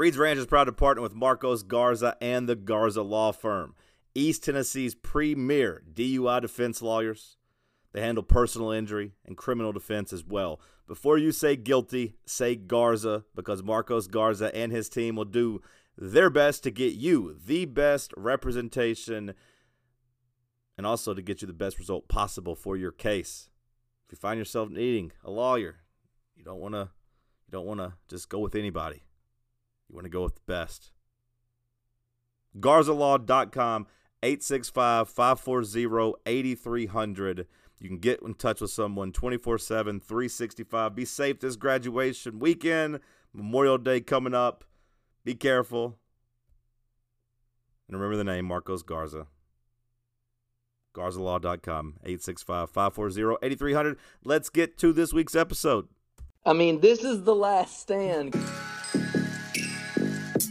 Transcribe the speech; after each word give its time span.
Reed's 0.00 0.16
Ranch 0.16 0.38
is 0.38 0.46
proud 0.46 0.64
to 0.64 0.72
partner 0.72 1.02
with 1.02 1.12
Marcos 1.12 1.62
Garza 1.62 2.16
and 2.22 2.48
the 2.48 2.56
Garza 2.56 3.02
Law 3.02 3.32
Firm, 3.32 3.74
East 4.14 4.44
Tennessee's 4.44 4.94
premier 4.94 5.82
DUI 5.92 6.40
defense 6.40 6.80
lawyers. 6.80 7.36
They 7.92 8.00
handle 8.00 8.24
personal 8.24 8.70
injury 8.70 9.12
and 9.26 9.36
criminal 9.36 9.72
defense 9.72 10.14
as 10.14 10.24
well. 10.24 10.58
Before 10.88 11.18
you 11.18 11.32
say 11.32 11.54
guilty, 11.54 12.14
say 12.24 12.56
Garza 12.56 13.24
because 13.34 13.62
Marcos 13.62 14.06
Garza 14.06 14.50
and 14.56 14.72
his 14.72 14.88
team 14.88 15.16
will 15.16 15.26
do 15.26 15.60
their 15.98 16.30
best 16.30 16.62
to 16.62 16.70
get 16.70 16.94
you 16.94 17.36
the 17.44 17.66
best 17.66 18.14
representation 18.16 19.34
and 20.78 20.86
also 20.86 21.12
to 21.12 21.20
get 21.20 21.42
you 21.42 21.46
the 21.46 21.52
best 21.52 21.78
result 21.78 22.08
possible 22.08 22.54
for 22.54 22.74
your 22.74 22.90
case. 22.90 23.50
If 24.06 24.12
you 24.12 24.16
find 24.16 24.38
yourself 24.38 24.70
needing 24.70 25.12
a 25.22 25.30
lawyer, 25.30 25.80
you 26.34 26.42
don't 26.42 26.58
want 26.58 26.72
to 26.72 26.88
you 27.46 27.52
don't 27.52 27.66
want 27.66 27.80
to 27.80 27.92
just 28.08 28.30
go 28.30 28.38
with 28.38 28.54
anybody. 28.54 29.02
You 29.90 29.96
want 29.96 30.04
to 30.04 30.10
go 30.10 30.22
with 30.22 30.36
the 30.36 30.40
best. 30.46 30.92
GarzaLaw.com 32.58 33.86
865 34.22 35.08
540 35.08 36.14
8300. 36.26 37.46
You 37.80 37.88
can 37.88 37.98
get 37.98 38.22
in 38.22 38.34
touch 38.34 38.60
with 38.60 38.70
someone 38.70 39.10
24 39.10 39.58
7, 39.58 40.00
365. 40.00 40.94
Be 40.94 41.04
safe 41.04 41.40
this 41.40 41.56
graduation 41.56 42.38
weekend. 42.38 43.00
Memorial 43.32 43.78
Day 43.78 44.00
coming 44.00 44.34
up. 44.34 44.64
Be 45.24 45.34
careful. 45.34 45.98
And 47.88 47.96
remember 47.96 48.16
the 48.16 48.24
name 48.24 48.44
Marcos 48.44 48.84
Garza. 48.84 49.26
GarzaLaw.com 50.94 51.96
865 52.04 52.70
540 52.70 53.38
8300. 53.42 53.98
Let's 54.22 54.50
get 54.50 54.78
to 54.78 54.92
this 54.92 55.12
week's 55.12 55.34
episode. 55.34 55.88
I 56.46 56.52
mean, 56.52 56.80
this 56.80 57.02
is 57.02 57.24
the 57.24 57.34
last 57.34 57.80
stand. 57.80 58.36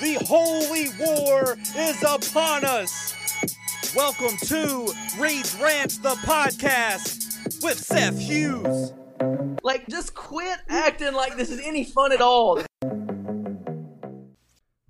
The 0.00 0.14
holy 0.26 0.88
war 0.98 1.56
is 1.76 2.02
upon 2.02 2.64
us. 2.64 3.14
Welcome 3.94 4.36
to 4.48 4.92
Reed's 5.18 5.54
Ranch, 5.56 6.02
the 6.02 6.16
podcast 6.24 7.62
with 7.62 7.78
Seth 7.78 8.18
Hughes. 8.18 8.92
Like, 9.62 9.86
just 9.88 10.14
quit 10.14 10.58
acting 10.68 11.12
like 11.14 11.36
this 11.36 11.48
is 11.48 11.60
any 11.60 11.84
fun 11.84 12.10
at 12.12 12.20
all. 12.20 12.60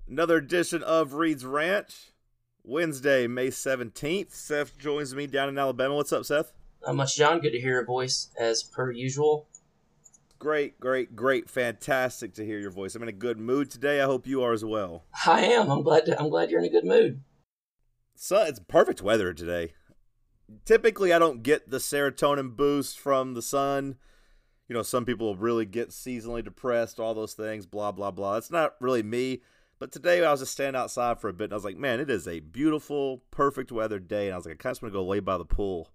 Another 0.09 0.39
edition 0.39 0.83
of 0.83 1.13
Reed's 1.13 1.45
Ranch, 1.45 2.13
Wednesday, 2.63 3.27
May 3.27 3.49
17th. 3.49 4.33
Seth 4.33 4.79
joins 4.79 5.15
me 5.15 5.27
down 5.27 5.51
in 5.51 5.59
Alabama. 5.59 5.97
What's 5.97 6.15
up, 6.15 6.25
Seth? 6.25 6.53
Not 6.87 6.97
much, 6.97 7.17
John. 7.17 7.41
Good 7.41 7.53
to 7.53 7.61
hear 7.61 7.73
your 7.73 7.85
voice 7.85 8.31
as 8.41 8.63
per 8.63 8.91
usual. 8.91 9.49
Great, 10.45 10.79
great, 10.79 11.17
great. 11.17 11.49
Fantastic 11.49 12.35
to 12.35 12.45
hear 12.45 12.59
your 12.59 12.71
voice. 12.71 12.95
I'm 12.95 13.03
in 13.03 13.09
a 13.09 13.13
good 13.13 13.39
mood 13.39 13.71
today. 13.71 14.03
I 14.03 14.05
hope 14.05 14.27
you 14.27 14.43
are 14.43 14.53
as 14.53 14.63
well. 14.63 15.07
I 15.25 15.41
am. 15.47 15.71
I'm 15.71 15.83
glad. 15.83 16.05
To, 16.05 16.21
I'm 16.21 16.29
glad 16.29 16.51
you're 16.51 16.61
in 16.61 16.67
a 16.67 16.71
good 16.71 16.85
mood. 16.85 17.23
So 18.15 18.43
it's 18.43 18.61
perfect 18.61 19.01
weather 19.01 19.33
today. 19.33 19.73
Typically, 20.67 21.15
I 21.15 21.19
don't 21.19 21.43
get 21.43 21.71
the 21.71 21.79
serotonin 21.79 22.57
boost 22.57 22.99
from 22.99 23.33
the 23.33 23.41
sun. 23.41 23.97
You 24.69 24.75
know, 24.75 24.83
some 24.83 25.07
people 25.07 25.35
really 25.35 25.65
get 25.65 25.89
seasonally 25.89 26.45
depressed, 26.45 27.01
all 27.01 27.15
those 27.15 27.33
things, 27.33 27.65
blah, 27.65 27.93
blah, 27.93 28.11
blah. 28.11 28.37
It's 28.37 28.51
not 28.51 28.75
really 28.83 29.03
me. 29.03 29.41
But 29.79 29.93
today 29.93 30.23
I 30.23 30.31
was 30.31 30.41
just 30.41 30.53
standing 30.53 30.79
outside 30.79 31.23
for 31.23 31.31
a 31.31 31.33
bit 31.33 31.45
and 31.45 31.55
I 31.55 31.57
was 31.57 31.65
like, 31.65 31.79
man, 31.79 32.01
it 32.01 32.11
is 32.11 32.29
a 32.29 32.41
beautiful, 32.41 33.23
perfect 33.31 33.73
weather 33.73 33.99
day. 33.99 34.27
And 34.27 34.35
I 34.35 34.37
was 34.37 34.45
like, 34.45 34.57
I 34.57 34.59
kind 34.59 34.73
of 34.73 34.75
just 34.75 34.83
want 34.83 34.93
to 34.93 34.99
go 34.99 35.07
lay 35.07 35.21
by 35.21 35.39
the 35.39 35.47
pool. 35.47 35.89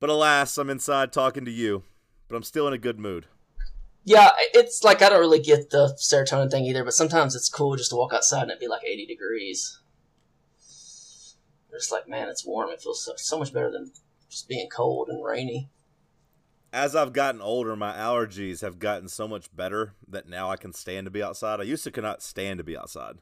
But 0.00 0.08
alas, 0.08 0.56
I'm 0.56 0.70
inside 0.70 1.12
talking 1.12 1.44
to 1.44 1.50
you, 1.50 1.82
but 2.28 2.36
I'm 2.36 2.42
still 2.42 2.66
in 2.68 2.74
a 2.74 2.78
good 2.78 2.98
mood. 2.98 3.26
Yeah, 4.04 4.30
it's 4.54 4.84
like 4.84 5.02
I 5.02 5.10
don't 5.10 5.20
really 5.20 5.40
get 5.40 5.70
the 5.70 5.96
serotonin 6.00 6.50
thing 6.50 6.64
either, 6.64 6.84
but 6.84 6.94
sometimes 6.94 7.34
it's 7.34 7.48
cool 7.48 7.76
just 7.76 7.90
to 7.90 7.96
walk 7.96 8.14
outside 8.14 8.42
and 8.42 8.50
it'd 8.50 8.60
be 8.60 8.68
like 8.68 8.84
80 8.84 9.06
degrees. 9.06 9.80
It's 11.72 11.92
like, 11.92 12.08
man, 12.08 12.28
it's 12.28 12.44
warm. 12.46 12.70
It 12.70 12.80
feels 12.80 13.04
so, 13.04 13.12
so 13.16 13.38
much 13.38 13.52
better 13.52 13.70
than 13.70 13.92
just 14.28 14.48
being 14.48 14.68
cold 14.68 15.08
and 15.08 15.24
rainy. 15.24 15.70
As 16.72 16.96
I've 16.96 17.12
gotten 17.12 17.40
older, 17.40 17.76
my 17.76 17.92
allergies 17.92 18.62
have 18.62 18.78
gotten 18.78 19.08
so 19.08 19.28
much 19.28 19.54
better 19.54 19.94
that 20.06 20.28
now 20.28 20.50
I 20.50 20.56
can 20.56 20.72
stand 20.72 21.06
to 21.06 21.10
be 21.10 21.22
outside. 21.22 21.60
I 21.60 21.64
used 21.64 21.84
to 21.84 21.90
cannot 21.90 22.22
stand 22.22 22.58
to 22.58 22.64
be 22.64 22.76
outside. 22.76 23.16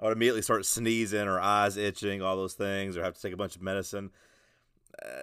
I 0.00 0.04
would 0.04 0.16
immediately 0.16 0.42
start 0.42 0.66
sneezing 0.66 1.28
or 1.28 1.40
eyes 1.40 1.76
itching, 1.76 2.22
all 2.22 2.36
those 2.36 2.54
things, 2.54 2.96
or 2.96 3.02
have 3.02 3.14
to 3.14 3.22
take 3.22 3.34
a 3.34 3.36
bunch 3.36 3.54
of 3.56 3.62
medicine. 3.62 4.10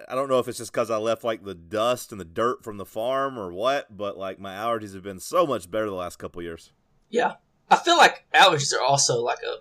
I 0.08 0.14
don't 0.14 0.28
know 0.28 0.38
if 0.38 0.48
it's 0.48 0.58
just 0.58 0.72
because 0.72 0.90
I 0.90 0.96
left 0.96 1.24
like 1.24 1.44
the 1.44 1.54
dust 1.54 2.12
and 2.12 2.20
the 2.20 2.24
dirt 2.24 2.64
from 2.64 2.76
the 2.76 2.84
farm 2.84 3.38
or 3.38 3.52
what, 3.52 3.96
but 3.96 4.18
like 4.18 4.38
my 4.38 4.54
allergies 4.54 4.94
have 4.94 5.02
been 5.02 5.20
so 5.20 5.46
much 5.46 5.70
better 5.70 5.86
the 5.86 5.92
last 5.92 6.18
couple 6.18 6.42
years. 6.42 6.72
Yeah, 7.08 7.34
I 7.70 7.76
feel 7.76 7.96
like 7.96 8.24
allergies 8.34 8.74
are 8.74 8.82
also 8.82 9.20
like 9.22 9.38
a 9.42 9.58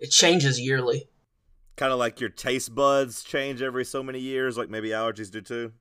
it 0.00 0.10
changes 0.10 0.60
yearly. 0.60 1.08
Kind 1.76 1.92
of 1.92 1.98
like 1.98 2.20
your 2.20 2.30
taste 2.30 2.74
buds 2.74 3.24
change 3.24 3.60
every 3.62 3.84
so 3.84 4.02
many 4.02 4.20
years, 4.20 4.56
like 4.56 4.70
maybe 4.70 4.90
allergies 4.90 5.30
do 5.30 5.40
too. 5.40 5.72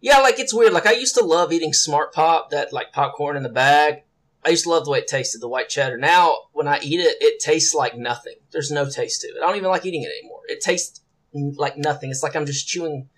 Yeah, 0.00 0.18
like 0.18 0.38
it's 0.38 0.54
weird. 0.54 0.72
Like 0.72 0.86
I 0.86 0.92
used 0.92 1.14
to 1.16 1.24
love 1.24 1.52
eating 1.52 1.72
Smart 1.72 2.12
Pop, 2.12 2.50
that 2.50 2.72
like 2.72 2.92
popcorn 2.92 3.36
in 3.36 3.42
the 3.42 3.48
bag. 3.48 4.02
I 4.44 4.50
used 4.50 4.64
to 4.64 4.70
love 4.70 4.84
the 4.84 4.92
way 4.92 5.00
it 5.00 5.08
tasted, 5.08 5.40
the 5.40 5.48
white 5.48 5.68
cheddar. 5.68 5.98
Now, 5.98 6.36
when 6.52 6.68
I 6.68 6.78
eat 6.80 7.00
it, 7.00 7.16
it 7.20 7.40
tastes 7.40 7.74
like 7.74 7.96
nothing. 7.96 8.36
There's 8.52 8.70
no 8.70 8.88
taste 8.88 9.22
to 9.22 9.28
it. 9.28 9.42
I 9.42 9.46
don't 9.46 9.56
even 9.56 9.70
like 9.70 9.84
eating 9.84 10.02
it 10.02 10.12
anymore. 10.20 10.42
It 10.46 10.60
tastes 10.60 11.00
like 11.32 11.76
nothing. 11.76 12.10
It's 12.10 12.22
like 12.22 12.36
I'm 12.36 12.46
just 12.46 12.68
chewing 12.68 13.08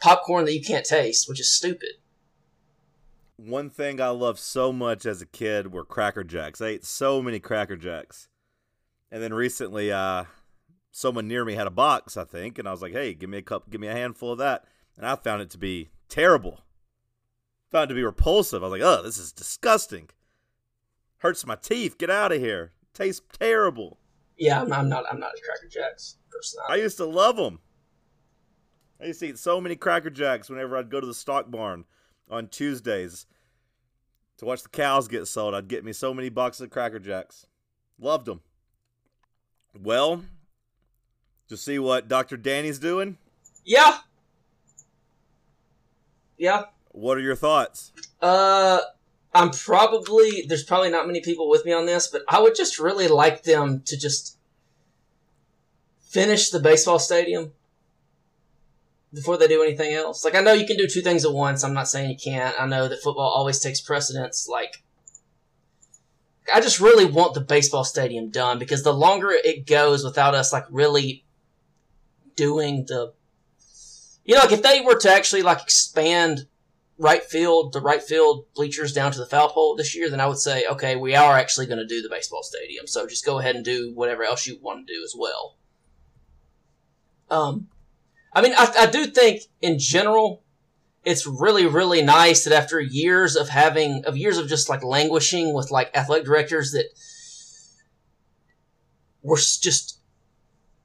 popcorn 0.00 0.44
that 0.44 0.54
you 0.54 0.62
can't 0.62 0.84
taste, 0.84 1.28
which 1.28 1.40
is 1.40 1.52
stupid. 1.52 1.94
One 3.36 3.70
thing 3.70 4.00
I 4.00 4.08
loved 4.08 4.38
so 4.38 4.72
much 4.72 5.04
as 5.04 5.20
a 5.20 5.26
kid 5.26 5.72
were 5.72 5.84
Cracker 5.84 6.24
Jacks. 6.24 6.60
I 6.60 6.68
ate 6.68 6.84
so 6.84 7.20
many 7.22 7.40
Cracker 7.40 7.76
Jacks. 7.76 8.28
And 9.10 9.22
then 9.22 9.34
recently, 9.34 9.90
uh, 9.90 10.24
someone 10.92 11.26
near 11.26 11.44
me 11.44 11.54
had 11.54 11.66
a 11.66 11.70
box, 11.70 12.16
I 12.16 12.24
think, 12.24 12.58
and 12.58 12.68
I 12.68 12.70
was 12.70 12.82
like, 12.82 12.92
hey, 12.92 13.14
give 13.14 13.28
me 13.28 13.38
a 13.38 13.42
cup, 13.42 13.68
give 13.68 13.80
me 13.80 13.88
a 13.88 13.92
handful 13.92 14.32
of 14.32 14.38
that. 14.38 14.64
And 14.96 15.06
I 15.06 15.16
found 15.16 15.42
it 15.42 15.50
to 15.50 15.58
be 15.58 15.90
terrible. 16.08 16.60
Found 17.70 17.84
it 17.84 17.88
to 17.88 17.94
be 17.94 18.04
repulsive. 18.04 18.62
I 18.62 18.68
was 18.68 18.80
like, 18.80 18.86
oh, 18.86 19.02
this 19.02 19.18
is 19.18 19.32
disgusting. 19.32 20.10
Hurts 21.18 21.46
my 21.46 21.56
teeth. 21.56 21.98
Get 21.98 22.10
out 22.10 22.32
of 22.32 22.40
here. 22.40 22.72
Tastes 22.94 23.22
terrible. 23.38 23.98
Yeah, 24.36 24.62
I'm, 24.62 24.72
I'm 24.72 24.88
not. 24.88 25.04
I'm 25.10 25.20
not 25.20 25.32
a 25.32 25.40
Cracker 25.42 25.68
Jacks 25.68 26.16
person. 26.30 26.60
I 26.68 26.76
used 26.76 26.96
to 26.96 27.04
love 27.04 27.36
them. 27.36 27.60
I 29.00 29.06
used 29.06 29.20
to 29.20 29.26
eat 29.26 29.38
so 29.38 29.60
many 29.60 29.76
Cracker 29.76 30.10
Jacks 30.10 30.48
whenever 30.48 30.76
I'd 30.76 30.90
go 30.90 31.00
to 31.00 31.06
the 31.06 31.14
stock 31.14 31.50
barn 31.50 31.84
on 32.30 32.48
Tuesdays 32.48 33.26
to 34.38 34.44
watch 34.44 34.62
the 34.62 34.68
cows 34.68 35.08
get 35.08 35.26
sold. 35.26 35.54
I'd 35.54 35.68
get 35.68 35.84
me 35.84 35.92
so 35.92 36.14
many 36.14 36.28
boxes 36.28 36.62
of 36.62 36.70
Cracker 36.70 36.98
Jacks. 36.98 37.46
Loved 37.98 38.26
them. 38.26 38.40
Well, 39.80 40.24
to 41.48 41.56
see 41.56 41.78
what 41.78 42.08
Dr. 42.08 42.36
Danny's 42.36 42.78
doing? 42.78 43.18
Yeah. 43.64 43.98
Yeah. 46.36 46.64
What 46.90 47.16
are 47.16 47.20
your 47.20 47.36
thoughts? 47.36 47.92
Uh, 48.20 48.80
I'm 49.34 49.50
probably 49.50 50.44
there's 50.46 50.64
probably 50.64 50.90
not 50.90 51.06
many 51.06 51.20
people 51.20 51.48
with 51.48 51.64
me 51.64 51.72
on 51.72 51.86
this, 51.86 52.06
but 52.06 52.22
I 52.28 52.40
would 52.40 52.54
just 52.54 52.78
really 52.78 53.08
like 53.08 53.44
them 53.44 53.82
to 53.86 53.98
just 53.98 54.36
finish 56.00 56.50
the 56.50 56.60
baseball 56.60 56.98
stadium 56.98 57.52
before 59.14 59.38
they 59.38 59.48
do 59.48 59.62
anything 59.62 59.94
else. 59.94 60.24
Like 60.24 60.34
I 60.34 60.40
know 60.40 60.52
you 60.52 60.66
can 60.66 60.76
do 60.76 60.86
two 60.86 61.00
things 61.00 61.24
at 61.24 61.32
once. 61.32 61.64
I'm 61.64 61.74
not 61.74 61.88
saying 61.88 62.10
you 62.10 62.16
can't. 62.16 62.54
I 62.60 62.66
know 62.66 62.88
that 62.88 63.02
football 63.02 63.30
always 63.30 63.58
takes 63.58 63.80
precedence. 63.80 64.46
Like 64.48 64.82
I 66.52 66.60
just 66.60 66.80
really 66.80 67.06
want 67.06 67.34
the 67.34 67.40
baseball 67.40 67.84
stadium 67.84 68.30
done 68.30 68.58
because 68.58 68.82
the 68.82 68.92
longer 68.92 69.30
it 69.32 69.66
goes 69.66 70.04
without 70.04 70.34
us 70.34 70.52
like 70.52 70.64
really 70.70 71.24
doing 72.36 72.84
the 72.88 73.12
you 74.24 74.34
know 74.34 74.40
like 74.40 74.52
if 74.52 74.62
they 74.62 74.80
were 74.80 74.98
to 74.98 75.10
actually 75.10 75.42
like 75.42 75.62
expand 75.62 76.46
right 76.98 77.22
field, 77.22 77.72
the 77.72 77.80
right 77.80 78.02
field 78.02 78.46
bleachers 78.54 78.92
down 78.92 79.12
to 79.12 79.18
the 79.18 79.26
foul 79.26 79.48
pole 79.48 79.76
this 79.76 79.94
year, 79.96 80.10
then 80.10 80.20
I 80.20 80.26
would 80.26 80.38
say, 80.38 80.66
okay, 80.66 80.96
we 80.96 81.14
are 81.14 81.36
actually 81.36 81.66
going 81.66 81.78
to 81.78 81.86
do 81.86 82.02
the 82.02 82.08
baseball 82.08 82.42
stadium. 82.42 82.86
So 82.86 83.06
just 83.06 83.24
go 83.24 83.38
ahead 83.38 83.56
and 83.56 83.64
do 83.64 83.92
whatever 83.94 84.22
else 84.22 84.46
you 84.46 84.58
want 84.60 84.86
to 84.86 84.94
do 84.94 85.02
as 85.02 85.14
well. 85.16 85.56
Um, 87.30 87.68
I 88.32 88.42
mean, 88.42 88.52
I, 88.56 88.72
I 88.80 88.86
do 88.86 89.06
think 89.06 89.42
in 89.60 89.78
general, 89.78 90.44
it's 91.04 91.26
really, 91.26 91.66
really 91.66 92.02
nice 92.02 92.44
that 92.44 92.52
after 92.52 92.78
years 92.78 93.34
of 93.34 93.48
having, 93.48 94.04
of 94.04 94.16
years 94.16 94.38
of 94.38 94.48
just 94.48 94.68
like 94.68 94.84
languishing 94.84 95.52
with 95.52 95.70
like 95.70 95.90
athletic 95.96 96.26
directors 96.26 96.72
that 96.72 96.86
were 99.22 99.36
just 99.36 99.98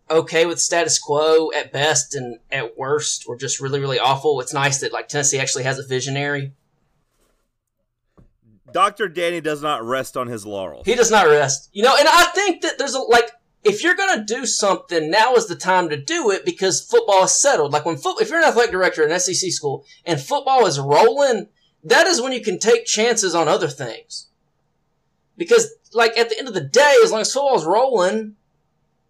okay 0.10 0.46
with 0.46 0.60
status 0.60 1.00
quo 1.00 1.52
at 1.52 1.72
best 1.72 2.16
and 2.16 2.40
at 2.52 2.78
worst 2.78 3.28
were 3.28 3.38
just 3.38 3.60
really, 3.60 3.80
really 3.80 4.00
awful. 4.00 4.40
It's 4.42 4.54
nice 4.54 4.80
that 4.80 4.94
like 4.94 5.08
Tennessee 5.08 5.40
actually 5.40 5.64
has 5.64 5.80
a 5.80 5.86
visionary. 5.86 6.54
Dr. 8.72 9.08
Danny 9.08 9.42
does 9.42 9.62
not 9.62 9.84
rest 9.84 10.18
on 10.18 10.28
his 10.28 10.46
laurels. 10.46 10.86
He 10.86 10.96
does 10.96 11.10
not 11.12 11.28
rest. 11.28 11.70
You 11.72 11.84
know, 11.84 11.96
and 11.98 12.08
I 12.08 12.26
think 12.36 12.62
that 12.62 12.78
there's 12.78 12.94
a, 12.94 13.00
like, 13.00 13.32
if 13.64 13.84
you're 13.84 13.96
going 13.96 14.20
to 14.20 14.34
do 14.34 14.46
something, 14.46 15.10
now 15.10 15.36
is 15.36 15.48
the 15.48 15.56
time 15.56 15.90
to 15.90 15.98
do 15.98 16.32
it 16.32 16.46
because 16.46 16.82
football 16.82 17.24
is 17.24 17.32
settled. 17.32 17.74
Like 17.74 17.86
when 17.86 17.98
foot, 17.98 18.22
if 18.22 18.30
you're 18.30 18.40
an 18.40 18.46
athletic 18.46 18.72
director 18.72 19.04
in 19.04 19.12
an 19.12 19.20
SEC 19.20 19.52
school 19.52 19.86
and 20.06 20.20
football 20.20 20.66
is 20.66 20.80
rolling, 20.80 21.48
that 21.84 22.08
is 22.08 22.22
when 22.22 22.32
you 22.32 22.42
can 22.42 22.60
take 22.60 22.86
chances 22.86 23.34
on 23.34 23.48
other 23.48 23.68
things. 23.68 24.28
Because, 25.38 25.70
like, 25.94 26.18
at 26.18 26.30
the 26.30 26.38
end 26.38 26.48
of 26.48 26.54
the 26.54 26.62
day, 26.62 26.96
as 27.04 27.12
long 27.12 27.22
as 27.22 27.32
football's 27.32 27.66
rolling, 27.66 28.36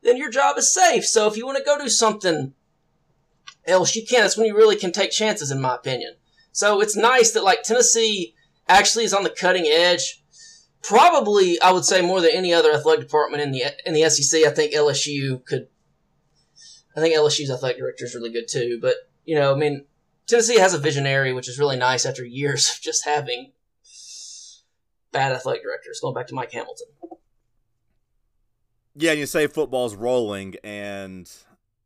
then 0.04 0.18
your 0.18 0.30
job 0.30 0.58
is 0.58 0.74
safe. 0.74 1.06
So 1.06 1.28
if 1.28 1.38
you 1.38 1.46
want 1.46 1.58
to 1.58 1.64
go 1.64 1.78
do 1.78 1.90
something 1.90 2.54
else, 3.66 3.96
you 3.96 4.06
can. 4.06 4.22
That's 4.22 4.38
when 4.38 4.48
you 4.48 4.56
really 4.56 4.76
can 4.76 4.92
take 4.92 5.12
chances, 5.12 5.52
in 5.52 5.62
my 5.62 5.76
opinion. 5.76 6.16
So 6.52 6.82
it's 6.82 6.96
nice 6.96 7.32
that, 7.32 7.44
like, 7.44 7.64
Tennessee 7.64 8.36
actually 8.68 9.06
is 9.06 9.14
on 9.14 9.24
the 9.24 9.30
cutting 9.30 9.66
edge 9.66 10.22
probably 10.88 11.60
I 11.62 11.72
would 11.72 11.86
say 11.86 12.02
more 12.02 12.22
than 12.22 12.32
any 12.32 12.54
other 12.54 12.72
athletic 12.72 13.06
department 13.06 13.44
in 13.44 13.52
the 13.52 13.64
in 13.86 13.94
the 13.94 14.10
SEC. 14.10 14.44
I 14.44 14.50
think 14.50 14.74
LSU 14.74 15.44
could. 15.46 15.68
I 16.96 17.00
think 17.00 17.16
LSU's 17.16 17.52
athletic 17.52 17.78
director 17.78 18.06
is 18.06 18.16
really 18.16 18.32
good 18.32 18.48
too. 18.48 18.80
But 18.82 18.96
you 19.26 19.36
know, 19.36 19.54
I 19.54 19.58
mean, 19.58 19.86
Tennessee 20.26 20.60
has 20.60 20.74
a 20.74 20.80
visionary, 20.80 21.34
which 21.34 21.50
is 21.50 21.60
really 21.60 21.78
nice 21.78 22.06
after 22.06 22.26
years 22.26 22.70
of 22.76 22.82
just 22.82 23.06
having 23.06 23.52
bad 25.12 25.32
athletic 25.32 25.64
directors. 25.64 26.00
Going 26.02 26.16
back 26.16 26.28
to 26.28 26.36
Mike 26.36 26.52
Hamilton. 26.52 26.88
Yeah, 29.00 29.12
and 29.12 29.20
you 29.20 29.28
say 29.28 29.46
football's 29.48 29.96
rolling, 29.96 30.56
and 30.64 31.32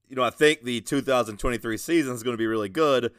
you 0.07 0.15
know 0.15 0.23
I 0.23 0.29
think 0.29 0.63
the 0.63 0.79
2023 0.81 1.77
season 1.77 2.13
is 2.13 2.23
going 2.23 2.33
to 2.33 2.37
be 2.37 2.47
really 2.47 2.69
good. 2.69 3.11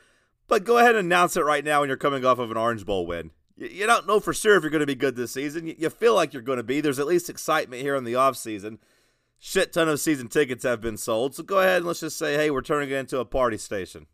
But 0.48 0.64
go 0.64 0.78
ahead 0.78 0.96
and 0.96 1.06
announce 1.06 1.36
it 1.36 1.44
right 1.44 1.64
now 1.64 1.80
when 1.80 1.88
you're 1.88 1.96
coming 1.96 2.24
off 2.24 2.38
of 2.38 2.50
an 2.50 2.56
Orange 2.56 2.84
Bowl 2.84 3.06
win. 3.06 3.30
You, 3.56 3.68
you 3.68 3.86
don't 3.86 4.06
know 4.06 4.18
for 4.18 4.32
sure 4.32 4.56
if 4.56 4.62
you're 4.62 4.70
going 4.70 4.80
to 4.80 4.86
be 4.86 4.94
good 4.94 5.14
this 5.14 5.32
season. 5.32 5.66
You, 5.66 5.74
you 5.78 5.90
feel 5.90 6.14
like 6.14 6.32
you're 6.32 6.42
going 6.42 6.56
to 6.56 6.62
be. 6.62 6.80
There's 6.80 6.98
at 6.98 7.06
least 7.06 7.28
excitement 7.28 7.82
here 7.82 7.94
in 7.94 8.04
the 8.04 8.14
off 8.14 8.36
season. 8.36 8.78
Shit 9.38 9.72
ton 9.72 9.88
of 9.88 10.00
season 10.00 10.28
tickets 10.28 10.64
have 10.64 10.80
been 10.80 10.96
sold, 10.96 11.34
so 11.34 11.42
go 11.42 11.58
ahead 11.58 11.78
and 11.78 11.86
let's 11.86 12.00
just 12.00 12.16
say, 12.16 12.34
hey, 12.34 12.50
we're 12.50 12.62
turning 12.62 12.90
it 12.90 12.96
into 12.96 13.18
a 13.18 13.24
party 13.24 13.58
station. 13.58 14.06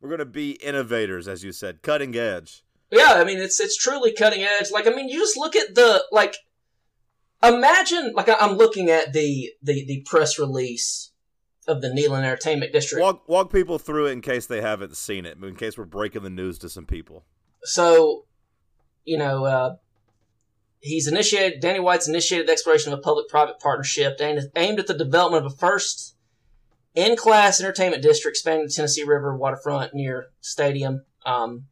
We're 0.00 0.10
going 0.10 0.18
to 0.18 0.26
be 0.26 0.52
innovators, 0.52 1.26
as 1.26 1.42
you 1.42 1.52
said, 1.52 1.80
cutting 1.80 2.14
edge. 2.14 2.62
Yeah, 2.90 3.14
I 3.14 3.24
mean 3.24 3.38
it's 3.38 3.58
it's 3.60 3.76
truly 3.76 4.12
cutting 4.12 4.42
edge. 4.42 4.70
Like 4.70 4.86
I 4.86 4.90
mean, 4.90 5.08
you 5.08 5.18
just 5.18 5.36
look 5.36 5.56
at 5.56 5.74
the 5.74 6.04
like. 6.12 6.36
Imagine 7.48 8.12
like 8.14 8.28
I- 8.28 8.36
I'm 8.40 8.56
looking 8.56 8.90
at 8.90 9.12
the 9.12 9.50
the 9.62 9.84
the 9.86 10.02
press 10.06 10.38
release 10.38 11.10
of 11.66 11.80
the 11.80 11.88
Neyland 11.88 12.24
Entertainment 12.24 12.72
District. 12.72 13.02
Walk 13.02 13.28
walk 13.28 13.52
people 13.52 13.78
through 13.78 14.06
it 14.06 14.12
in 14.12 14.20
case 14.20 14.46
they 14.46 14.60
haven't 14.60 14.96
seen 14.96 15.24
it, 15.26 15.38
in 15.42 15.56
case 15.56 15.78
we're 15.78 15.84
breaking 15.84 16.22
the 16.22 16.30
news 16.30 16.58
to 16.58 16.68
some 16.68 16.86
people. 16.86 17.24
so 17.62 18.24
you 19.04 19.16
know 19.18 19.44
uh, 19.44 19.74
he's 20.80 21.06
initiated 21.06 21.60
danny 21.60 21.80
white's 21.80 22.08
initiated 22.08 22.46
the 22.48 22.52
exploration 22.52 22.92
of 22.92 22.98
a 22.98 23.02
public-private 23.02 23.58
partnership 23.58 24.16
aimed, 24.20 24.40
aimed 24.56 24.78
at 24.78 24.86
the 24.86 24.94
development 24.96 25.44
of 25.44 25.52
a 25.52 25.56
first 25.56 26.16
in-class 26.94 27.60
entertainment 27.60 28.02
district 28.02 28.36
spanning 28.36 28.64
the 28.66 28.72
tennessee 28.72 29.02
river 29.02 29.36
waterfront 29.36 29.94
near 29.94 30.28
stadium 30.40 31.04
um, 31.26 31.64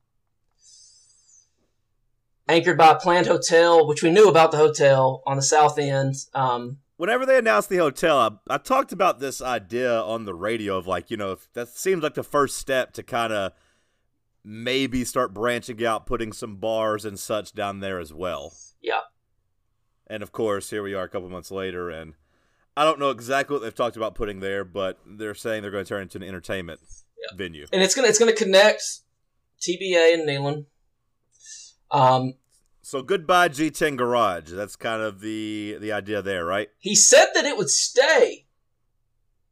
anchored 2.53 2.79
by 2.79 2.91
a 2.93 2.97
planned 2.97 3.27
hotel 3.27 3.87
which 3.87 4.03
we 4.03 4.11
knew 4.11 4.29
about 4.29 4.51
the 4.51 4.57
hotel 4.57 5.23
on 5.27 5.37
the 5.37 5.43
south 5.43 5.79
end 5.79 6.15
um, 6.35 6.79
Whenever 6.97 7.27
they 7.27 7.37
announced 7.37 7.69
the 7.69 7.79
hotel, 7.79 8.17
I, 8.17 8.55
I 8.55 8.59
talked 8.59 8.93
about 8.93 9.19
this 9.19 9.43
idea 9.43 10.01
on 10.03 10.25
the 10.25 10.35
radio 10.35 10.77
of 10.77 10.87
like, 10.87 11.11
you 11.11 11.17
know, 11.17 11.33
if 11.33 11.53
that 11.53 11.67
seems 11.69 12.01
like 12.01 12.15
the 12.15 12.23
first 12.23 12.59
step 12.59 12.93
to 12.93 13.03
kind 13.03 13.33
of 13.33 13.53
maybe 14.45 15.05
start 15.05 15.35
branching 15.35 15.85
out, 15.85 16.07
putting 16.07 16.33
some 16.33 16.57
bars 16.57 17.05
and 17.05 17.19
such 17.19 17.55
down 17.55 17.81
there 17.81 17.99
as 17.99 18.13
well. 18.13 18.53
yeah 18.81 19.01
And 20.07 20.23
of 20.23 20.31
course, 20.31 20.71
here 20.71 20.83
we 20.85 20.95
are 20.95 21.03
a 21.03 21.09
couple 21.09 21.29
months 21.29 21.51
later, 21.51 21.91
and 21.91 22.15
I 22.77 22.85
don't 22.85 23.01
know 23.01 23.11
exactly 23.11 23.55
what 23.55 23.63
they've 23.63 23.75
talked 23.75 23.97
about 23.97 24.15
putting 24.15 24.39
there, 24.39 24.65
but 24.65 25.01
they're 25.05 25.35
saying 25.35 25.63
they're 25.63 25.73
going 25.73 25.85
to 25.85 25.89
turn 25.89 26.01
it 26.01 26.15
into 26.15 26.19
an 26.19 26.25
entertainment 26.25 26.79
venue. 27.35 27.67
and 27.73 27.83
it's 27.83 27.95
gonna 27.97 28.09
it's 28.09 28.19
gonna 28.19 28.33
connect 28.33 28.83
tba 29.61 30.15
and 30.15 30.29
Neyland. 30.29 30.67
um, 31.91 32.35
So 32.83 33.03
goodbye 33.03 33.49
G10 33.49 33.97
Garage. 33.97 34.51
That's 34.51 34.77
kind 34.77 35.03
of 35.03 35.21
the 35.21 35.77
the 35.81 35.93
idea 35.93 36.21
there, 36.21 36.45
right? 36.45 36.69
He 36.79 36.95
said 36.95 37.29
that 37.35 37.45
it 37.45 37.57
would 37.57 37.71
stay. 37.71 38.47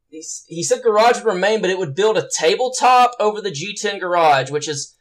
He, 0.09 0.21
he 0.47 0.61
said 0.61 0.83
garage 0.83 1.23
would 1.23 1.33
remain, 1.33 1.61
but 1.61 1.69
it 1.69 1.77
would 1.77 1.95
build 1.95 2.17
a 2.17 2.27
tabletop 2.37 3.13
over 3.17 3.39
the 3.39 3.49
G10 3.49 4.01
garage, 4.01 4.51
which 4.51 4.67
is 4.67 4.97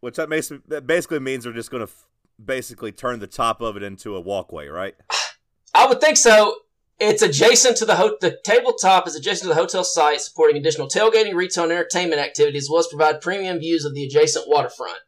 Which 0.00 0.16
that, 0.16 0.30
makes, 0.30 0.50
that 0.68 0.86
basically 0.86 1.18
means 1.18 1.44
they're 1.44 1.52
just 1.52 1.70
going 1.70 1.86
to 1.86 1.92
f- 1.92 2.06
basically 2.42 2.90
turn 2.90 3.18
the 3.18 3.26
top 3.26 3.60
of 3.60 3.76
it 3.76 3.82
into 3.82 4.16
a 4.16 4.20
walkway, 4.20 4.68
right? 4.68 4.94
I 5.74 5.86
would 5.86 6.00
think 6.00 6.16
so. 6.16 6.56
It's 6.98 7.20
adjacent 7.20 7.76
to 7.76 7.84
the 7.84 7.96
ho- 7.96 8.16
the 8.22 8.38
tabletop 8.46 9.06
is 9.06 9.14
adjacent 9.14 9.42
to 9.42 9.48
the 9.48 9.54
hotel 9.54 9.84
site, 9.84 10.22
supporting 10.22 10.56
additional 10.56 10.88
tailgating, 10.88 11.34
retail, 11.34 11.64
and 11.64 11.72
entertainment 11.74 12.22
activities, 12.22 12.64
as 12.64 12.70
well 12.70 12.80
as 12.80 12.86
provide 12.86 13.20
premium 13.20 13.58
views 13.58 13.84
of 13.84 13.92
the 13.94 14.06
adjacent 14.06 14.48
waterfront. 14.48 15.00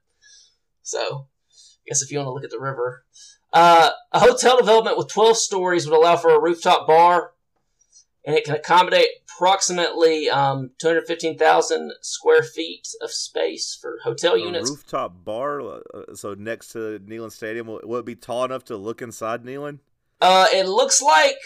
So, 0.83 1.29
I 1.89 1.91
guess 1.91 2.03
if 2.03 2.11
you 2.13 2.19
want 2.19 2.27
to 2.27 2.33
look 2.33 2.45
at 2.45 2.51
the 2.51 2.61
river, 2.61 3.05
uh, 3.53 3.91
a 4.13 4.21
hotel 4.21 4.59
development 4.59 4.99
with 4.99 5.09
12 5.09 5.39
stories 5.39 5.89
would 5.89 5.97
allow 5.97 6.17
for 6.17 6.31
a 6.31 6.41
rooftop 6.41 6.87
bar, 6.87 7.33
and 8.27 8.37
it 8.37 8.45
can 8.45 8.55
accommodate 8.55 9.09
approximately 9.25 10.29
um, 10.29 10.73
215,000 10.79 11.93
square 12.03 12.43
feet 12.43 12.89
of 13.01 13.11
space 13.11 13.79
for 13.81 13.99
hotel 14.05 14.35
A 14.35 14.39
units. 14.39 14.69
rooftop 14.69 15.25
bar, 15.25 15.63
uh, 15.63 15.81
so 16.15 16.35
next 16.35 16.73
to 16.73 16.99
Neyland 16.99 17.33
Stadium. 17.33 17.67
Will, 17.67 17.81
will 17.85 18.01
it 18.01 18.05
be 18.05 18.17
tall 18.17 18.45
enough 18.45 18.65
to 18.67 18.77
look 18.77 19.01
inside 19.01 19.45
Neyland? 19.45 19.79
Uh, 20.21 20.49
it 20.53 20.67
looks 20.67 21.01
like 21.01 21.37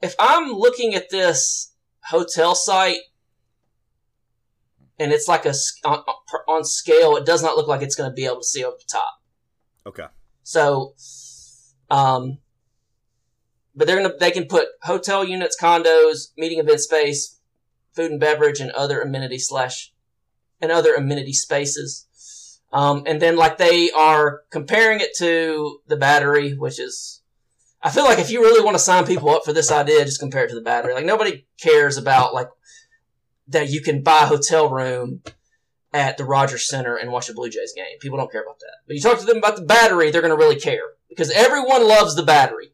if 0.00 0.14
I'm 0.20 0.52
looking 0.52 0.94
at 0.94 1.10
this 1.10 1.72
hotel 2.04 2.54
site, 2.54 3.00
and 5.00 5.12
it's 5.12 5.26
like 5.26 5.44
a 5.44 5.54
on, 5.84 6.04
on 6.46 6.64
scale, 6.64 7.16
it 7.16 7.26
does 7.26 7.42
not 7.42 7.56
look 7.56 7.66
like 7.66 7.82
it's 7.82 7.96
going 7.96 8.10
to 8.10 8.14
be 8.14 8.26
able 8.26 8.38
to 8.40 8.44
see 8.44 8.64
over 8.64 8.76
the 8.78 8.84
top. 8.88 9.17
Okay. 9.88 10.04
So, 10.42 10.94
um, 11.90 12.38
but 13.74 13.86
they're 13.86 13.96
gonna 13.96 14.14
they 14.20 14.30
can 14.30 14.44
put 14.44 14.68
hotel 14.82 15.24
units, 15.24 15.56
condos, 15.60 16.28
meeting 16.36 16.58
event 16.58 16.80
space, 16.80 17.40
food 17.92 18.10
and 18.10 18.20
beverage, 18.20 18.60
and 18.60 18.70
other 18.72 19.00
amenity 19.00 19.38
slash 19.38 19.92
and 20.60 20.70
other 20.70 20.94
amenity 20.94 21.32
spaces. 21.32 22.60
Um, 22.70 23.04
and 23.06 23.22
then 23.22 23.36
like 23.36 23.56
they 23.56 23.90
are 23.92 24.42
comparing 24.50 25.00
it 25.00 25.16
to 25.18 25.80
the 25.86 25.96
battery, 25.96 26.52
which 26.52 26.78
is 26.78 27.22
I 27.80 27.88
feel 27.88 28.04
like 28.04 28.18
if 28.18 28.30
you 28.30 28.42
really 28.42 28.62
want 28.62 28.74
to 28.74 28.82
sign 28.82 29.06
people 29.06 29.30
up 29.30 29.44
for 29.46 29.54
this 29.54 29.72
idea, 29.72 30.04
just 30.04 30.20
compare 30.20 30.44
it 30.44 30.48
to 30.48 30.54
the 30.54 30.60
battery. 30.60 30.92
Like 30.92 31.06
nobody 31.06 31.46
cares 31.58 31.96
about 31.96 32.34
like 32.34 32.48
that 33.46 33.70
you 33.70 33.80
can 33.80 34.02
buy 34.02 34.24
a 34.24 34.26
hotel 34.26 34.68
room 34.68 35.22
at 35.92 36.18
the 36.18 36.24
Rogers 36.24 36.68
Center 36.68 36.96
and 36.96 37.10
watch 37.10 37.28
a 37.28 37.34
Blue 37.34 37.48
Jays 37.48 37.72
game. 37.74 37.98
People 38.00 38.18
don't 38.18 38.30
care 38.30 38.42
about 38.42 38.60
that. 38.60 38.78
But 38.86 38.96
you 38.96 39.02
talk 39.02 39.18
to 39.18 39.24
them 39.24 39.38
about 39.38 39.56
the 39.56 39.62
battery, 39.62 40.10
they're 40.10 40.20
going 40.20 40.36
to 40.36 40.36
really 40.36 40.60
care 40.60 40.82
because 41.08 41.30
everyone 41.30 41.86
loves 41.86 42.14
the 42.14 42.22
battery. 42.22 42.72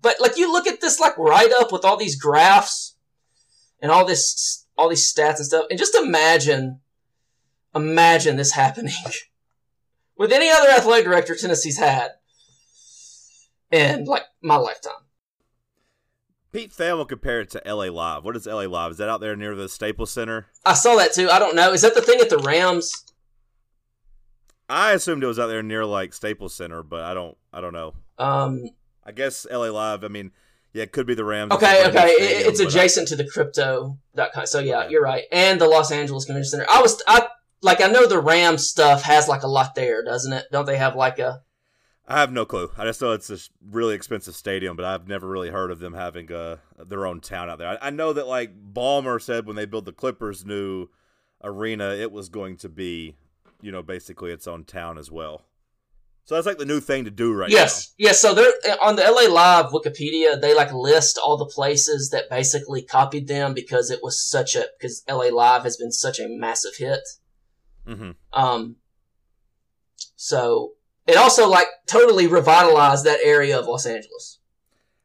But 0.00 0.20
like 0.20 0.36
you 0.36 0.52
look 0.52 0.66
at 0.66 0.80
this 0.80 1.00
like 1.00 1.16
write 1.16 1.52
up 1.58 1.72
with 1.72 1.84
all 1.84 1.96
these 1.96 2.20
graphs 2.20 2.94
and 3.80 3.90
all 3.90 4.04
this 4.04 4.66
all 4.76 4.88
these 4.88 5.10
stats 5.10 5.36
and 5.36 5.46
stuff, 5.46 5.66
and 5.70 5.78
just 5.78 5.94
imagine 5.94 6.80
imagine 7.74 8.36
this 8.36 8.52
happening 8.52 8.92
with 10.16 10.30
any 10.30 10.50
other 10.50 10.68
athletic 10.68 11.06
director 11.06 11.34
Tennessee's 11.34 11.78
had 11.78 12.10
in 13.70 14.04
like 14.04 14.24
my 14.42 14.56
lifetime. 14.56 15.03
Pete 16.54 16.72
Fan 16.72 17.04
compared 17.06 17.46
it 17.46 17.50
to 17.50 17.74
LA 17.74 17.86
Live. 17.86 18.24
What 18.24 18.36
is 18.36 18.46
LA 18.46 18.62
Live? 18.62 18.92
Is 18.92 18.98
that 18.98 19.08
out 19.08 19.20
there 19.20 19.34
near 19.34 19.56
the 19.56 19.68
Staples 19.68 20.12
Center? 20.12 20.46
I 20.64 20.74
saw 20.74 20.94
that 20.94 21.12
too. 21.12 21.28
I 21.28 21.40
don't 21.40 21.56
know. 21.56 21.72
Is 21.72 21.82
that 21.82 21.96
the 21.96 22.00
thing 22.00 22.20
at 22.20 22.30
the 22.30 22.38
Rams? 22.38 22.92
I 24.68 24.92
assumed 24.92 25.24
it 25.24 25.26
was 25.26 25.38
out 25.40 25.48
there 25.48 25.64
near 25.64 25.84
like 25.84 26.14
Staples 26.14 26.54
Center, 26.54 26.82
but 26.84 27.00
I 27.02 27.12
don't. 27.12 27.36
I 27.52 27.60
don't 27.60 27.72
know. 27.72 27.94
Um, 28.18 28.70
I 29.04 29.10
guess 29.12 29.46
LA 29.50 29.66
Live. 29.68 30.04
I 30.04 30.08
mean, 30.08 30.30
yeah, 30.72 30.84
it 30.84 30.92
could 30.92 31.06
be 31.06 31.14
the 31.14 31.24
Rams. 31.24 31.52
Okay, 31.52 31.80
a 31.84 31.90
brand 31.90 31.94
new 31.94 32.00
okay. 32.00 32.14
Stadium, 32.24 32.48
it's 32.50 32.58
but 32.60 32.64
I- 32.66 32.68
adjacent 32.68 33.08
to 33.08 33.16
the 33.16 33.26
crypto.com. 33.28 34.46
So 34.46 34.60
yeah, 34.60 34.80
Okay. 34.82 34.90
you're 34.92 35.02
right. 35.02 35.24
And 35.32 35.60
the 35.60 35.66
Los 35.68 35.90
Angeles 35.90 36.24
Convention 36.24 36.50
Center. 36.50 36.66
I 36.70 36.80
was 36.80 37.02
I 37.06 37.26
like 37.62 37.80
I 37.82 37.88
know 37.88 38.06
the 38.06 38.20
Rams 38.20 38.66
stuff 38.68 39.02
has 39.02 39.28
like 39.28 39.42
a 39.42 39.48
lot 39.48 39.74
there, 39.74 40.04
doesn't 40.04 40.32
it? 40.32 40.46
Don't 40.52 40.66
they 40.66 40.76
have 40.76 40.94
like 40.96 41.18
a 41.18 41.42
I 42.06 42.20
have 42.20 42.32
no 42.32 42.44
clue. 42.44 42.70
I 42.76 42.84
just 42.84 43.00
know 43.00 43.12
it's 43.12 43.30
a 43.30 43.38
really 43.70 43.94
expensive 43.94 44.34
stadium, 44.34 44.76
but 44.76 44.84
I've 44.84 45.08
never 45.08 45.26
really 45.26 45.48
heard 45.48 45.70
of 45.70 45.78
them 45.78 45.94
having 45.94 46.30
uh, 46.30 46.56
their 46.78 47.06
own 47.06 47.20
town 47.20 47.48
out 47.48 47.58
there. 47.58 47.68
I, 47.68 47.78
I 47.86 47.90
know 47.90 48.12
that 48.12 48.26
like 48.26 48.52
Ballmer 48.72 49.20
said 49.20 49.46
when 49.46 49.56
they 49.56 49.64
built 49.64 49.86
the 49.86 49.92
Clippers' 49.92 50.44
new 50.44 50.88
arena, 51.42 51.94
it 51.94 52.12
was 52.12 52.28
going 52.28 52.58
to 52.58 52.68
be, 52.68 53.16
you 53.62 53.72
know, 53.72 53.82
basically 53.82 54.32
its 54.32 54.46
own 54.46 54.64
town 54.64 54.98
as 54.98 55.10
well. 55.10 55.44
So 56.26 56.34
that's 56.34 56.46
like 56.46 56.58
the 56.58 56.64
new 56.64 56.80
thing 56.80 57.04
to 57.04 57.10
do 57.10 57.32
right 57.34 57.50
now. 57.50 57.56
yes. 57.56 57.94
Yes, 57.98 58.20
so 58.20 58.34
they're 58.34 58.52
on 58.82 58.96
the 58.96 59.02
LA 59.02 59.32
Live 59.32 59.66
Wikipedia, 59.72 60.40
they 60.40 60.54
like 60.54 60.72
list 60.72 61.18
all 61.18 61.36
the 61.36 61.46
places 61.46 62.10
that 62.10 62.30
basically 62.30 62.82
copied 62.82 63.28
them 63.28 63.52
because 63.52 63.90
it 63.90 64.00
was 64.02 64.20
such 64.20 64.56
a 64.56 64.66
because 64.78 65.04
LA 65.08 65.26
Live 65.26 65.64
has 65.64 65.76
been 65.76 65.92
such 65.92 66.18
a 66.18 66.28
massive 66.28 66.76
hit. 66.76 67.06
Mm-hmm. 67.86 68.10
Um 68.32 68.76
so 70.16 70.72
it 71.06 71.16
also 71.16 71.48
like 71.48 71.68
totally 71.86 72.26
revitalized 72.26 73.04
that 73.04 73.20
area 73.22 73.58
of 73.58 73.66
Los 73.66 73.86
Angeles. 73.86 74.38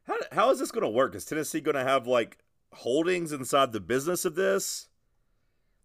How 0.04 0.16
how 0.32 0.50
is 0.50 0.58
this 0.58 0.72
going 0.72 0.82
to 0.82 0.90
work? 0.90 1.14
Is 1.14 1.24
Tennessee 1.24 1.60
going 1.60 1.76
to 1.76 1.84
have 1.84 2.06
like 2.06 2.38
holdings 2.72 3.32
inside 3.32 3.72
the 3.72 3.80
business 3.80 4.24
of 4.24 4.34
this? 4.34 4.88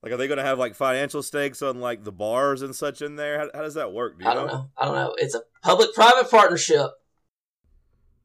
Like, 0.02 0.14
are 0.14 0.18
they 0.18 0.28
going 0.28 0.38
to 0.38 0.44
have 0.44 0.60
like 0.60 0.76
financial 0.76 1.24
stakes 1.24 1.64
on 1.64 1.82
like 1.82 2.04
the 2.04 2.12
bars 2.12 2.62
and 2.62 2.76
such 2.76 3.02
in 3.02 3.16
there? 3.16 3.40
How, 3.40 3.50
how 3.56 3.62
does 3.64 3.74
that 3.74 3.92
work? 3.92 4.20
Do 4.20 4.28
I 4.28 4.36
don't 4.36 4.48
know? 4.48 4.54
know? 4.54 4.70
I 4.78 4.86
don't 4.86 4.96
know. 4.96 5.16
It's 5.18 5.34
a 5.34 5.42
public-private 5.64 6.30
partnership. 6.30 6.92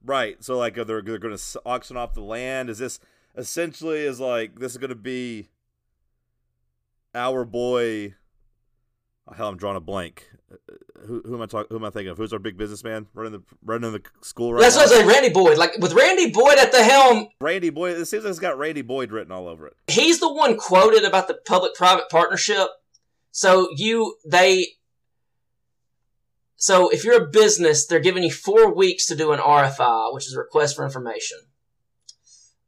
Right. 0.04 0.42
So, 0.44 0.58
like, 0.58 0.76
are 0.76 0.84
they 0.84 1.00
they're 1.00 1.18
going 1.18 1.36
to 1.36 1.62
auction 1.64 1.96
off 1.96 2.12
the 2.12 2.20
land? 2.20 2.68
Is 2.68 2.78
this 2.78 3.00
essentially 3.36 4.00
is 4.00 4.20
like 4.20 4.58
this 4.58 4.72
is 4.72 4.78
going 4.78 4.90
to 4.90 4.94
be 4.94 5.48
our 7.14 7.46
boy? 7.46 8.14
Oh, 9.28 9.34
hell, 9.34 9.48
I'm 9.48 9.56
drawing 9.56 9.76
a 9.76 9.80
blank 9.80 10.28
who, 11.06 11.22
who 11.24 11.34
am 11.34 11.42
I 11.42 11.46
talking? 11.46 11.66
Who 11.70 11.76
am 11.76 11.84
I 11.84 11.90
thinking 11.90 12.10
of? 12.10 12.18
Who's 12.18 12.32
our 12.32 12.38
big 12.38 12.56
businessman 12.56 13.06
running 13.14 13.32
the 13.32 13.42
running 13.64 13.92
the 13.92 14.02
school 14.22 14.52
right 14.52 14.60
That's 14.60 14.76
now? 14.76 14.82
what 14.82 14.92
I 14.92 15.00
say, 15.00 15.06
Randy 15.06 15.30
Boyd. 15.30 15.58
Like 15.58 15.76
with 15.78 15.92
Randy 15.92 16.30
Boyd 16.30 16.58
at 16.58 16.72
the 16.72 16.82
helm. 16.82 17.28
Randy 17.40 17.70
Boyd. 17.70 17.98
It 17.98 18.06
seems 18.06 18.24
like 18.24 18.30
it's 18.30 18.38
got 18.38 18.58
Randy 18.58 18.82
Boyd 18.82 19.12
written 19.12 19.32
all 19.32 19.48
over 19.48 19.66
it. 19.66 19.74
He's 19.86 20.20
the 20.20 20.32
one 20.32 20.56
quoted 20.56 21.04
about 21.04 21.28
the 21.28 21.38
public-private 21.46 22.08
partnership. 22.10 22.68
So 23.30 23.68
you 23.76 24.16
they. 24.26 24.66
So 26.56 26.90
if 26.90 27.04
you're 27.04 27.22
a 27.22 27.28
business, 27.28 27.86
they're 27.86 28.00
giving 28.00 28.22
you 28.22 28.30
four 28.30 28.74
weeks 28.74 29.06
to 29.06 29.16
do 29.16 29.32
an 29.32 29.38
RFI, 29.38 30.12
which 30.12 30.26
is 30.26 30.34
a 30.34 30.38
request 30.38 30.76
for 30.76 30.84
information. 30.84 31.38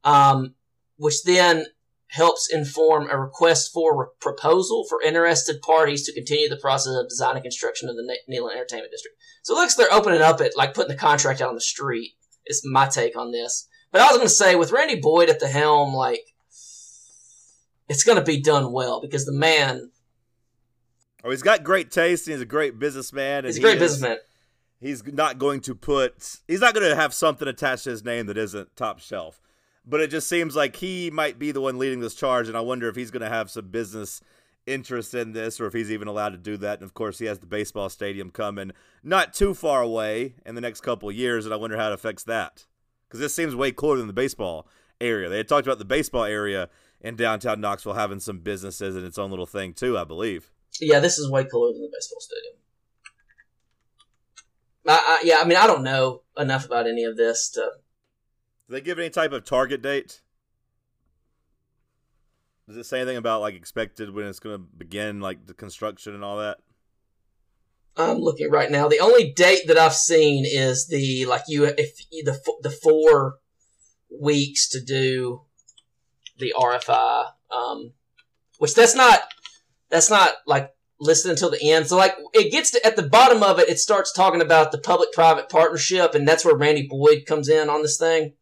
Um, 0.04 0.54
which 0.96 1.24
then 1.24 1.66
helps 2.12 2.52
inform 2.52 3.08
a 3.10 3.18
request 3.18 3.72
for 3.72 4.02
a 4.02 4.06
proposal 4.20 4.84
for 4.86 5.00
interested 5.00 5.62
parties 5.62 6.04
to 6.04 6.12
continue 6.12 6.46
the 6.46 6.58
process 6.58 6.94
of 6.94 7.08
design 7.08 7.36
and 7.36 7.42
construction 7.42 7.88
of 7.88 7.96
the 7.96 8.02
Neyland 8.30 8.52
Entertainment 8.52 8.90
District. 8.90 9.16
So 9.42 9.54
it 9.54 9.60
looks 9.60 9.74
they're 9.74 9.92
opening 9.92 10.20
up 10.20 10.40
it, 10.42 10.52
like 10.54 10.74
putting 10.74 10.92
the 10.92 11.00
contract 11.00 11.40
out 11.40 11.48
on 11.48 11.54
the 11.54 11.60
street. 11.60 12.12
Is 12.44 12.62
my 12.64 12.88
take 12.88 13.16
on 13.16 13.30
this. 13.30 13.68
But 13.92 14.00
I 14.00 14.08
was 14.08 14.16
going 14.16 14.26
to 14.26 14.34
say, 14.34 14.56
with 14.56 14.72
Randy 14.72 15.00
Boyd 15.00 15.30
at 15.30 15.38
the 15.38 15.46
helm, 15.46 15.94
like, 15.94 16.24
it's 17.88 18.02
going 18.02 18.18
to 18.18 18.24
be 18.24 18.42
done 18.42 18.72
well 18.72 19.00
because 19.00 19.26
the 19.26 19.32
man. 19.32 19.90
Oh, 21.22 21.30
he's 21.30 21.42
got 21.42 21.62
great 21.62 21.92
taste. 21.92 22.26
And 22.26 22.34
he's 22.34 22.42
a 22.42 22.46
great 22.46 22.80
businessman. 22.80 23.44
he's 23.44 23.58
a 23.58 23.60
great 23.60 23.78
he 23.78 23.84
is, 23.84 23.92
businessman. 23.92 24.18
He's 24.80 25.06
not 25.06 25.38
going 25.38 25.60
to 25.62 25.74
put. 25.76 26.40
He's 26.48 26.60
not 26.60 26.74
going 26.74 26.88
to 26.88 26.96
have 26.96 27.14
something 27.14 27.46
attached 27.46 27.84
to 27.84 27.90
his 27.90 28.04
name 28.04 28.26
that 28.26 28.36
isn't 28.36 28.74
top 28.74 28.98
shelf 28.98 29.40
but 29.86 30.00
it 30.00 30.08
just 30.08 30.28
seems 30.28 30.54
like 30.54 30.76
he 30.76 31.10
might 31.10 31.38
be 31.38 31.52
the 31.52 31.60
one 31.60 31.78
leading 31.78 32.00
this 32.00 32.14
charge, 32.14 32.48
and 32.48 32.56
I 32.56 32.60
wonder 32.60 32.88
if 32.88 32.96
he's 32.96 33.10
going 33.10 33.22
to 33.22 33.28
have 33.28 33.50
some 33.50 33.68
business 33.68 34.20
interest 34.66 35.12
in 35.14 35.32
this 35.32 35.60
or 35.60 35.66
if 35.66 35.72
he's 35.72 35.90
even 35.90 36.06
allowed 36.08 36.30
to 36.30 36.38
do 36.38 36.56
that. 36.58 36.78
And 36.78 36.84
of 36.84 36.94
course, 36.94 37.18
he 37.18 37.26
has 37.26 37.40
the 37.40 37.46
baseball 37.46 37.88
stadium 37.88 38.30
coming 38.30 38.72
not 39.02 39.34
too 39.34 39.54
far 39.54 39.82
away 39.82 40.34
in 40.46 40.54
the 40.54 40.60
next 40.60 40.82
couple 40.82 41.08
of 41.08 41.16
years, 41.16 41.44
and 41.44 41.52
I 41.52 41.56
wonder 41.56 41.76
how 41.76 41.88
it 41.88 41.94
affects 41.94 42.24
that 42.24 42.66
because 43.08 43.20
this 43.20 43.34
seems 43.34 43.54
way 43.54 43.72
cooler 43.72 43.98
than 43.98 44.06
the 44.06 44.12
baseball 44.12 44.66
area. 45.00 45.28
They 45.28 45.38
had 45.38 45.48
talked 45.48 45.66
about 45.66 45.78
the 45.78 45.84
baseball 45.84 46.24
area 46.24 46.68
in 47.00 47.16
downtown 47.16 47.60
Knoxville 47.60 47.94
having 47.94 48.20
some 48.20 48.38
businesses 48.38 48.96
and 48.96 49.04
its 49.04 49.18
own 49.18 49.30
little 49.30 49.46
thing 49.46 49.74
too, 49.74 49.98
I 49.98 50.04
believe. 50.04 50.50
Yeah, 50.80 51.00
this 51.00 51.18
is 51.18 51.30
way 51.30 51.44
cooler 51.44 51.72
than 51.72 51.82
the 51.82 51.90
baseball 51.92 52.20
stadium. 52.20 52.54
I, 54.86 54.92
I, 54.92 55.20
yeah, 55.24 55.38
I 55.40 55.44
mean, 55.44 55.58
I 55.58 55.66
don't 55.66 55.84
know 55.84 56.22
enough 56.38 56.64
about 56.64 56.86
any 56.86 57.04
of 57.04 57.16
this 57.16 57.50
to 57.50 57.72
do 58.72 58.78
they 58.78 58.84
give 58.84 58.98
any 58.98 59.10
type 59.10 59.32
of 59.32 59.44
target 59.44 59.82
date? 59.82 60.22
Does 62.66 62.78
it 62.78 62.84
say 62.84 63.00
anything 63.02 63.18
about 63.18 63.42
like 63.42 63.54
expected 63.54 64.14
when 64.14 64.26
it's 64.26 64.40
going 64.40 64.56
to 64.56 64.66
begin, 64.78 65.20
like 65.20 65.46
the 65.46 65.52
construction 65.52 66.14
and 66.14 66.24
all 66.24 66.38
that? 66.38 66.56
I'm 67.98 68.16
looking 68.16 68.50
right 68.50 68.70
now. 68.70 68.88
The 68.88 69.00
only 69.00 69.30
date 69.30 69.66
that 69.66 69.76
I've 69.76 69.92
seen 69.92 70.46
is 70.46 70.86
the 70.86 71.26
like 71.26 71.42
you 71.48 71.66
if 71.66 71.98
the 72.24 72.40
the 72.62 72.70
four 72.70 73.34
weeks 74.10 74.70
to 74.70 74.80
do 74.82 75.42
the 76.38 76.54
RFI, 76.58 77.26
um, 77.50 77.92
which 78.56 78.74
that's 78.74 78.94
not 78.94 79.20
that's 79.90 80.08
not 80.08 80.32
like 80.46 80.70
listed 80.98 81.30
until 81.30 81.50
the 81.50 81.70
end. 81.70 81.88
So 81.88 81.98
like 81.98 82.14
it 82.32 82.50
gets 82.50 82.70
to 82.70 82.86
at 82.86 82.96
the 82.96 83.02
bottom 83.02 83.42
of 83.42 83.58
it, 83.58 83.68
it 83.68 83.80
starts 83.80 84.14
talking 84.14 84.40
about 84.40 84.72
the 84.72 84.78
public 84.78 85.12
private 85.12 85.50
partnership, 85.50 86.14
and 86.14 86.26
that's 86.26 86.42
where 86.42 86.56
Randy 86.56 86.86
Boyd 86.88 87.26
comes 87.26 87.50
in 87.50 87.68
on 87.68 87.82
this 87.82 87.98
thing 87.98 88.32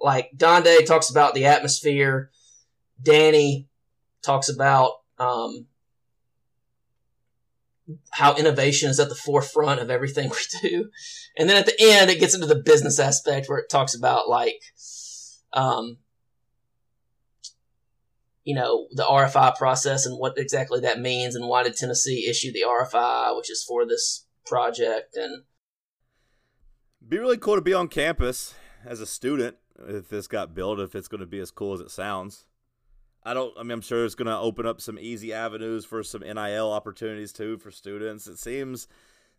like 0.00 0.30
Donde 0.36 0.86
talks 0.86 1.10
about 1.10 1.34
the 1.34 1.46
atmosphere. 1.46 2.30
Danny 3.02 3.68
talks 4.22 4.48
about 4.48 4.92
um, 5.18 5.66
how 8.10 8.34
innovation 8.36 8.90
is 8.90 9.00
at 9.00 9.08
the 9.08 9.14
forefront 9.14 9.80
of 9.80 9.90
everything 9.90 10.30
we 10.62 10.68
do. 10.68 10.90
And 11.36 11.48
then 11.48 11.56
at 11.56 11.66
the 11.66 11.76
end, 11.80 12.10
it 12.10 12.20
gets 12.20 12.34
into 12.34 12.46
the 12.46 12.56
business 12.56 12.98
aspect 12.98 13.48
where 13.48 13.58
it 13.58 13.70
talks 13.70 13.94
about 13.94 14.28
like, 14.28 14.60
um, 15.52 15.98
you 18.44 18.54
know, 18.54 18.86
the 18.92 19.04
RFI 19.04 19.56
process 19.56 20.06
and 20.06 20.18
what 20.18 20.38
exactly 20.38 20.80
that 20.80 21.00
means 21.00 21.34
and 21.34 21.48
why 21.48 21.62
did 21.62 21.76
Tennessee 21.76 22.26
issue 22.28 22.52
the 22.52 22.64
RFI, 22.66 23.36
which 23.36 23.50
is 23.50 23.62
for 23.62 23.86
this 23.86 24.26
project 24.46 25.16
and 25.16 25.44
be 27.06 27.18
really 27.18 27.36
cool 27.36 27.54
to 27.54 27.60
be 27.60 27.74
on 27.74 27.88
campus 27.88 28.54
as 28.84 29.00
a 29.00 29.06
student 29.06 29.56
if 29.86 30.08
this 30.08 30.26
got 30.26 30.54
built, 30.54 30.80
if 30.80 30.94
it's 30.94 31.08
going 31.08 31.20
to 31.20 31.26
be 31.26 31.38
as 31.38 31.50
cool 31.50 31.74
as 31.74 31.80
it 31.80 31.90
sounds. 31.90 32.46
I 33.24 33.34
don't. 33.34 33.52
I 33.58 33.62
mean, 33.62 33.72
I'm 33.72 33.80
sure 33.80 34.04
it's 34.04 34.14
going 34.14 34.26
to 34.26 34.38
open 34.38 34.66
up 34.66 34.80
some 34.80 34.98
easy 34.98 35.32
avenues 35.32 35.84
for 35.84 36.02
some 36.02 36.22
NIL 36.22 36.72
opportunities 36.72 37.32
too 37.32 37.58
for 37.58 37.70
students. 37.70 38.26
It 38.26 38.38
seems 38.38 38.88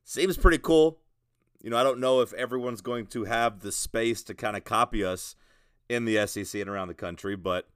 seems 0.03 0.37
pretty 0.37 0.59
cool. 0.59 0.99
You 1.61 1.69
know, 1.69 1.77
I 1.77 1.83
don't 1.83 1.99
know 1.99 2.21
if 2.21 2.33
everyone's 2.33 2.81
going 2.81 3.07
to 3.07 3.25
have 3.25 3.61
the 3.61 3.71
space 3.71 4.23
to 4.23 4.33
kind 4.33 4.55
of 4.55 4.63
copy 4.63 5.03
us 5.03 5.35
in 5.89 6.05
the 6.05 6.25
SEC 6.27 6.61
and 6.61 6.69
around 6.69 6.87
the 6.87 6.93
country, 6.93 7.35
but 7.35 7.67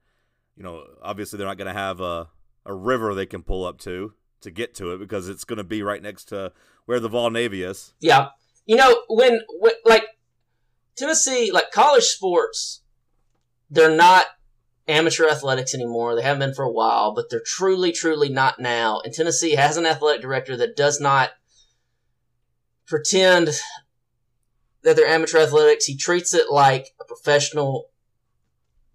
you 0.55 0.63
know, 0.63 0.83
obviously 1.01 1.37
they're 1.37 1.47
not 1.47 1.57
going 1.57 1.73
to 1.73 1.79
have 1.79 1.99
a 1.99 2.29
a 2.65 2.73
river 2.73 3.13
they 3.13 3.25
can 3.25 3.43
pull 3.43 3.65
up 3.65 3.77
to 3.79 4.13
to 4.41 4.51
get 4.51 4.75
to 4.75 4.93
it 4.93 4.99
because 4.99 5.27
it's 5.27 5.43
going 5.45 5.57
to 5.57 5.63
be 5.63 5.83
right 5.83 6.01
next 6.01 6.25
to 6.25 6.51
where 6.85 6.99
the 6.99 7.09
Vol 7.09 7.29
Navy 7.29 7.63
is. 7.63 7.93
Yeah, 7.99 8.29
you 8.65 8.75
know 8.75 9.03
when, 9.07 9.39
when 9.59 9.73
like 9.85 10.05
Tennessee, 10.95 11.51
like 11.51 11.71
college 11.71 12.03
sports, 12.03 12.81
they're 13.69 13.95
not 13.95 14.27
amateur 14.87 15.27
athletics 15.27 15.73
anymore. 15.73 16.15
They 16.15 16.21
haven't 16.21 16.39
been 16.39 16.53
for 16.53 16.65
a 16.65 16.71
while, 16.71 17.13
but 17.13 17.29
they're 17.29 17.41
truly, 17.45 17.91
truly 17.91 18.29
not 18.29 18.59
now. 18.59 19.01
And 19.03 19.13
Tennessee 19.13 19.55
has 19.55 19.77
an 19.77 19.85
athletic 19.85 20.21
director 20.21 20.57
that 20.57 20.75
does 20.75 20.99
not 20.99 21.31
pretend 22.85 23.49
that 24.83 24.95
they're 24.95 25.07
amateur 25.07 25.39
athletics. 25.39 25.85
He 25.85 25.95
treats 25.95 26.33
it 26.33 26.51
like 26.51 26.93
a 26.99 27.05
professional, 27.05 27.89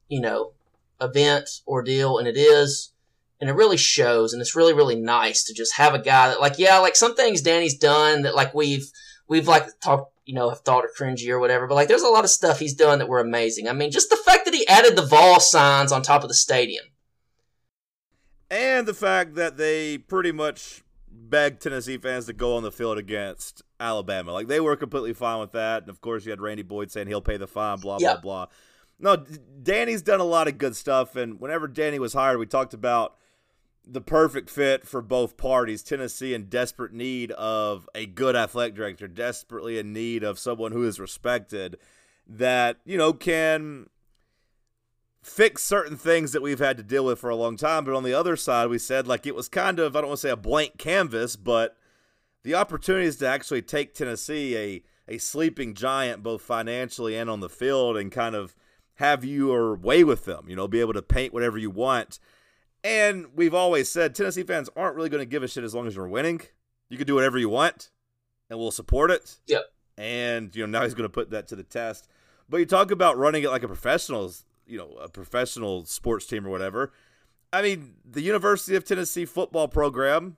you 0.08 0.20
know, 0.20 0.52
event 1.00 1.48
ordeal, 1.66 2.18
and 2.18 2.28
it 2.28 2.36
is. 2.36 2.92
And 3.40 3.48
it 3.48 3.54
really 3.54 3.76
shows, 3.76 4.32
and 4.32 4.42
it's 4.42 4.56
really, 4.56 4.74
really 4.74 4.96
nice 4.96 5.44
to 5.44 5.54
just 5.54 5.76
have 5.76 5.94
a 5.94 6.00
guy 6.00 6.26
that, 6.26 6.40
like, 6.40 6.58
yeah, 6.58 6.78
like 6.78 6.96
some 6.96 7.14
things 7.14 7.40
Danny's 7.40 7.78
done 7.78 8.22
that, 8.22 8.34
like, 8.34 8.52
we've, 8.52 8.90
we've, 9.28 9.48
like, 9.48 9.80
talked 9.80 10.12
you 10.28 10.34
know, 10.34 10.50
have 10.50 10.60
thought 10.60 10.84
are 10.84 10.90
cringy 10.94 11.30
or 11.30 11.38
whatever. 11.38 11.66
But 11.66 11.76
like, 11.76 11.88
there's 11.88 12.02
a 12.02 12.08
lot 12.08 12.22
of 12.22 12.28
stuff 12.28 12.58
he's 12.58 12.74
done 12.74 12.98
that 12.98 13.08
were 13.08 13.18
amazing. 13.18 13.66
I 13.66 13.72
mean, 13.72 13.90
just 13.90 14.10
the 14.10 14.16
fact 14.16 14.44
that 14.44 14.52
he 14.52 14.68
added 14.68 14.94
the 14.94 15.06
Vol 15.06 15.40
signs 15.40 15.90
on 15.90 16.02
top 16.02 16.22
of 16.22 16.28
the 16.28 16.34
stadium, 16.34 16.84
and 18.50 18.86
the 18.86 18.92
fact 18.92 19.36
that 19.36 19.56
they 19.56 19.96
pretty 19.96 20.30
much 20.32 20.84
begged 21.10 21.62
Tennessee 21.62 21.96
fans 21.96 22.26
to 22.26 22.34
go 22.34 22.56
on 22.56 22.62
the 22.62 22.70
field 22.70 22.98
against 22.98 23.62
Alabama. 23.80 24.32
Like 24.32 24.48
they 24.48 24.60
were 24.60 24.76
completely 24.76 25.14
fine 25.14 25.40
with 25.40 25.52
that. 25.52 25.82
And 25.82 25.90
of 25.90 26.02
course, 26.02 26.26
you 26.26 26.30
had 26.30 26.42
Randy 26.42 26.62
Boyd 26.62 26.92
saying 26.92 27.06
he'll 27.06 27.22
pay 27.22 27.38
the 27.38 27.46
fine. 27.46 27.78
Blah 27.78 27.98
blah 27.98 28.20
blah. 28.20 28.46
No, 29.00 29.16
Danny's 29.16 30.02
done 30.02 30.20
a 30.20 30.24
lot 30.24 30.46
of 30.46 30.58
good 30.58 30.76
stuff. 30.76 31.16
And 31.16 31.40
whenever 31.40 31.68
Danny 31.68 31.98
was 31.98 32.12
hired, 32.12 32.38
we 32.38 32.44
talked 32.46 32.74
about 32.74 33.16
the 33.90 34.00
perfect 34.00 34.50
fit 34.50 34.86
for 34.86 35.00
both 35.00 35.36
parties. 35.36 35.82
Tennessee 35.82 36.34
in 36.34 36.44
desperate 36.44 36.92
need 36.92 37.32
of 37.32 37.88
a 37.94 38.06
good 38.06 38.36
athletic 38.36 38.74
director, 38.74 39.08
desperately 39.08 39.78
in 39.78 39.92
need 39.92 40.22
of 40.22 40.38
someone 40.38 40.72
who 40.72 40.84
is 40.84 41.00
respected 41.00 41.78
that, 42.26 42.76
you 42.84 42.98
know, 42.98 43.14
can 43.14 43.88
fix 45.22 45.62
certain 45.62 45.96
things 45.96 46.32
that 46.32 46.42
we've 46.42 46.58
had 46.58 46.76
to 46.76 46.82
deal 46.82 47.04
with 47.04 47.18
for 47.18 47.30
a 47.30 47.36
long 47.36 47.56
time. 47.56 47.84
But 47.84 47.94
on 47.94 48.02
the 48.02 48.14
other 48.14 48.36
side, 48.36 48.68
we 48.68 48.78
said 48.78 49.06
like 49.06 49.26
it 49.26 49.34
was 49.34 49.48
kind 49.48 49.78
of 49.78 49.96
I 49.96 50.00
don't 50.00 50.08
want 50.08 50.20
to 50.20 50.26
say 50.26 50.30
a 50.32 50.36
blank 50.36 50.78
canvas, 50.78 51.36
but 51.36 51.76
the 52.42 52.54
opportunities 52.54 53.16
to 53.16 53.26
actually 53.26 53.62
take 53.62 53.94
Tennessee 53.94 54.56
a 54.56 54.82
a 55.10 55.18
sleeping 55.18 55.72
giant 55.72 56.22
both 56.22 56.42
financially 56.42 57.16
and 57.16 57.30
on 57.30 57.40
the 57.40 57.48
field 57.48 57.96
and 57.96 58.12
kind 58.12 58.34
of 58.34 58.54
have 58.96 59.24
your 59.24 59.74
way 59.74 60.04
with 60.04 60.26
them, 60.26 60.44
you 60.48 60.56
know, 60.56 60.68
be 60.68 60.80
able 60.80 60.92
to 60.92 61.02
paint 61.02 61.32
whatever 61.32 61.56
you 61.56 61.70
want. 61.70 62.18
And 62.84 63.26
we've 63.34 63.54
always 63.54 63.88
said 63.88 64.14
Tennessee 64.14 64.44
fans 64.44 64.70
aren't 64.76 64.96
really 64.96 65.08
going 65.08 65.22
to 65.22 65.26
give 65.26 65.42
a 65.42 65.48
shit 65.48 65.64
as 65.64 65.74
long 65.74 65.86
as 65.86 65.96
you're 65.96 66.08
winning. 66.08 66.40
You 66.88 66.96
can 66.96 67.06
do 67.06 67.14
whatever 67.14 67.38
you 67.38 67.48
want 67.48 67.90
and 68.50 68.58
we'll 68.58 68.70
support 68.70 69.10
it. 69.10 69.38
Yep. 69.46 69.64
And 69.96 70.54
you 70.54 70.66
know, 70.66 70.78
now 70.78 70.84
he's 70.84 70.94
going 70.94 71.08
to 71.08 71.12
put 71.12 71.30
that 71.30 71.48
to 71.48 71.56
the 71.56 71.64
test. 71.64 72.08
But 72.48 72.58
you 72.58 72.66
talk 72.66 72.90
about 72.90 73.18
running 73.18 73.42
it 73.42 73.50
like 73.50 73.62
a 73.62 73.68
professional, 73.68 74.32
you 74.66 74.78
know, 74.78 74.92
a 75.02 75.08
professional 75.08 75.84
sports 75.84 76.26
team 76.26 76.46
or 76.46 76.50
whatever. 76.50 76.92
I 77.52 77.62
mean, 77.62 77.94
the 78.04 78.20
University 78.20 78.76
of 78.76 78.84
Tennessee 78.84 79.24
football 79.24 79.68
program 79.68 80.36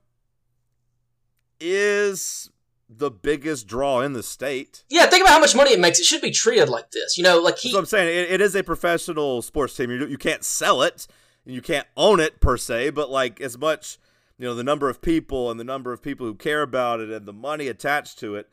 is 1.60 2.50
the 2.88 3.10
biggest 3.10 3.66
draw 3.66 4.00
in 4.00 4.12
the 4.12 4.22
state. 4.22 4.84
Yeah, 4.88 5.06
think 5.06 5.22
about 5.22 5.34
how 5.34 5.40
much 5.40 5.54
money 5.54 5.72
it 5.72 5.80
makes. 5.80 6.00
It 6.00 6.04
should 6.04 6.22
be 6.22 6.30
treated 6.30 6.68
like 6.68 6.90
this. 6.90 7.16
You 7.16 7.24
know, 7.24 7.40
like 7.40 7.58
he. 7.58 7.68
That's 7.68 7.74
what 7.74 7.80
I'm 7.80 7.86
saying. 7.86 8.08
It, 8.08 8.32
it 8.32 8.40
is 8.40 8.56
a 8.56 8.62
professional 8.62 9.42
sports 9.42 9.76
team. 9.76 9.90
You, 9.90 10.06
you 10.06 10.18
can't 10.18 10.44
sell 10.44 10.82
it, 10.82 11.06
and 11.44 11.54
you 11.54 11.62
can't 11.62 11.86
own 11.96 12.20
it 12.20 12.40
per 12.40 12.56
se. 12.56 12.90
But 12.90 13.10
like 13.10 13.40
as 13.40 13.58
much, 13.58 13.98
you 14.38 14.46
know, 14.46 14.54
the 14.54 14.64
number 14.64 14.88
of 14.88 15.02
people 15.02 15.50
and 15.50 15.58
the 15.58 15.64
number 15.64 15.92
of 15.92 16.02
people 16.02 16.26
who 16.26 16.34
care 16.34 16.62
about 16.62 17.00
it 17.00 17.10
and 17.10 17.26
the 17.26 17.32
money 17.32 17.68
attached 17.68 18.18
to 18.20 18.36
it. 18.36 18.48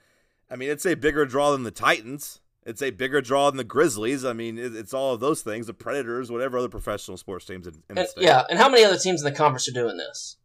I 0.49 0.55
mean, 0.55 0.69
it's 0.69 0.85
a 0.85 0.95
bigger 0.95 1.25
draw 1.25 1.51
than 1.51 1.63
the 1.63 1.71
Titans. 1.71 2.39
It's 2.65 2.81
a 2.81 2.91
bigger 2.91 3.21
draw 3.21 3.49
than 3.49 3.57
the 3.57 3.63
Grizzlies. 3.63 4.25
I 4.25 4.33
mean, 4.33 4.57
it's 4.57 4.93
all 4.93 5.13
of 5.13 5.21
those 5.21 5.41
things, 5.41 5.67
the 5.67 5.73
Predators, 5.73 6.29
whatever 6.29 6.57
other 6.57 6.67
professional 6.67 7.15
sports 7.15 7.45
teams 7.45 7.65
in, 7.65 7.75
in 7.89 7.95
the 7.95 8.01
and, 8.01 8.09
state. 8.09 8.25
yeah, 8.25 8.43
and 8.49 8.59
how 8.59 8.67
many 8.67 8.83
other 8.83 8.97
teams 8.97 9.23
in 9.23 9.31
the 9.31 9.37
conference 9.37 9.69
are 9.69 9.73
doing 9.73 9.95
this? 9.95 10.35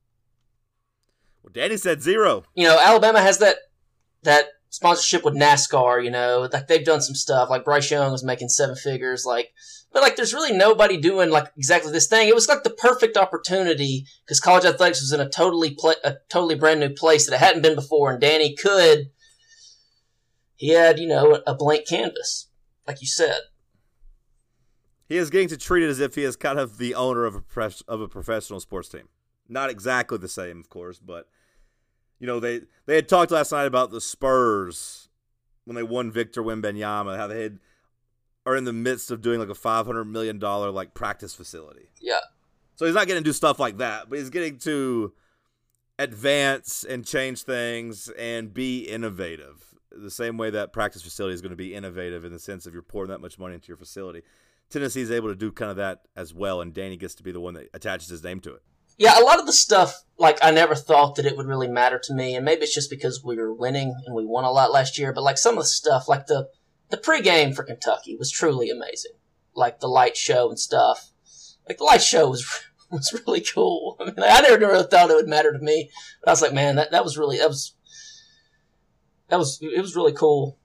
Well, 1.43 1.51
Danny 1.53 1.77
said 1.77 2.01
zero. 2.01 2.45
You 2.55 2.69
know, 2.69 2.79
Alabama 2.81 3.21
has 3.21 3.39
that 3.39 3.57
that 4.23 4.47
sponsorship 4.71 5.25
with 5.25 5.35
NASCAR. 5.35 6.05
You 6.05 6.13
know, 6.13 6.49
like 6.53 6.69
they've 6.69 6.85
done 6.85 7.01
some 7.01 7.17
stuff. 7.17 7.51
Like 7.51 7.65
Bryce 7.65 7.91
Young 7.91 8.13
was 8.13 8.23
making 8.23 8.51
seven 8.51 8.77
figures. 8.77 9.25
Like, 9.27 9.53
but 9.93 10.03
like 10.03 10.17
there's 10.17 10.35
really 10.35 10.57
nobody 10.57 10.97
doing 10.97 11.31
like 11.31 11.53
exactly 11.57 11.93
this 11.93 12.07
thing. 12.07 12.29
It 12.29 12.35
was 12.35 12.49
like 12.49 12.65
the 12.65 12.71
perfect 12.71 13.17
opportunity 13.17 14.07
because 14.25 14.41
college 14.41 14.65
athletics 14.65 15.01
was 15.01 15.13
in 15.13 15.21
a 15.21 15.29
totally 15.29 15.75
pla 15.75 15.93
a 16.05 16.17
totally 16.29 16.55
brand 16.55 16.81
new 16.81 16.91
place 16.91 17.27
that 17.27 17.35
it 17.35 17.45
hadn't 17.45 17.63
been 17.63 17.75
before, 17.75 18.13
and 18.13 18.21
Danny 18.21 18.55
could. 18.55 19.11
He 20.57 20.69
had, 20.69 21.01
you 21.01 21.09
know, 21.09 21.43
a 21.47 21.55
blank 21.55 21.89
canvas, 21.89 22.49
like 22.87 23.01
you 23.01 23.09
said. 23.09 23.41
He 25.09 25.17
is 25.17 25.29
getting 25.29 25.49
to 25.49 25.57
treat 25.57 25.85
it 25.85 25.89
as 25.89 26.01
if 26.01 26.15
he 26.15 26.23
is 26.23 26.37
kind 26.37 26.59
of 26.59 26.79
the 26.79 26.95
owner 26.95 27.25
of 27.25 27.35
a 27.35 27.41
prof- 27.41 27.83
of 27.89 28.01
a 28.01 28.09
professional 28.09 28.61
sports 28.61 28.89
team. 28.89 29.09
Not 29.49 29.71
exactly 29.71 30.19
the 30.19 30.29
same, 30.29 30.61
of 30.61 30.69
course, 30.69 30.99
but 30.99 31.27
you 32.19 32.27
know 32.27 32.41
they 32.41 32.63
they 32.87 32.95
had 32.95 33.09
talked 33.09 33.31
last 33.31 33.53
night 33.53 33.67
about 33.67 33.91
the 33.91 34.01
Spurs 34.01 35.09
when 35.65 35.75
they 35.75 35.83
won 35.83 36.11
Victor 36.11 36.43
Wembanyama, 36.43 37.17
how 37.17 37.27
they 37.27 37.43
had 37.43 37.59
are 38.45 38.57
in 38.57 38.65
the 38.65 38.73
midst 38.73 39.11
of 39.11 39.23
doing 39.23 39.39
like 39.39 39.49
a 39.49 39.55
five 39.55 39.87
hundred 39.87 40.05
million 40.07 40.39
dollar 40.39 40.71
like 40.71 40.95
practice 40.95 41.35
facility. 41.35 41.89
Yeah. 42.01 42.21
So 42.77 42.87
he's 42.87 42.95
not 42.95 43.07
getting 43.07 43.23
to 43.23 43.29
do 43.29 43.33
stuff 43.33 43.59
like 43.59 43.79
that, 43.79 44.09
but 44.09 44.19
he's 44.19 44.31
getting 44.31 44.59
to 44.61 45.13
advance 45.99 46.85
and 46.85 47.07
change 47.07 47.43
things 47.43 48.09
and 48.19 48.53
be 48.53 48.81
innovative. 48.81 49.75
The 49.91 50.11
same 50.11 50.39
way 50.39 50.51
that 50.51 50.73
practice 50.73 51.03
facility 51.03 51.35
is 51.35 51.43
going 51.43 51.51
to 51.51 51.57
be 51.57 51.75
innovative 51.75 52.25
in 52.25 52.33
the 52.33 52.39
sense 52.39 52.67
of 52.67 52.73
you're 52.73 52.83
pouring 52.83 53.11
that 53.11 53.21
much 53.21 53.39
money 53.39 53.55
into 53.55 53.69
your 53.69 53.77
facility. 53.77 54.23
Tennessee 54.71 55.03
is 55.03 55.11
able 55.11 55.29
to 55.29 55.35
do 55.35 55.53
kind 55.53 55.71
of 55.71 55.77
that 55.77 56.01
as 56.17 56.33
well, 56.33 56.63
and 56.63 56.73
Danny 56.73 56.97
gets 56.97 57.15
to 57.17 57.23
be 57.23 57.31
the 57.31 57.41
one 57.41 57.53
that 57.55 57.69
attaches 57.75 58.09
his 58.09 58.25
name 58.25 58.41
to 58.41 58.55
it. 58.55 58.63
Yeah, 58.97 59.21
a 59.21 59.25
lot 59.25 59.39
of 59.39 59.47
the 59.47 59.53
stuff, 59.53 60.03
like, 60.17 60.39
I 60.43 60.51
never 60.51 60.75
thought 60.75 61.17
that 61.17 61.27
it 61.27 61.37
would 61.37 61.47
really 61.47 61.69
matter 61.69 61.99
to 62.05 62.15
me, 62.15 62.35
and 62.35 62.45
maybe 62.45 62.63
it's 62.63 62.75
just 62.75 62.89
because 62.89 63.23
we 63.23 63.37
were 63.37 63.53
winning 63.53 63.95
and 64.07 64.15
we 64.15 64.25
won 64.25 64.45
a 64.45 64.51
lot 64.51 64.73
last 64.73 64.99
year, 64.99 65.13
but, 65.13 65.25
like, 65.25 65.37
some 65.37 65.59
of 65.59 65.65
the 65.65 65.69
stuff, 65.69 66.09
like 66.09 66.27
the, 66.27 66.49
the 66.93 66.99
pregame 66.99 67.57
for 67.57 67.65
Kentucky 67.65 68.15
was 68.17 68.31
truly 68.31 68.69
amazing. 68.69 69.13
Like, 69.55 69.81
the 69.81 69.89
light 69.89 70.15
show 70.15 70.51
and 70.51 70.61
stuff. 70.61 71.11
Like, 71.67 71.79
the 71.79 71.85
light 71.85 72.03
show 72.03 72.29
was, 72.29 72.47
was 72.91 73.19
really 73.27 73.41
cool. 73.41 73.97
I 73.99 74.05
mean, 74.05 74.15
I 74.19 74.43
never 74.43 74.59
really 74.59 74.87
thought 74.87 75.11
it 75.11 75.17
would 75.17 75.27
matter 75.27 75.53
to 75.55 75.59
me, 75.59 75.91
but 76.21 76.29
I 76.29 76.33
was 76.33 76.43
like, 76.43 76.53
man, 76.53 76.77
that, 76.77 76.91
that 76.91 77.03
was 77.03 77.17
really, 77.17 77.39
that 77.39 77.49
was, 77.49 77.75
that 79.29 79.39
was, 79.39 79.59
it 79.63 79.81
was 79.81 79.97
really 79.97 80.13
cool. 80.13 80.59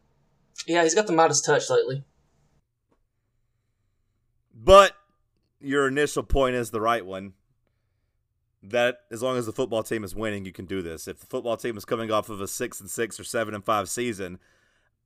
Yeah, 0.67 0.83
he's 0.83 0.95
got 0.95 1.07
the 1.07 1.13
Midas 1.13 1.41
touch 1.41 1.69
lately. 1.69 2.03
But 4.53 4.97
your 5.61 5.87
initial 5.87 6.23
point 6.23 6.55
is 6.55 6.71
the 6.71 6.81
right 6.81 7.05
one. 7.05 7.33
That 8.61 8.97
as 9.11 9.23
long 9.23 9.37
as 9.37 9.45
the 9.45 9.53
football 9.53 9.83
team 9.83 10.03
is 10.03 10.13
winning, 10.13 10.43
you 10.43 10.51
can 10.51 10.65
do 10.65 10.81
this. 10.81 11.07
If 11.07 11.21
the 11.21 11.27
football 11.27 11.55
team 11.55 11.77
is 11.77 11.85
coming 11.85 12.11
off 12.11 12.29
of 12.29 12.41
a 12.41 12.49
six 12.49 12.81
and 12.81 12.89
six 12.89 13.17
or 13.17 13.23
seven 13.23 13.53
and 13.53 13.63
five 13.63 13.87
season, 13.87 14.39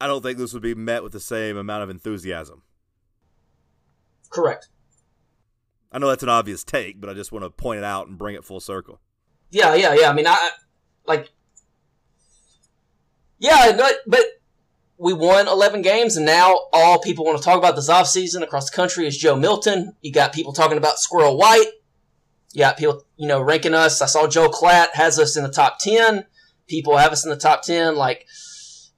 I 0.01 0.07
don't 0.07 0.23
think 0.23 0.39
this 0.39 0.51
would 0.53 0.63
be 0.63 0.73
met 0.73 1.03
with 1.03 1.11
the 1.11 1.19
same 1.19 1.57
amount 1.57 1.83
of 1.83 1.89
enthusiasm. 1.91 2.63
Correct. 4.31 4.69
I 5.91 5.99
know 5.99 6.07
that's 6.07 6.23
an 6.23 6.29
obvious 6.29 6.63
take, 6.63 6.99
but 6.99 7.07
I 7.07 7.13
just 7.13 7.31
want 7.31 7.45
to 7.45 7.51
point 7.51 7.77
it 7.77 7.83
out 7.83 8.07
and 8.07 8.17
bring 8.17 8.33
it 8.33 8.43
full 8.43 8.59
circle. 8.59 8.99
Yeah, 9.51 9.75
yeah, 9.75 9.93
yeah. 9.93 10.09
I 10.09 10.13
mean, 10.13 10.25
I 10.25 10.49
like, 11.05 11.29
yeah, 13.37 13.73
but, 13.77 13.97
but 14.07 14.23
we 14.97 15.13
won 15.13 15.47
11 15.47 15.83
games, 15.83 16.17
and 16.17 16.25
now 16.25 16.61
all 16.73 16.99
people 16.99 17.23
want 17.23 17.37
to 17.37 17.43
talk 17.43 17.59
about 17.59 17.75
this 17.75 17.89
offseason 17.89 18.41
across 18.41 18.71
the 18.71 18.75
country 18.75 19.05
is 19.05 19.15
Joe 19.15 19.35
Milton. 19.35 19.95
You 20.01 20.11
got 20.11 20.33
people 20.33 20.53
talking 20.53 20.77
about 20.79 20.97
Squirrel 20.97 21.37
White. 21.37 21.69
You 22.53 22.61
got 22.61 22.77
people, 22.77 23.03
you 23.17 23.27
know, 23.27 23.39
ranking 23.39 23.75
us. 23.75 24.01
I 24.01 24.07
saw 24.07 24.27
Joe 24.27 24.49
Klatt 24.49 24.93
has 24.93 25.19
us 25.19 25.37
in 25.37 25.43
the 25.43 25.51
top 25.51 25.77
10. 25.79 26.25
People 26.67 26.97
have 26.97 27.11
us 27.11 27.23
in 27.23 27.29
the 27.29 27.37
top 27.37 27.61
10. 27.61 27.95
Like, 27.95 28.25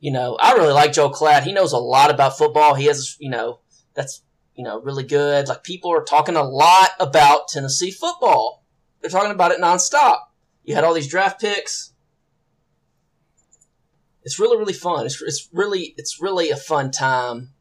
you 0.03 0.11
know, 0.11 0.35
I 0.35 0.51
really 0.51 0.73
like 0.73 0.91
Joe 0.91 1.09
Klatt. 1.09 1.43
He 1.43 1.53
knows 1.53 1.71
a 1.71 1.77
lot 1.77 2.11
about 2.11 2.37
football. 2.37 2.73
He 2.73 2.87
has, 2.87 3.15
you 3.21 3.29
know, 3.29 3.61
that's, 3.93 4.21
you 4.53 4.61
know, 4.61 4.81
really 4.81 5.05
good. 5.05 5.47
Like, 5.47 5.63
people 5.63 5.93
are 5.93 6.03
talking 6.03 6.35
a 6.35 6.43
lot 6.43 6.89
about 6.99 7.47
Tennessee 7.47 7.89
football. 7.89 8.65
They're 8.99 9.09
talking 9.09 9.31
about 9.31 9.53
it 9.53 9.61
nonstop. 9.61 10.17
You 10.65 10.75
had 10.75 10.83
all 10.83 10.93
these 10.93 11.07
draft 11.07 11.39
picks. 11.39 11.93
It's 14.23 14.37
really, 14.37 14.57
really 14.57 14.73
fun. 14.73 15.05
It's, 15.05 15.21
it's 15.21 15.47
really, 15.53 15.93
it's 15.95 16.21
really 16.21 16.49
a 16.49 16.57
fun 16.57 16.91
time 16.91 17.53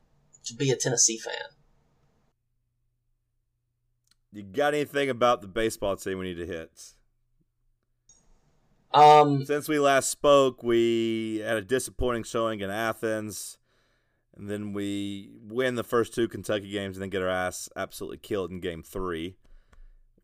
to 0.47 0.55
be 0.57 0.73
a 0.73 0.77
Tennessee 0.77 1.19
fan. 1.19 1.53
You 4.33 4.43
got 4.43 4.75
anything 4.75 5.11
about 5.11 5.43
the 5.43 5.47
baseball 5.47 5.95
team 5.95 6.19
we 6.19 6.35
need 6.35 6.45
to 6.45 6.47
hit? 6.47 6.95
Um, 8.95 9.45
Since 9.45 9.69
we 9.69 9.79
last 9.79 10.11
spoke, 10.11 10.63
we 10.63 11.43
had 11.45 11.57
a 11.57 11.63
disappointing 11.63 12.25
showing 12.25 12.61
in 12.61 12.71
Athens, 12.71 13.59
and 14.37 14.51
then 14.51 14.73
we 14.73 15.31
win 15.43 15.75
the 15.75 15.85
first 15.85 16.15
two 16.15 16.29
Kentucky 16.29 16.71
games 16.71 16.97
and 16.97 17.03
then 17.03 17.11
get 17.11 17.23
our 17.23 17.29
ass 17.29 17.69
absolutely 17.77 18.19
killed 18.19 18.51
in 18.51 18.61
game 18.61 18.83
three. 18.83 19.37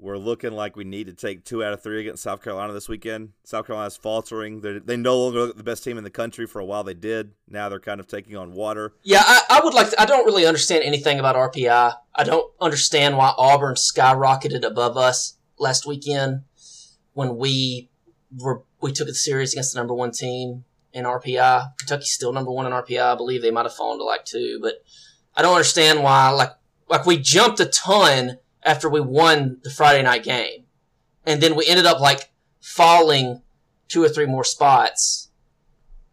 We're 0.01 0.17
looking 0.17 0.53
like 0.53 0.77
we 0.77 0.85
need 0.85 1.09
to 1.09 1.13
take 1.13 1.45
two 1.45 1.65
out 1.65 1.73
of 1.73 1.83
three 1.83 2.01
against 2.01 2.23
South 2.23 2.41
Carolina 2.41 2.73
this 2.73 2.89
weekend. 2.89 3.31
South 3.43 3.67
Carolina's 3.67 3.97
faltering. 3.97 4.61
They're, 4.61 4.79
they 4.79 4.97
no 4.97 5.19
longer 5.19 5.41
look 5.41 5.57
the 5.57 5.65
best 5.65 5.83
team 5.83 5.99
in 5.99 6.05
the 6.05 6.11
country. 6.11 6.47
For 6.47 6.61
a 6.61 6.65
while, 6.65 6.85
they 6.85 6.95
did. 6.95 7.33
Now 7.49 7.69
they're 7.69 7.81
kind 7.81 7.99
of 7.99 8.07
taking 8.07 8.37
on 8.37 8.53
water. 8.53 8.95
yeah, 9.03 9.25
I, 9.27 9.43
I 9.51 9.61
would 9.65 9.75
like 9.75 9.91
to, 9.91 10.01
I 10.01 10.05
don't 10.05 10.25
really 10.25 10.47
understand 10.47 10.85
anything 10.85 11.19
about 11.19 11.35
RPI. 11.35 11.97
I 12.15 12.25
don't 12.25 12.49
understand 12.61 13.17
why 13.17 13.35
Auburn 13.37 13.75
skyrocketed 13.75 14.65
above 14.65 14.97
us 14.97 15.37
last 15.59 15.85
weekend 15.85 16.43
when 17.15 17.37
we 17.37 17.91
we 18.81 18.93
took 18.93 19.09
it 19.09 19.15
serious 19.15 19.53
against 19.53 19.73
the 19.73 19.81
number 19.81 19.95
one 19.95 20.11
team 20.11 20.65
in 20.93 21.05
RPI. 21.05 21.77
Kentucky's 21.79 22.11
still 22.11 22.33
number 22.33 22.51
one 22.51 22.67
in 22.67 22.73
RPI. 22.73 23.01
I 23.01 23.15
believe 23.15 23.43
they 23.43 23.51
might 23.51 23.65
have 23.65 23.75
fallen 23.75 23.99
to 23.99 24.05
like 24.05 24.25
two, 24.25 24.59
but 24.61 24.83
I 25.37 25.43
don't 25.43 25.55
understand 25.55 26.03
why, 26.03 26.31
like, 26.31 26.53
like 26.89 27.07
we 27.07 27.19
jumped 27.19 27.61
a 27.61 27.67
ton 27.67 28.39
after 28.63 28.89
we 28.89 29.01
won 29.01 29.59
the 29.63 29.71
Friday 29.71 30.03
night 30.03 30.25
game. 30.25 30.65
And 31.27 31.41
then 31.43 31.57
we 31.57 31.67
ended 31.67 31.87
up 31.87 32.01
like 32.01 32.31
falling 32.61 33.43
two 33.89 34.03
or 34.03 34.09
three 34.09 34.27
more 34.27 34.45
spots 34.45 35.31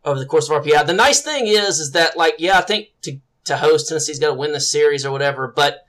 over 0.03 0.19
the 0.19 0.25
course 0.25 0.49
of 0.49 0.63
RPI. 0.63 0.85
The 0.85 0.93
nice 0.93 1.21
thing 1.21 1.47
is, 1.47 1.79
is 1.79 1.91
that 1.91 2.17
like, 2.17 2.35
yeah, 2.37 2.57
I 2.57 2.61
think 2.61 2.89
to, 3.01 3.19
to 3.45 3.57
host 3.57 3.89
Tennessee's 3.89 4.19
got 4.19 4.27
to 4.27 4.33
win 4.33 4.51
this 4.51 4.71
series 4.71 5.05
or 5.05 5.11
whatever, 5.11 5.51
but 5.53 5.84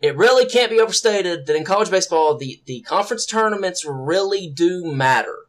it 0.00 0.16
really 0.16 0.46
can't 0.46 0.70
be 0.70 0.80
overstated 0.80 1.46
that 1.46 1.56
in 1.56 1.64
college 1.64 1.90
baseball, 1.90 2.36
the, 2.36 2.62
the 2.66 2.80
conference 2.82 3.26
tournaments 3.26 3.84
really 3.84 4.48
do 4.48 4.84
matter. 4.84 5.46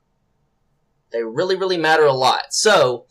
They 1.12 1.24
really, 1.24 1.56
really 1.56 1.78
matter 1.78 2.04
a 2.04 2.14
lot. 2.14 2.54
So, 2.54 3.06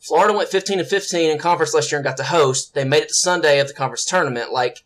Florida 0.00 0.36
went 0.36 0.48
15 0.48 0.80
and 0.80 0.88
15 0.88 1.30
in 1.30 1.38
conference 1.38 1.74
last 1.74 1.92
year 1.92 1.98
and 1.98 2.04
got 2.04 2.16
to 2.16 2.24
host. 2.24 2.74
They 2.74 2.84
made 2.84 3.02
it 3.02 3.08
to 3.08 3.14
Sunday 3.14 3.60
of 3.60 3.68
the 3.68 3.74
conference 3.74 4.04
tournament. 4.04 4.52
Like, 4.52 4.78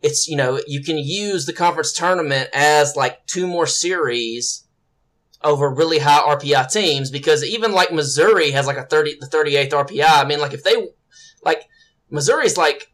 it's, 0.00 0.28
you 0.28 0.36
know, 0.36 0.60
you 0.66 0.82
can 0.82 0.98
use 0.98 1.46
the 1.46 1.52
conference 1.52 1.92
tournament 1.92 2.50
as 2.52 2.96
like 2.96 3.24
two 3.26 3.46
more 3.46 3.66
series 3.66 4.66
over 5.42 5.72
really 5.72 5.98
high 6.00 6.20
RPI 6.20 6.70
teams 6.70 7.10
because 7.10 7.44
even 7.44 7.72
like 7.72 7.92
Missouri 7.92 8.50
has 8.50 8.66
like 8.66 8.76
a 8.76 8.84
30, 8.84 9.16
the 9.20 9.26
38th 9.26 9.70
RPI. 9.70 10.04
I 10.06 10.24
mean, 10.24 10.40
like 10.40 10.52
if 10.52 10.62
they, 10.62 10.88
like, 11.44 11.68
Missouri's 12.10 12.56
like, 12.56 12.91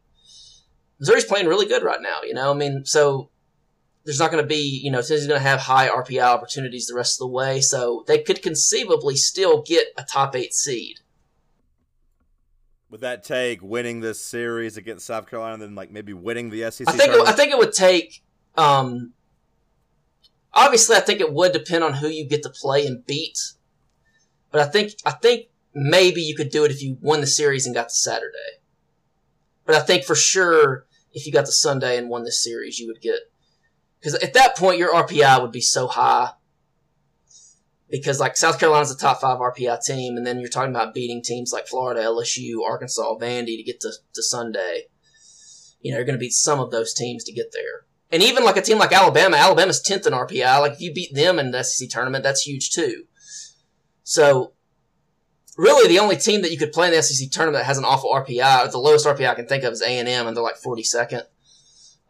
Missouri's 0.99 1.25
playing 1.25 1.47
really 1.47 1.67
good 1.67 1.83
right 1.83 2.01
now. 2.01 2.23
You 2.23 2.35
know, 2.35 2.51
I 2.51 2.55
mean, 2.55 2.85
so 2.85 3.31
there's 4.05 4.19
not 4.19 4.31
going 4.31 4.43
to 4.43 4.49
be, 4.49 4.81
you 4.83 4.91
know, 4.91 5.03
Tennessee's 5.03 5.27
going 5.27 5.41
to 5.41 5.47
have 5.47 5.61
high 5.61 5.89
RPI 5.89 6.23
opportunities 6.23 6.87
the 6.87 6.95
rest 6.95 7.17
of 7.17 7.29
the 7.29 7.33
way, 7.33 7.61
so 7.61 8.05
they 8.07 8.23
could 8.23 8.43
conceivably 8.43 9.17
still 9.17 9.63
get 9.63 9.89
a 9.97 10.03
top 10.03 10.35
eight 10.35 10.55
seed. 10.55 11.01
Would 12.91 13.03
that 13.03 13.23
take 13.23 13.61
winning 13.63 14.01
this 14.01 14.25
series 14.25 14.79
against 14.79 15.07
South 15.07 15.29
Carolina, 15.29 15.55
and 15.55 15.63
then 15.63 15.75
like 15.75 15.91
maybe 15.91 16.15
winning 16.15 16.51
the 16.51 16.71
SEC? 16.71 16.89
I 16.89 16.93
think 16.93 17.13
it, 17.13 17.29
I 17.29 17.33
think 17.33 17.53
it 17.53 17.59
would 17.59 17.75
take. 17.75 18.23
Um, 18.57 19.13
obviously, 20.55 20.97
I 20.97 21.01
think 21.01 21.21
it 21.21 21.33
would 21.33 21.53
depend 21.53 21.85
on 21.85 21.95
who 21.95 22.09
you 22.09 22.27
get 22.27 22.43
to 22.45 22.51
play 22.51 22.87
and 22.87 23.05
beat, 23.05 23.39
but 24.51 24.63
I 24.63 24.71
think 24.71 24.95
I 25.05 25.11
think 25.11 25.49
maybe 25.75 26.23
you 26.23 26.35
could 26.35 26.49
do 26.49 26.65
it 26.65 26.71
if 26.71 26.83
you 26.83 26.97
won 27.03 27.21
the 27.21 27.27
series 27.27 27.67
and 27.67 27.75
got 27.75 27.91
to 27.91 27.95
Saturday. 27.95 28.63
But 29.67 29.77
I 29.77 29.81
think 29.81 30.05
for 30.05 30.15
sure, 30.15 30.87
if 31.19 31.27
you 31.27 31.33
got 31.33 31.47
the 31.47 31.53
Sunday 31.53 31.99
and 31.99 32.09
won 32.09 32.25
this 32.25 32.43
series, 32.43 32.79
you 32.79 32.87
would 32.87 33.01
get 33.01 33.21
because 34.01 34.15
at 34.15 34.35
that 34.35 34.57
point 34.57 34.79
your 34.79 34.95
RPI 34.95 35.43
would 35.43 35.53
be 35.53 35.61
so 35.61 35.87
high. 35.87 36.33
Because 37.91 38.21
like 38.21 38.37
South 38.37 38.61
Carolina's 38.61 38.91
a 38.91 38.99
top 38.99 39.21
five 39.21 39.39
RPI 39.39 39.83
team, 39.83 40.17
and 40.17 40.27
then 40.27 40.41
you're 40.41 40.51
talking 40.51 40.75
about 40.75 40.93
beating 40.93 41.23
teams 41.23 41.53
like 41.55 41.67
Florida, 41.67 42.03
LSU, 42.03 42.63
Arkansas, 42.63 43.17
Vandy 43.19 43.57
to 43.57 43.63
get 43.63 43.81
to, 43.81 43.93
to 44.15 44.23
Sunday. 44.23 44.89
You 45.81 45.93
know, 45.93 45.99
you're 45.99 46.05
going 46.05 46.19
to 46.19 46.21
beat 46.21 46.35
some 46.35 46.61
of 46.61 46.71
those 46.71 46.93
teams 46.93 47.25
to 47.25 47.33
get 47.33 47.51
there. 47.53 47.87
And 48.11 48.23
even 48.23 48.45
like 48.45 48.59
a 48.59 48.63
team 48.63 48.79
like 48.79 48.93
Alabama, 48.93 49.39
Alabama's 49.39 49.83
10th 49.83 50.07
in 50.07 50.13
RPI. 50.13 50.61
Like 50.61 50.73
if 50.73 50.81
you 50.81 50.93
beat 50.93 51.15
them 51.15 51.39
in 51.39 51.51
the 51.51 51.63
SEC 51.63 51.89
tournament, 51.89 52.25
that's 52.25 52.43
huge 52.43 52.71
too. 52.71 53.05
So 54.03 54.53
really 55.59 55.89
the 55.89 55.99
only 55.99 56.17
team 56.17 56.41
that 56.43 56.51
you 56.51 56.57
could 56.57 56.73
play 56.73 56.87
in 56.87 56.95
the 56.95 57.03
SEC 57.03 57.31
tournament 57.31 57.61
that 57.61 57.67
has 57.67 57.77
an 57.77 57.85
awful 57.85 58.11
RPI, 58.11 58.65
or 58.65 58.71
the 58.71 58.79
lowest 58.79 59.05
RPI 59.05 59.29
I 59.29 59.35
can 59.35 59.47
think 59.47 59.65
of 59.65 59.73
is 59.75 59.83
A&M, 59.83 60.27
and 60.27 60.35
they're 60.35 60.43
like 60.43 60.57
42nd. 60.65 61.25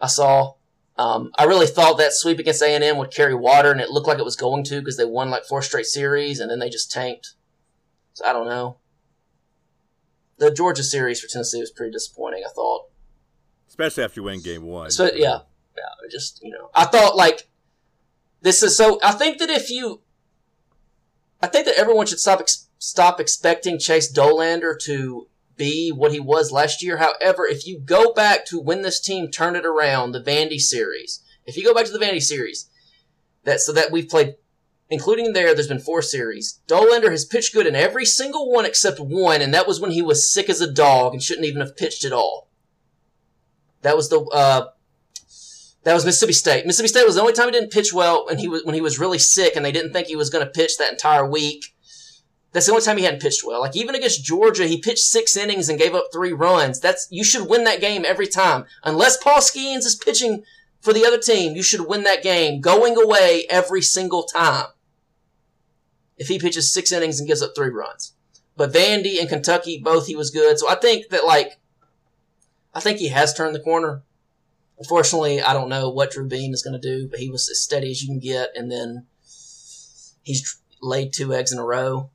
I 0.01 0.07
saw. 0.07 0.55
Um, 0.97 1.31
I 1.39 1.45
really 1.45 1.67
thought 1.67 1.97
that 1.99 2.13
sweep 2.13 2.39
against 2.41 2.61
A&M 2.63 2.97
would 2.99 3.11
carry 3.13 3.35
water, 3.35 3.73
and 3.73 3.81
it 3.81 3.91
looked 3.91 4.07
like 4.07 4.19
it 4.19 4.25
was 4.25 4.37
going 4.37 4.65
to 4.65 4.81
because 4.81 4.97
they 4.97 5.05
won 5.05 5.31
like 5.31 5.45
four 5.45 5.63
straight 5.63 5.87
series, 5.87 6.39
and 6.41 6.51
then 6.51 6.59
they 6.59 6.69
just 6.69 6.93
tanked. 6.93 7.35
So 8.15 8.25
I 8.27 8.33
don't 8.33 8.47
know. 8.47 8.79
The 10.39 10.53
Georgia 10.53 10.83
series 10.83 11.21
for 11.21 11.29
Tennessee 11.29 11.61
was 11.61 11.71
pretty 11.71 11.93
disappointing. 11.93 12.45
I 12.47 12.51
thought. 12.53 12.87
especially 13.69 14.05
after 14.05 14.21
you 14.21 14.25
win 14.25 14.41
game 14.43 14.63
one. 14.63 14.91
So 14.91 15.05
yeah, 15.07 15.41
yeah. 15.77 16.09
Just 16.11 16.41
you 16.43 16.51
know, 16.51 16.71
I 16.75 16.85
thought 16.85 17.17
like 17.17 17.49
this 18.41 18.63
is 18.63 18.77
so. 18.77 18.99
I 19.03 19.13
think 19.13 19.39
that 19.39 19.51
if 19.51 19.71
you, 19.71 20.01
I 21.43 21.47
think 21.49 21.67
that 21.67 21.77
everyone 21.77 22.07
should 22.07 22.21
stop 22.21 22.41
ex- 22.41 22.68
stop 22.79 23.21
expecting 23.21 23.79
Chase 23.79 24.13
Dolander 24.13 24.79
to 24.85 25.29
be 25.57 25.91
what 25.91 26.13
he 26.13 26.21
was 26.21 26.53
last 26.53 26.83
year. 26.83 26.99
However, 26.99 27.47
if 27.47 27.67
you 27.67 27.81
go 27.81 28.13
back 28.13 28.47
to 28.47 28.61
when 28.61 28.83
this 28.83 29.01
team 29.01 29.31
turned 29.31 29.57
it 29.57 29.67
around, 29.67 30.13
the 30.13 30.23
Vandy 30.23 30.59
series. 30.59 31.21
If 31.45 31.57
you 31.57 31.65
go 31.65 31.75
back 31.75 31.87
to 31.87 31.93
the 31.93 31.99
Vandy 31.99 32.23
series, 32.23 32.71
that 33.45 33.61
so 33.61 33.73
that 33.73 33.91
we've 33.91 34.09
played, 34.09 34.37
including 34.89 35.33
there, 35.33 35.55
there's 35.55 35.69
been 35.69 35.79
four 35.79 36.03
series. 36.03 36.61
Dolander 36.69 37.11
has 37.11 37.25
pitched 37.25 37.53
good 37.53 37.67
in 37.67 37.75
every 37.75 38.05
single 38.05 38.51
one 38.51 38.65
except 38.65 39.01
one, 39.01 39.43
and 39.43 39.53
that 39.53 39.67
was 39.67 39.81
when 39.81 39.91
he 39.91 40.03
was 40.03 40.33
sick 40.33 40.49
as 40.49 40.61
a 40.61 40.73
dog 40.73 41.13
and 41.13 41.23
shouldn't 41.23 41.47
even 41.47 41.61
have 41.61 41.77
pitched 41.77 42.05
at 42.05 42.13
all. 42.13 42.49
That 43.83 43.97
was 43.97 44.09
the 44.09 44.21
uh, 44.21 44.67
that 45.85 45.95
was 45.95 46.05
Mississippi 46.05 46.33
State. 46.33 46.67
Mississippi 46.67 46.89
State 46.89 47.07
was 47.07 47.15
the 47.15 47.21
only 47.21 47.33
time 47.33 47.47
he 47.47 47.53
didn't 47.53 47.73
pitch 47.73 47.93
well, 47.93 48.27
and 48.29 48.39
he 48.39 48.49
was 48.49 48.65
when 48.65 48.75
he 48.75 48.81
was 48.81 48.99
really 48.99 49.19
sick, 49.19 49.57
and 49.57 49.65
they 49.65 49.73
didn't 49.73 49.93
think 49.93 50.07
he 50.07 50.17
was 50.17 50.31
going 50.31 50.45
to 50.45 50.51
pitch 50.51 50.77
that 50.79 50.93
entire 50.93 51.29
week. 51.29 51.75
That's 52.59 52.67
the 52.67 52.73
only 52.73 52.85
time 52.85 52.97
he 52.97 53.05
hadn't 53.05 53.23
pitched 53.23 53.45
well. 53.45 53.61
Like 53.61 53.77
even 53.77 53.95
against 53.95 54.25
Georgia, 54.25 54.67
he 54.67 54.81
pitched 54.81 55.05
six 55.05 55.37
innings 55.37 55.69
and 55.69 55.79
gave 55.79 55.95
up 55.95 56.09
three 56.13 56.33
runs. 56.33 56.81
That's 56.81 57.07
you 57.09 57.23
should 57.23 57.49
win 57.49 57.63
that 57.63 57.81
game 57.81 58.05
every 58.05 58.27
time, 58.27 58.65
unless 58.83 59.17
Paul 59.17 59.39
Skenes 59.39 59.87
is 59.87 59.95
pitching 59.95 60.43
for 60.81 60.93
the 60.93 61.07
other 61.07 61.19
team. 61.19 61.55
You 61.55 61.63
should 61.63 61.87
win 61.87 62.03
that 62.03 62.21
game 62.21 62.61
going 62.61 63.01
away 63.01 63.47
every 63.49 63.81
single 63.81 64.25
time. 64.25 64.67
If 66.17 66.27
he 66.27 66.41
pitches 66.41 66.73
six 66.73 66.91
innings 66.91 67.21
and 67.21 67.29
gives 67.29 67.43
up 67.43 67.53
three 67.55 67.71
runs, 67.71 68.15
but 68.57 68.73
Vandy 68.73 69.21
and 69.21 69.29
Kentucky 69.29 69.81
both 69.81 70.09
he 70.09 70.17
was 70.17 70.33
good. 70.33 70.59
So 70.59 70.69
I 70.69 70.75
think 70.75 71.11
that 71.11 71.25
like, 71.25 71.61
I 72.75 72.81
think 72.81 72.99
he 72.99 73.07
has 73.11 73.33
turned 73.33 73.55
the 73.55 73.61
corner. 73.61 74.03
Unfortunately, 74.81 75.41
I 75.41 75.53
don't 75.53 75.69
know 75.69 75.91
what 75.91 76.11
Drew 76.11 76.27
Beam 76.27 76.53
is 76.53 76.65
going 76.65 76.81
to 76.81 76.81
do, 76.81 77.07
but 77.07 77.21
he 77.21 77.31
was 77.31 77.49
as 77.49 77.63
steady 77.63 77.93
as 77.93 78.03
you 78.03 78.09
can 78.09 78.19
get, 78.19 78.51
and 78.57 78.69
then 78.69 79.07
he's 80.25 80.59
laid 80.83 81.13
two 81.13 81.33
eggs 81.33 81.53
in 81.53 81.61
a 81.61 81.65
row. 81.65 82.11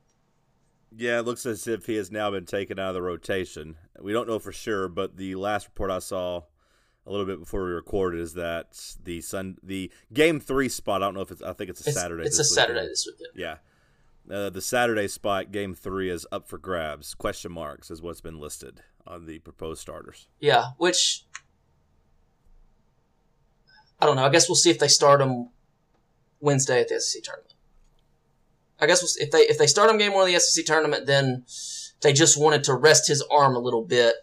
Yeah, 0.96 1.18
it 1.18 1.24
looks 1.24 1.44
as 1.46 1.66
if 1.66 1.86
he 1.86 1.96
has 1.96 2.10
now 2.10 2.30
been 2.30 2.46
taken 2.46 2.78
out 2.78 2.88
of 2.88 2.94
the 2.94 3.02
rotation. 3.02 3.76
We 4.00 4.12
don't 4.12 4.28
know 4.28 4.38
for 4.38 4.52
sure, 4.52 4.88
but 4.88 5.16
the 5.16 5.34
last 5.34 5.66
report 5.66 5.90
I 5.90 5.98
saw 5.98 6.42
a 7.06 7.10
little 7.10 7.26
bit 7.26 7.40
before 7.40 7.64
we 7.64 7.72
recorded 7.72 8.20
is 8.20 8.34
that 8.34 8.96
the 9.02 9.20
sun 9.20 9.58
the 9.62 9.90
game 10.12 10.40
three 10.40 10.68
spot. 10.68 11.02
I 11.02 11.06
don't 11.06 11.14
know 11.14 11.20
if 11.20 11.30
it's. 11.30 11.42
I 11.42 11.52
think 11.52 11.70
it's 11.70 11.84
a 11.86 11.90
It's, 11.90 12.00
Saturday. 12.00 12.24
It's 12.24 12.38
a 12.38 12.44
Saturday 12.44 12.86
this 12.86 13.06
weekend. 13.10 13.30
Yeah, 13.34 13.56
uh, 14.34 14.50
the 14.50 14.60
Saturday 14.60 15.08
spot, 15.08 15.52
game 15.52 15.74
three, 15.74 16.10
is 16.10 16.26
up 16.30 16.48
for 16.48 16.58
grabs. 16.58 17.14
Question 17.14 17.52
marks 17.52 17.90
is 17.90 18.00
what's 18.00 18.20
been 18.20 18.38
listed 18.38 18.80
on 19.06 19.26
the 19.26 19.38
proposed 19.40 19.80
starters. 19.80 20.28
Yeah, 20.40 20.68
which 20.78 21.24
I 24.00 24.06
don't 24.06 24.16
know. 24.16 24.24
I 24.24 24.30
guess 24.30 24.48
we'll 24.48 24.56
see 24.56 24.70
if 24.70 24.78
they 24.78 24.88
start 24.88 25.20
him 25.20 25.50
Wednesday 26.40 26.80
at 26.80 26.88
the 26.88 27.00
SEC 27.00 27.22
tournament. 27.22 27.53
I 28.80 28.86
guess 28.86 29.02
we'll 29.02 29.24
if 29.24 29.30
they 29.30 29.40
if 29.40 29.58
they 29.58 29.66
start 29.66 29.90
him 29.90 29.98
game 29.98 30.12
one 30.12 30.26
of 30.26 30.32
the 30.32 30.38
SEC 30.38 30.64
tournament, 30.64 31.06
then 31.06 31.44
they 32.00 32.12
just 32.12 32.40
wanted 32.40 32.64
to 32.64 32.74
rest 32.74 33.08
his 33.08 33.22
arm 33.30 33.54
a 33.54 33.60
little 33.60 33.84
bit 33.84 34.16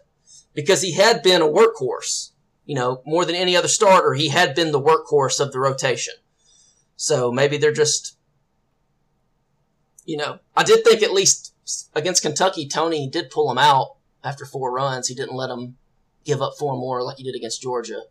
because 0.54 0.82
he 0.82 0.92
had 0.92 1.22
been 1.22 1.42
a 1.42 1.46
workhorse. 1.46 2.30
You 2.64 2.76
know, 2.76 3.02
more 3.04 3.24
than 3.24 3.34
any 3.34 3.56
other 3.56 3.68
starter, 3.68 4.14
he 4.14 4.28
had 4.28 4.54
been 4.54 4.70
the 4.70 4.80
workhorse 4.80 5.40
of 5.40 5.52
the 5.52 5.58
rotation. 5.58 6.14
So 6.94 7.32
maybe 7.32 7.56
they're 7.56 7.72
just, 7.72 8.16
you 10.04 10.16
know, 10.16 10.38
I 10.56 10.62
did 10.62 10.84
think 10.84 11.02
at 11.02 11.12
least 11.12 11.54
against 11.94 12.22
Kentucky, 12.22 12.68
Tony 12.68 13.08
did 13.08 13.30
pull 13.30 13.50
him 13.50 13.58
out 13.58 13.96
after 14.22 14.44
four 14.44 14.72
runs. 14.72 15.08
He 15.08 15.14
didn't 15.14 15.34
let 15.34 15.50
him 15.50 15.76
give 16.24 16.40
up 16.40 16.52
four 16.58 16.76
more 16.76 17.02
like 17.02 17.16
he 17.16 17.24
did 17.24 17.34
against 17.34 17.62
Georgia. 17.62 18.02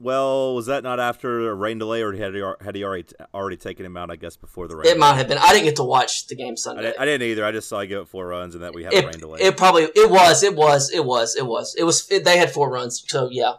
Well, 0.00 0.54
was 0.54 0.66
that 0.66 0.84
not 0.84 1.00
after 1.00 1.50
a 1.50 1.54
rain 1.54 1.78
delay, 1.78 2.02
or 2.02 2.12
had 2.12 2.32
he, 2.32 2.40
had 2.60 2.76
he 2.76 2.84
already 2.84 3.06
already 3.34 3.56
taken 3.56 3.84
him 3.84 3.96
out? 3.96 4.12
I 4.12 4.16
guess 4.16 4.36
before 4.36 4.68
the 4.68 4.76
rain. 4.76 4.86
It 4.86 4.90
delay? 4.90 4.98
might 5.00 5.14
have 5.14 5.26
been. 5.26 5.38
I 5.38 5.52
didn't 5.52 5.64
get 5.64 5.76
to 5.76 5.84
watch 5.84 6.28
the 6.28 6.36
game 6.36 6.52
I 6.52 6.54
Sunday. 6.54 6.82
didn't, 6.82 7.00
I 7.00 7.04
didn't 7.04 7.26
either. 7.28 7.44
I 7.44 7.50
just 7.50 7.68
saw 7.68 7.80
he 7.80 7.88
give 7.88 8.02
up 8.02 8.08
four 8.08 8.28
runs, 8.28 8.54
and 8.54 8.62
that 8.62 8.74
we 8.74 8.84
had 8.84 8.92
it, 8.92 9.04
a 9.04 9.08
rain 9.08 9.18
delay. 9.18 9.40
it 9.40 9.56
probably 9.56 9.82
it 9.82 10.08
was 10.08 10.44
it 10.44 10.54
was 10.54 10.90
it 10.92 11.04
was 11.04 11.34
it 11.34 11.44
was 11.44 11.74
it 11.76 11.82
was 11.82 12.08
it, 12.12 12.24
they 12.24 12.38
had 12.38 12.52
four 12.52 12.70
runs. 12.70 13.02
So 13.08 13.28
yeah, 13.28 13.54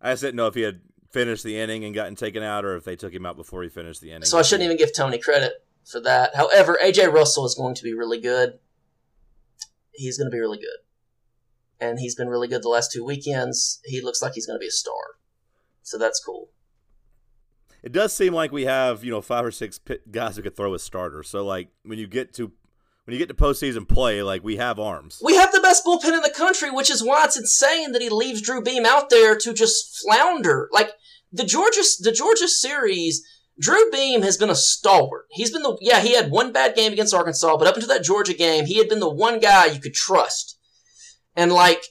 I 0.00 0.12
just 0.12 0.22
didn't 0.22 0.36
know 0.36 0.46
if 0.46 0.54
he 0.54 0.60
had 0.60 0.82
finished 1.10 1.42
the 1.42 1.58
inning 1.58 1.84
and 1.84 1.94
gotten 1.94 2.16
taken 2.16 2.42
out, 2.42 2.66
or 2.66 2.76
if 2.76 2.84
they 2.84 2.94
took 2.96 3.14
him 3.14 3.24
out 3.24 3.36
before 3.36 3.62
he 3.62 3.70
finished 3.70 4.02
the 4.02 4.10
inning. 4.10 4.26
so 4.26 4.38
I 4.38 4.42
shouldn't 4.42 4.66
even 4.66 4.76
give 4.76 4.94
Tony 4.94 5.16
credit 5.18 5.64
for 5.90 6.00
that. 6.00 6.36
However, 6.36 6.78
AJ 6.84 7.14
Russell 7.14 7.46
is 7.46 7.54
going 7.54 7.74
to 7.76 7.82
be 7.82 7.94
really 7.94 8.20
good. 8.20 8.58
He's 9.92 10.18
going 10.18 10.30
to 10.30 10.34
be 10.34 10.38
really 10.38 10.58
good, 10.58 10.78
and 11.80 11.98
he's 11.98 12.14
been 12.14 12.28
really 12.28 12.46
good 12.46 12.62
the 12.62 12.68
last 12.68 12.92
two 12.92 13.04
weekends. 13.06 13.80
He 13.84 14.02
looks 14.02 14.20
like 14.20 14.34
he's 14.34 14.46
going 14.46 14.58
to 14.58 14.60
be 14.60 14.68
a 14.68 14.70
star. 14.70 14.94
So 15.90 15.98
that's 15.98 16.22
cool. 16.24 16.50
It 17.82 17.90
does 17.90 18.14
seem 18.14 18.32
like 18.32 18.52
we 18.52 18.64
have 18.64 19.02
you 19.04 19.10
know 19.10 19.20
five 19.20 19.44
or 19.44 19.50
six 19.50 19.80
guys 20.10 20.36
who 20.36 20.42
could 20.42 20.56
throw 20.56 20.74
a 20.74 20.78
starter. 20.78 21.22
So 21.24 21.44
like 21.44 21.68
when 21.82 21.98
you 21.98 22.06
get 22.06 22.32
to 22.34 22.52
when 23.04 23.14
you 23.14 23.18
get 23.18 23.28
to 23.28 23.34
postseason 23.34 23.88
play, 23.88 24.22
like 24.22 24.44
we 24.44 24.56
have 24.56 24.78
arms. 24.78 25.20
We 25.24 25.34
have 25.34 25.50
the 25.50 25.60
best 25.60 25.84
bullpen 25.84 26.14
in 26.14 26.22
the 26.22 26.32
country, 26.34 26.70
which 26.70 26.90
is 26.90 27.02
why 27.02 27.24
it's 27.24 27.36
insane 27.36 27.90
that 27.92 28.02
he 28.02 28.08
leaves 28.08 28.40
Drew 28.40 28.62
Beam 28.62 28.86
out 28.86 29.10
there 29.10 29.36
to 29.36 29.52
just 29.52 30.00
flounder. 30.00 30.68
Like 30.72 30.90
the 31.32 31.44
Georgia, 31.44 31.82
the 31.98 32.12
Georgia 32.12 32.46
series, 32.46 33.26
Drew 33.58 33.90
Beam 33.90 34.22
has 34.22 34.36
been 34.36 34.50
a 34.50 34.54
stalwart. 34.54 35.26
He's 35.30 35.50
been 35.50 35.62
the 35.62 35.76
yeah, 35.80 36.00
he 36.00 36.14
had 36.14 36.30
one 36.30 36.52
bad 36.52 36.76
game 36.76 36.92
against 36.92 37.14
Arkansas, 37.14 37.56
but 37.56 37.66
up 37.66 37.74
until 37.74 37.88
that 37.88 38.04
Georgia 38.04 38.34
game, 38.34 38.66
he 38.66 38.78
had 38.78 38.88
been 38.88 39.00
the 39.00 39.10
one 39.10 39.40
guy 39.40 39.66
you 39.66 39.80
could 39.80 39.94
trust. 39.94 40.56
And 41.34 41.50
like 41.50 41.82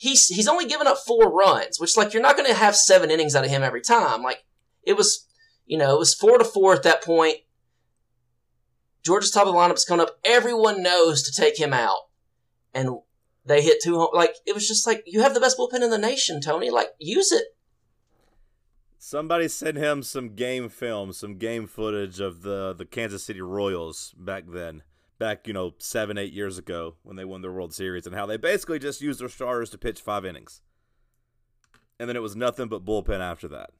he's 0.00 0.28
he's 0.28 0.48
only 0.48 0.64
given 0.64 0.86
up 0.86 0.96
four 0.96 1.30
runs, 1.30 1.78
which 1.78 1.96
like 1.96 2.12
you're 2.12 2.22
not 2.22 2.36
going 2.36 2.48
to 2.48 2.56
have 2.56 2.74
seven 2.74 3.10
innings 3.10 3.36
out 3.36 3.44
of 3.44 3.50
him 3.50 3.62
every 3.62 3.82
time. 3.82 4.22
Like 4.22 4.44
it 4.82 4.96
was, 4.96 5.28
you 5.66 5.76
know, 5.76 5.94
it 5.94 5.98
was 5.98 6.14
four 6.14 6.38
to 6.38 6.44
four 6.44 6.72
at 6.72 6.82
that 6.84 7.04
point. 7.04 7.36
Georgia's 9.02 9.30
top 9.30 9.46
of 9.46 9.52
the 9.52 9.58
lineup 9.58 9.74
is 9.74 9.84
coming 9.84 10.04
up. 10.06 10.18
Everyone 10.24 10.82
knows 10.82 11.22
to 11.22 11.32
take 11.32 11.58
him 11.58 11.74
out, 11.74 12.08
and 12.74 12.88
they 13.44 13.60
hit 13.62 13.82
two 13.82 13.98
home. 13.98 14.08
Like 14.14 14.36
it 14.46 14.54
was 14.54 14.66
just 14.66 14.86
like 14.86 15.04
you 15.06 15.20
have 15.20 15.34
the 15.34 15.40
best 15.40 15.58
bullpen 15.58 15.82
in 15.82 15.90
the 15.90 15.98
nation, 15.98 16.40
Tony. 16.40 16.70
Like 16.70 16.88
use 16.98 17.30
it. 17.30 17.54
Somebody 18.98 19.48
sent 19.48 19.76
him 19.76 20.02
some 20.02 20.34
game 20.34 20.70
film, 20.70 21.12
some 21.12 21.36
game 21.36 21.66
footage 21.66 22.20
of 22.20 22.40
the 22.40 22.72
the 22.72 22.86
Kansas 22.86 23.22
City 23.22 23.42
Royals 23.42 24.14
back 24.16 24.44
then, 24.48 24.82
back 25.20 25.46
you 25.46 25.52
know 25.52 25.74
seven 25.78 26.18
eight 26.18 26.32
years 26.32 26.58
ago 26.58 26.96
when 27.04 27.14
they 27.14 27.24
won 27.24 27.42
their 27.42 27.52
World 27.52 27.72
Series, 27.72 28.06
and 28.06 28.16
how 28.16 28.26
they 28.26 28.36
basically 28.36 28.80
just 28.80 29.00
used 29.00 29.20
their 29.20 29.28
starters 29.28 29.70
to 29.70 29.78
pitch 29.78 30.00
five 30.00 30.24
innings, 30.24 30.62
and 32.00 32.08
then 32.08 32.16
it 32.16 32.22
was 32.22 32.34
nothing 32.34 32.66
but 32.66 32.84
bullpen 32.84 33.20
after 33.20 33.46
that 33.46 33.70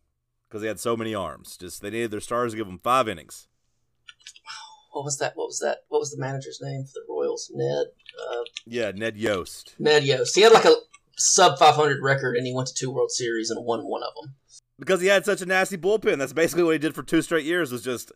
because 0.49 0.63
they 0.63 0.69
had 0.69 0.79
so 0.79 0.97
many 0.97 1.13
arms. 1.15 1.57
Just 1.57 1.83
they 1.83 1.91
needed 1.91 2.13
their 2.13 2.21
stars 2.21 2.53
to 2.53 2.57
give 2.59 2.67
them 2.69 2.79
five 2.81 3.09
innings. 3.09 3.49
What 4.93 5.05
was 5.05 5.19
that? 5.19 5.33
What 5.37 5.47
was 5.47 5.59
that? 5.61 5.79
What 5.89 6.01
was 6.01 6.11
the 6.11 6.21
manager's 6.21 6.61
name 6.61 6.85
for 6.85 6.93
the 6.95 7.07
Royals? 7.09 7.51
Ned. 7.55 7.87
Uh, 8.31 8.43
Yeah, 8.67 8.91
Ned 8.93 9.17
Yost. 9.17 9.75
Ned 9.79 10.05
Yost. 10.05 10.35
He 10.35 10.43
had 10.43 10.53
like 10.53 10.65
a 10.65 10.75
sub 11.17 11.59
500 11.59 12.03
record, 12.03 12.37
and 12.37 12.45
he 12.47 12.53
went 12.53 12.67
to 12.69 12.75
two 12.75 12.91
World 12.91 13.13
Series 13.13 13.51
and 13.51 13.65
won 13.65 13.83
one 13.85 14.03
of 14.03 14.13
them. 14.21 14.35
because 14.81 15.01
he 15.01 15.07
had 15.07 15.25
such 15.25 15.43
a 15.43 15.47
nasty 15.47 15.77
bullpen. 15.77 16.19
That's 16.19 16.33
basically 16.33 16.65
what 16.65 16.73
he 16.73 16.79
did 16.79 16.95
for 16.97 17.05
two 17.05 17.23
straight 17.23 17.45
years. 17.45 17.71
Was 17.71 17.85
just 17.85 18.11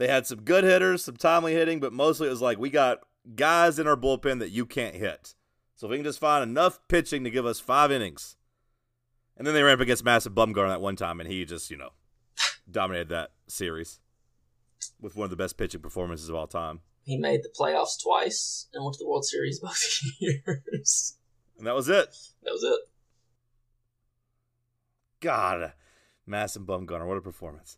they 0.00 0.08
had 0.08 0.26
some 0.26 0.40
good 0.40 0.64
hitters, 0.64 1.04
some 1.04 1.18
timely 1.18 1.52
hitting, 1.52 1.78
but 1.78 1.92
mostly 1.92 2.26
it 2.26 2.30
was 2.30 2.40
like 2.40 2.56
we 2.56 2.70
got 2.70 3.00
guys 3.36 3.78
in 3.78 3.86
our 3.86 3.98
bullpen 3.98 4.38
that 4.38 4.48
you 4.48 4.64
can't 4.64 4.94
hit. 4.94 5.34
So 5.76 5.86
if 5.86 5.90
we 5.90 5.98
can 5.98 6.04
just 6.04 6.18
find 6.18 6.42
enough 6.42 6.80
pitching 6.88 7.22
to 7.24 7.30
give 7.30 7.44
us 7.44 7.60
five 7.60 7.92
innings, 7.92 8.36
and 9.36 9.46
then 9.46 9.52
they 9.52 9.62
ran 9.62 9.74
up 9.74 9.80
against 9.80 10.02
Madison 10.02 10.32
Bumgarner 10.32 10.70
that 10.70 10.80
one 10.80 10.96
time, 10.96 11.20
and 11.20 11.30
he 11.30 11.44
just 11.44 11.70
you 11.70 11.76
know 11.76 11.90
dominated 12.70 13.10
that 13.10 13.32
series 13.46 14.00
with 14.98 15.16
one 15.16 15.24
of 15.24 15.30
the 15.30 15.36
best 15.36 15.58
pitching 15.58 15.82
performances 15.82 16.30
of 16.30 16.34
all 16.34 16.46
time, 16.46 16.80
He 17.02 17.18
made 17.18 17.42
the 17.42 17.50
playoffs 17.50 18.02
twice 18.02 18.68
and 18.72 18.82
went 18.82 18.94
to 18.94 19.04
the 19.04 19.06
World 19.08 19.26
Series 19.26 19.60
both 19.62 20.00
years. 20.18 21.18
and 21.58 21.66
that 21.66 21.74
was 21.74 21.90
it. 21.90 22.08
that 22.42 22.52
was 22.52 22.62
it. 22.64 22.80
God, 25.20 25.74
Madison 26.26 26.64
Bumgarner, 26.64 27.06
what 27.06 27.18
a 27.18 27.20
performance. 27.20 27.76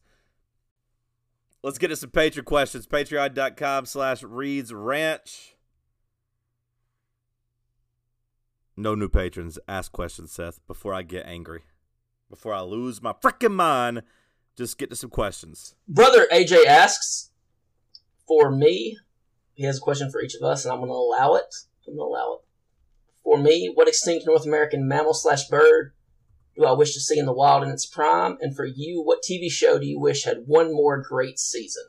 Let's 1.63 1.79
get 1.79 1.89
to 1.89 1.97
some 1.97 2.11
Patreon 2.11 2.45
questions. 2.45 2.87
Patreon.com 2.87 3.87
slash 3.87 4.23
Reed's 4.23 4.73
Ranch. 4.73 5.55
No 8.77 8.95
new 8.95 9.09
patrons. 9.09 9.59
Ask 9.69 9.93
questions, 9.93 10.33
Seth, 10.33 10.67
before 10.67 10.93
I 10.93 11.03
get 11.03 11.27
angry. 11.27 11.63
Before 12.29 12.55
I 12.55 12.63
lose 12.63 13.03
my 13.03 13.13
freaking 13.13 13.53
mind, 13.53 14.03
just 14.57 14.79
get 14.79 14.91
to 14.91 14.97
some 14.97 15.11
questions. 15.11 15.75
Brother 15.87 16.27
AJ 16.33 16.67
asks 16.67 17.31
for 18.27 18.51
me. 18.51 18.99
He 19.55 19.65
has 19.65 19.77
a 19.79 19.81
question 19.81 20.11
for 20.11 20.23
each 20.23 20.35
of 20.35 20.43
us, 20.43 20.65
and 20.65 20.73
I'm 20.73 20.81
going 20.81 20.89
to 20.89 20.95
allow 20.95 21.35
it. 21.35 21.55
I'm 21.87 21.97
going 21.97 22.09
to 22.09 22.13
allow 22.13 22.35
it. 22.35 22.41
For 23.23 23.39
me, 23.39 23.71
what 23.73 23.87
extinct 23.87 24.27
North 24.27 24.47
American 24.47 24.89
mammal 24.89 25.15
slash 25.15 25.47
bird 25.47 25.93
do 26.57 26.65
I 26.65 26.73
wish 26.73 26.95
to 26.95 27.01
see 27.01 27.19
in 27.19 27.27
the 27.27 27.33
wild 27.33 27.63
in 27.63 27.71
its 27.71 27.87
prime? 27.87 28.37
And 28.41 28.55
for 28.55 28.65
you, 28.65 29.03
what 29.03 29.23
TV 29.23 29.51
show 29.51 29.79
do 29.79 29.87
you 29.87 29.99
wish 29.99 30.25
had 30.25 30.45
one 30.47 30.73
more 30.73 31.01
great 31.01 31.39
season? 31.39 31.85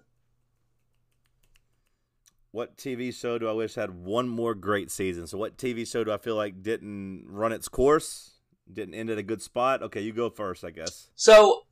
What 2.52 2.78
TV 2.78 3.14
show 3.14 3.40
do 3.40 3.50
I 3.50 3.54
wish 3.54 3.76
had 3.76 3.90
one 3.90 4.30
more 4.30 4.54
great 4.54 4.92
season? 4.92 5.26
So, 5.26 5.38
what 5.40 5.58
TV 5.58 5.88
show 5.88 6.04
do 6.04 6.12
I 6.12 6.18
feel 6.18 6.36
like 6.36 6.62
didn't 6.62 7.26
run 7.28 7.52
its 7.52 7.68
course? 7.68 8.36
Didn't 8.72 8.94
end 8.94 9.10
at 9.10 9.18
a 9.18 9.24
good 9.24 9.42
spot? 9.42 9.82
Okay, 9.82 10.02
you 10.02 10.14
go 10.14 10.30
first, 10.30 10.64
I 10.64 10.70
guess. 10.70 11.10
So, 11.16 11.64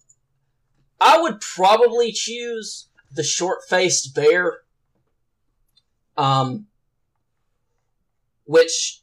I 1.00 1.22
would 1.22 1.40
probably 1.40 2.12
choose 2.12 2.88
the 3.12 3.24
short 3.24 3.60
faced 3.70 4.16
bear, 4.16 4.62
um, 6.18 6.66
which 8.46 9.02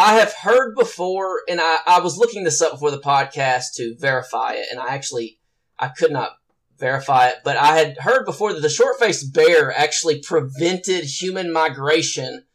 I 0.00 0.14
have 0.14 0.32
heard 0.32 0.74
before, 0.76 1.42
and 1.46 1.60
I, 1.60 1.78
I 1.86 2.00
was 2.00 2.16
looking 2.16 2.44
this 2.44 2.62
up 2.62 2.72
before 2.72 2.90
the 2.90 3.00
podcast 3.00 3.74
to 3.74 3.94
verify 3.98 4.54
it, 4.54 4.66
and 4.70 4.80
I 4.80 4.94
actually 4.94 5.38
I 5.78 5.88
could 5.88 6.10
not 6.10 6.32
verify 6.78 7.28
it, 7.28 7.40
but 7.44 7.58
I 7.58 7.76
had 7.76 7.98
heard 7.98 8.24
before 8.24 8.54
that 8.54 8.62
the 8.62 8.70
short 8.70 8.98
faced 8.98 9.34
bear 9.34 9.70
actually 9.70 10.22
prevented 10.22 11.04
human 11.04 11.52
migration 11.52 12.46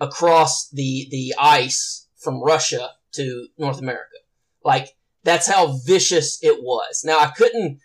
across 0.00 0.68
the 0.70 1.06
the 1.12 1.32
ice 1.40 2.08
from 2.16 2.42
Russia 2.42 2.90
to 3.12 3.46
North 3.56 3.78
America. 3.78 4.16
Like 4.64 4.96
that's 5.22 5.46
how 5.46 5.78
vicious 5.86 6.42
it 6.42 6.60
was. 6.60 7.02
Now 7.04 7.20
I 7.20 7.28
couldn't 7.28 7.78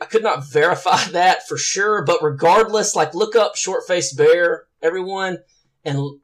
I 0.00 0.04
could 0.04 0.22
not 0.22 0.48
verify 0.48 1.02
that 1.10 1.48
for 1.48 1.58
sure, 1.58 2.04
but 2.04 2.22
regardless, 2.22 2.94
like 2.94 3.12
look 3.12 3.34
up 3.34 3.56
short 3.56 3.88
faced 3.88 4.16
bear, 4.16 4.66
everyone, 4.80 5.38
and 5.84 6.20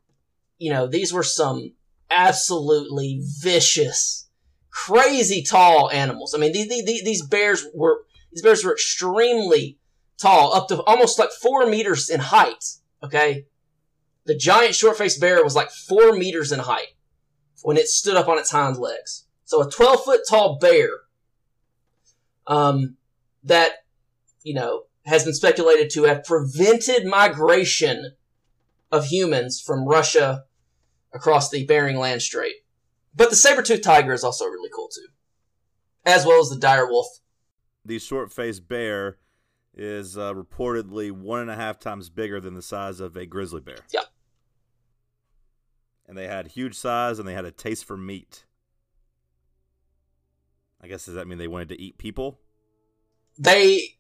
you 0.63 0.71
know, 0.71 0.87
these 0.87 1.13
were 1.13 1.25
some 1.25 1.73
absolutely 2.09 3.21
vicious, 3.41 4.29
crazy 4.71 5.43
tall 5.43 5.91
animals. 5.91 6.35
I 6.35 6.39
mean, 6.39 6.53
these, 6.53 6.69
these, 6.69 7.27
bears 7.27 7.67
were 7.75 8.05
these 8.31 8.43
bears 8.43 8.65
were 8.65 8.71
extremely 8.71 9.81
tall, 10.19 10.55
up 10.55 10.69
to 10.69 10.81
almost 10.85 11.19
like 11.19 11.33
four 11.33 11.67
meters 11.67 12.09
in 12.09 12.21
height. 12.21 12.65
Okay, 13.03 13.47
the 14.25 14.37
giant 14.37 14.77
short 14.77 14.97
faced 14.97 15.21
bear 15.21 15.43
was 15.43 15.57
like 15.57 15.73
four 15.73 16.13
meters 16.13 16.53
in 16.53 16.61
height 16.61 16.95
when 17.65 17.77
it 17.77 17.89
stood 17.89 18.15
up 18.15 18.29
on 18.29 18.39
its 18.39 18.53
hind 18.53 18.77
legs. 18.77 19.27
So 19.45 19.61
a 19.63 19.69
twelve 19.69 20.05
foot 20.05 20.21
tall 20.29 20.59
bear, 20.61 20.91
um, 22.47 22.99
that 23.43 23.85
you 24.45 24.55
know 24.55 24.85
has 25.07 25.25
been 25.25 25.35
speculated 25.35 25.91
to 25.91 26.05
have 26.05 26.23
prevented 26.23 27.05
migration 27.05 28.13
of 28.93 29.07
humans 29.07 29.61
from 29.61 29.89
Russia 29.89 30.45
across 31.15 31.51
the 31.51 31.65
Bering 31.67 31.99
Land 31.99 32.23
Strait. 32.23 32.55
But 33.15 33.31
the 33.31 33.37
saber-toothed 33.37 33.83
tiger 33.83 34.13
is 34.13 34.25
also 34.25 34.47
really 34.47 34.71
cool 34.75 34.89
too, 34.89 35.09
as 36.05 36.25
well 36.25 36.41
as 36.41 36.49
the 36.49 36.57
dire 36.59 36.87
wolf. 36.89 37.07
the 37.85 37.99
short 37.99 38.33
faced 38.33 38.69
bear 38.69 39.19
is 39.75 40.17
uh, 40.19 40.33
reportedly 40.35 41.11
one 41.11 41.41
and 41.41 41.51
a 41.51 41.57
half 41.57 41.79
times 41.79 42.11
bigger 42.11 42.41
than 42.41 42.55
the 42.55 42.63
size 42.63 43.01
of 43.01 43.17
a 43.17 43.27
grizzly 43.27 43.61
bear. 43.61 43.79
Yeah. 43.93 44.03
And 46.07 46.17
they 46.17 46.27
had 46.27 46.49
huge 46.49 46.75
size 46.75 47.19
and 47.19 47.27
they 47.27 47.33
had 47.33 47.45
a 47.45 47.51
taste 47.51 47.85
for 47.85 47.97
meat. 47.97 48.45
I 50.81 50.89
guess 50.89 51.07
does 51.07 51.15
that 51.15 51.27
mean 51.27 51.39
they 51.39 51.49
wanted 51.49 51.71
to 51.71 51.81
eat 51.81 51.97
people? 51.97 52.39
They, 53.39 53.97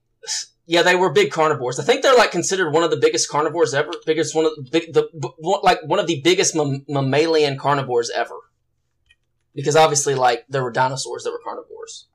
yeah, 0.72 0.82
they 0.82 0.94
were 0.96 1.12
big 1.12 1.30
carnivores. 1.30 1.78
I 1.78 1.84
think 1.84 2.02
they're 2.02 2.16
like 2.16 2.30
considered 2.30 2.70
one 2.72 2.82
of 2.82 2.90
the 2.90 2.96
biggest 2.96 3.28
carnivores 3.28 3.74
ever. 3.74 3.92
Biggest 4.06 4.34
one 4.34 4.46
of 4.46 4.52
the 4.56 4.62
big, 4.62 4.92
the 4.94 5.02
b- 5.12 5.28
one- 5.38 5.60
like 5.62 5.80
one 5.84 5.98
of 5.98 6.06
the 6.06 6.20
biggest 6.22 6.54
mam- 6.56 6.84
mammalian 6.88 7.58
carnivores 7.58 8.10
ever. 8.10 8.36
Because 9.54 9.76
obviously, 9.76 10.14
like 10.14 10.46
there 10.48 10.62
were 10.62 10.70
dinosaurs 10.72 11.24
that 11.24 11.30
were 11.30 11.40
carnivores. 11.44 12.06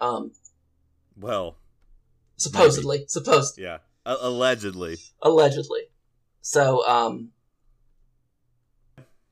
Um, 0.00 0.30
Well, 1.16 1.56
supposedly, 2.36 3.04
supposed, 3.08 3.58
yeah, 3.58 3.78
allegedly. 4.06 4.98
allegedly. 5.20 5.82
So, 6.40 6.86
um, 6.86 7.32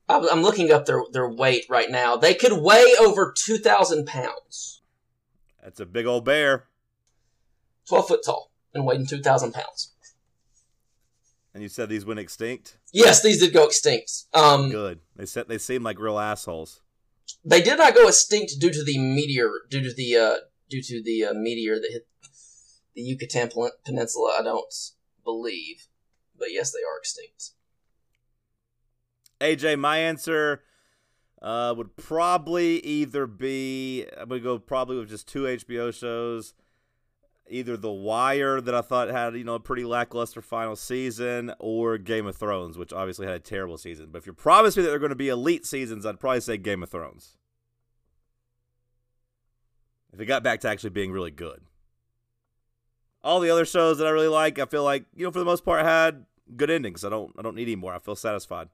I- 0.08 0.28
I'm 0.32 0.42
looking 0.42 0.72
up 0.72 0.86
their 0.86 1.02
their 1.12 1.28
weight 1.28 1.66
right 1.68 1.90
now. 1.90 2.16
They 2.16 2.34
could 2.34 2.52
weigh 2.60 2.94
over 2.98 3.32
two 3.36 3.58
thousand 3.58 4.06
pounds, 4.06 4.82
That's 5.62 5.78
a 5.78 5.86
big 5.86 6.06
old 6.06 6.24
bear. 6.24 6.66
twelve 7.88 8.08
foot 8.08 8.24
tall, 8.24 8.50
and 8.76 8.86
weighing 8.86 9.06
two 9.06 9.20
thousand 9.22 9.52
pounds. 9.52 9.92
And 11.52 11.62
you 11.62 11.68
said 11.70 11.88
these 11.88 12.04
went 12.04 12.20
extinct. 12.20 12.76
Yes, 12.92 13.22
these 13.22 13.40
did 13.40 13.54
go 13.54 13.64
extinct. 13.64 14.12
Um, 14.34 14.70
Good. 14.70 15.00
They 15.16 15.24
said 15.24 15.48
they 15.48 15.56
seem 15.58 15.82
like 15.82 15.98
real 15.98 16.18
assholes. 16.18 16.82
they 17.44 17.62
did 17.62 17.78
not 17.78 17.94
go 17.94 18.08
extinct 18.08 18.52
due 18.60 18.70
to 18.70 18.84
the 18.84 18.98
meteor, 18.98 19.50
due 19.70 19.82
to 19.82 19.94
the 19.94 20.16
uh, 20.16 20.36
due 20.68 20.82
to 20.82 21.02
the 21.02 21.24
uh, 21.24 21.32
meteor 21.34 21.76
that 21.76 21.88
hit 21.90 22.06
the 22.94 23.02
Yucatan 23.02 23.50
Peninsula. 23.84 24.36
I 24.38 24.42
don't 24.42 24.72
believe, 25.24 25.88
but 26.38 26.48
yes, 26.52 26.72
they 26.72 26.80
are 26.80 26.98
extinct. 26.98 27.52
AJ, 29.40 29.78
my 29.78 29.98
answer 29.98 30.62
uh, 31.42 31.74
would 31.76 31.96
probably 31.96 32.78
either 32.80 33.26
be 33.26 34.06
I'm 34.16 34.28
gonna 34.28 34.40
go 34.40 34.58
probably 34.58 34.98
with 34.98 35.08
just 35.08 35.28
two 35.28 35.44
HBO 35.44 35.92
shows. 35.94 36.54
Either 37.48 37.76
The 37.76 37.92
Wire 37.92 38.60
that 38.60 38.74
I 38.74 38.80
thought 38.80 39.08
had 39.08 39.36
you 39.36 39.44
know 39.44 39.54
a 39.54 39.60
pretty 39.60 39.84
lackluster 39.84 40.42
final 40.42 40.76
season, 40.76 41.52
or 41.58 41.98
Game 41.98 42.26
of 42.26 42.36
Thrones, 42.36 42.76
which 42.76 42.92
obviously 42.92 43.26
had 43.26 43.36
a 43.36 43.40
terrible 43.40 43.78
season. 43.78 44.08
But 44.10 44.18
if 44.18 44.26
you 44.26 44.32
promise 44.32 44.76
me 44.76 44.82
that 44.82 44.90
they're 44.90 44.98
going 44.98 45.10
to 45.10 45.16
be 45.16 45.28
elite 45.28 45.64
seasons, 45.64 46.04
I'd 46.04 46.20
probably 46.20 46.40
say 46.40 46.56
Game 46.56 46.82
of 46.82 46.90
Thrones. 46.90 47.36
If 50.12 50.20
it 50.20 50.26
got 50.26 50.42
back 50.42 50.60
to 50.60 50.68
actually 50.68 50.90
being 50.90 51.12
really 51.12 51.30
good. 51.30 51.60
All 53.22 53.40
the 53.40 53.50
other 53.50 53.64
shows 53.64 53.98
that 53.98 54.06
I 54.06 54.10
really 54.10 54.28
like, 54.28 54.58
I 54.58 54.64
feel 54.66 54.84
like 54.84 55.04
you 55.14 55.24
know 55.24 55.30
for 55.30 55.38
the 55.38 55.44
most 55.44 55.64
part 55.64 55.84
had 55.84 56.26
good 56.56 56.70
endings. 56.70 57.04
I 57.04 57.10
don't 57.10 57.32
I 57.38 57.42
don't 57.42 57.56
need 57.56 57.62
any 57.62 57.76
more. 57.76 57.94
I 57.94 57.98
feel 57.98 58.16
satisfied. 58.16 58.68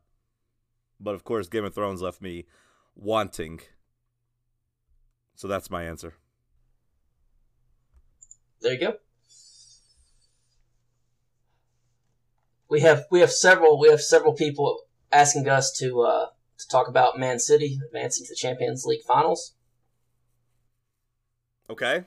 But 1.00 1.14
of 1.14 1.24
course, 1.24 1.48
Game 1.48 1.64
of 1.64 1.74
Thrones 1.74 2.00
left 2.00 2.22
me 2.22 2.46
wanting. 2.94 3.61
So 5.35 5.48
that's 5.48 5.70
my 5.70 5.82
answer. 5.85 6.14
There 8.62 8.72
you 8.75 8.81
go. 8.81 8.94
We 12.68 12.81
have 12.81 13.05
we 13.11 13.20
have 13.20 13.31
several 13.33 13.79
we 13.79 13.88
have 13.90 14.01
several 14.01 14.33
people 14.33 14.83
asking 15.11 15.48
us 15.48 15.72
to 15.79 16.03
uh, 16.03 16.27
to 16.59 16.68
talk 16.68 16.88
about 16.88 17.18
Man 17.18 17.38
City 17.38 17.79
advancing 17.85 18.25
to 18.27 18.31
the 18.33 18.37
Champions 18.37 18.87
League 18.87 19.03
finals. 19.03 19.55
Okay. 21.68 22.05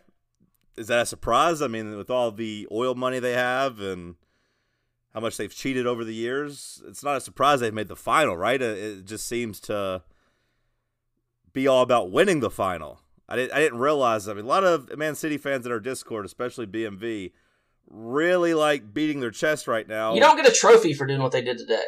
Is 0.77 0.87
that 0.87 1.01
a 1.01 1.05
surprise? 1.05 1.61
I 1.61 1.67
mean, 1.67 1.95
with 1.97 2.09
all 2.09 2.31
the 2.31 2.67
oil 2.71 2.95
money 2.95 3.19
they 3.19 3.33
have 3.33 3.79
and 3.79 4.15
how 5.13 5.21
much 5.21 5.37
they've 5.37 5.53
cheated 5.53 5.87
over 5.87 6.03
the 6.03 6.13
years, 6.13 6.81
it's 6.85 7.03
not 7.03 7.15
a 7.17 7.21
surprise 7.21 7.59
they've 7.61 7.73
made 7.73 7.87
the 7.87 7.95
final, 7.95 8.35
right? 8.35 8.61
It- 8.61 8.77
It 8.99 9.05
just 9.05 9.27
seems 9.27 9.59
to 9.61 10.03
be 11.53 11.67
all 11.67 11.81
about 11.81 12.11
winning 12.11 12.41
the 12.41 12.49
final. 12.51 12.99
I 13.27 13.35
didn't, 13.35 13.53
I 13.53 13.59
didn't 13.59 13.79
realize. 13.79 14.27
I 14.27 14.33
mean, 14.33 14.45
a 14.45 14.47
lot 14.47 14.63
of 14.63 14.95
Man 14.97 15.15
City 15.15 15.37
fans 15.37 15.65
in 15.65 15.71
our 15.71 15.79
Discord, 15.79 16.25
especially 16.25 16.67
BMV, 16.67 17.31
really 17.87 18.53
like 18.53 18.93
beating 18.93 19.19
their 19.19 19.31
chest 19.31 19.67
right 19.67 19.87
now. 19.87 20.13
You 20.13 20.19
don't 20.19 20.37
get 20.37 20.47
a 20.47 20.51
trophy 20.51 20.93
for 20.93 21.05
doing 21.05 21.21
what 21.21 21.31
they 21.31 21.41
did 21.41 21.57
today. 21.57 21.83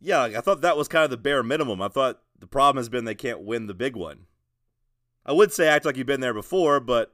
Yeah, 0.00 0.22
I 0.22 0.40
thought 0.40 0.60
that 0.60 0.76
was 0.76 0.88
kind 0.88 1.04
of 1.04 1.10
the 1.10 1.16
bare 1.16 1.42
minimum. 1.42 1.80
I 1.80 1.88
thought 1.88 2.20
The 2.38 2.46
problem 2.46 2.76
has 2.80 2.88
been 2.88 3.04
they 3.04 3.14
can't 3.14 3.40
win 3.40 3.66
the 3.66 3.74
big 3.74 3.96
one. 3.96 4.26
I 5.24 5.32
would 5.32 5.52
say 5.52 5.66
act 5.66 5.84
like 5.84 5.96
you've 5.96 6.06
been 6.06 6.20
there 6.20 6.34
before, 6.34 6.80
but 6.80 7.12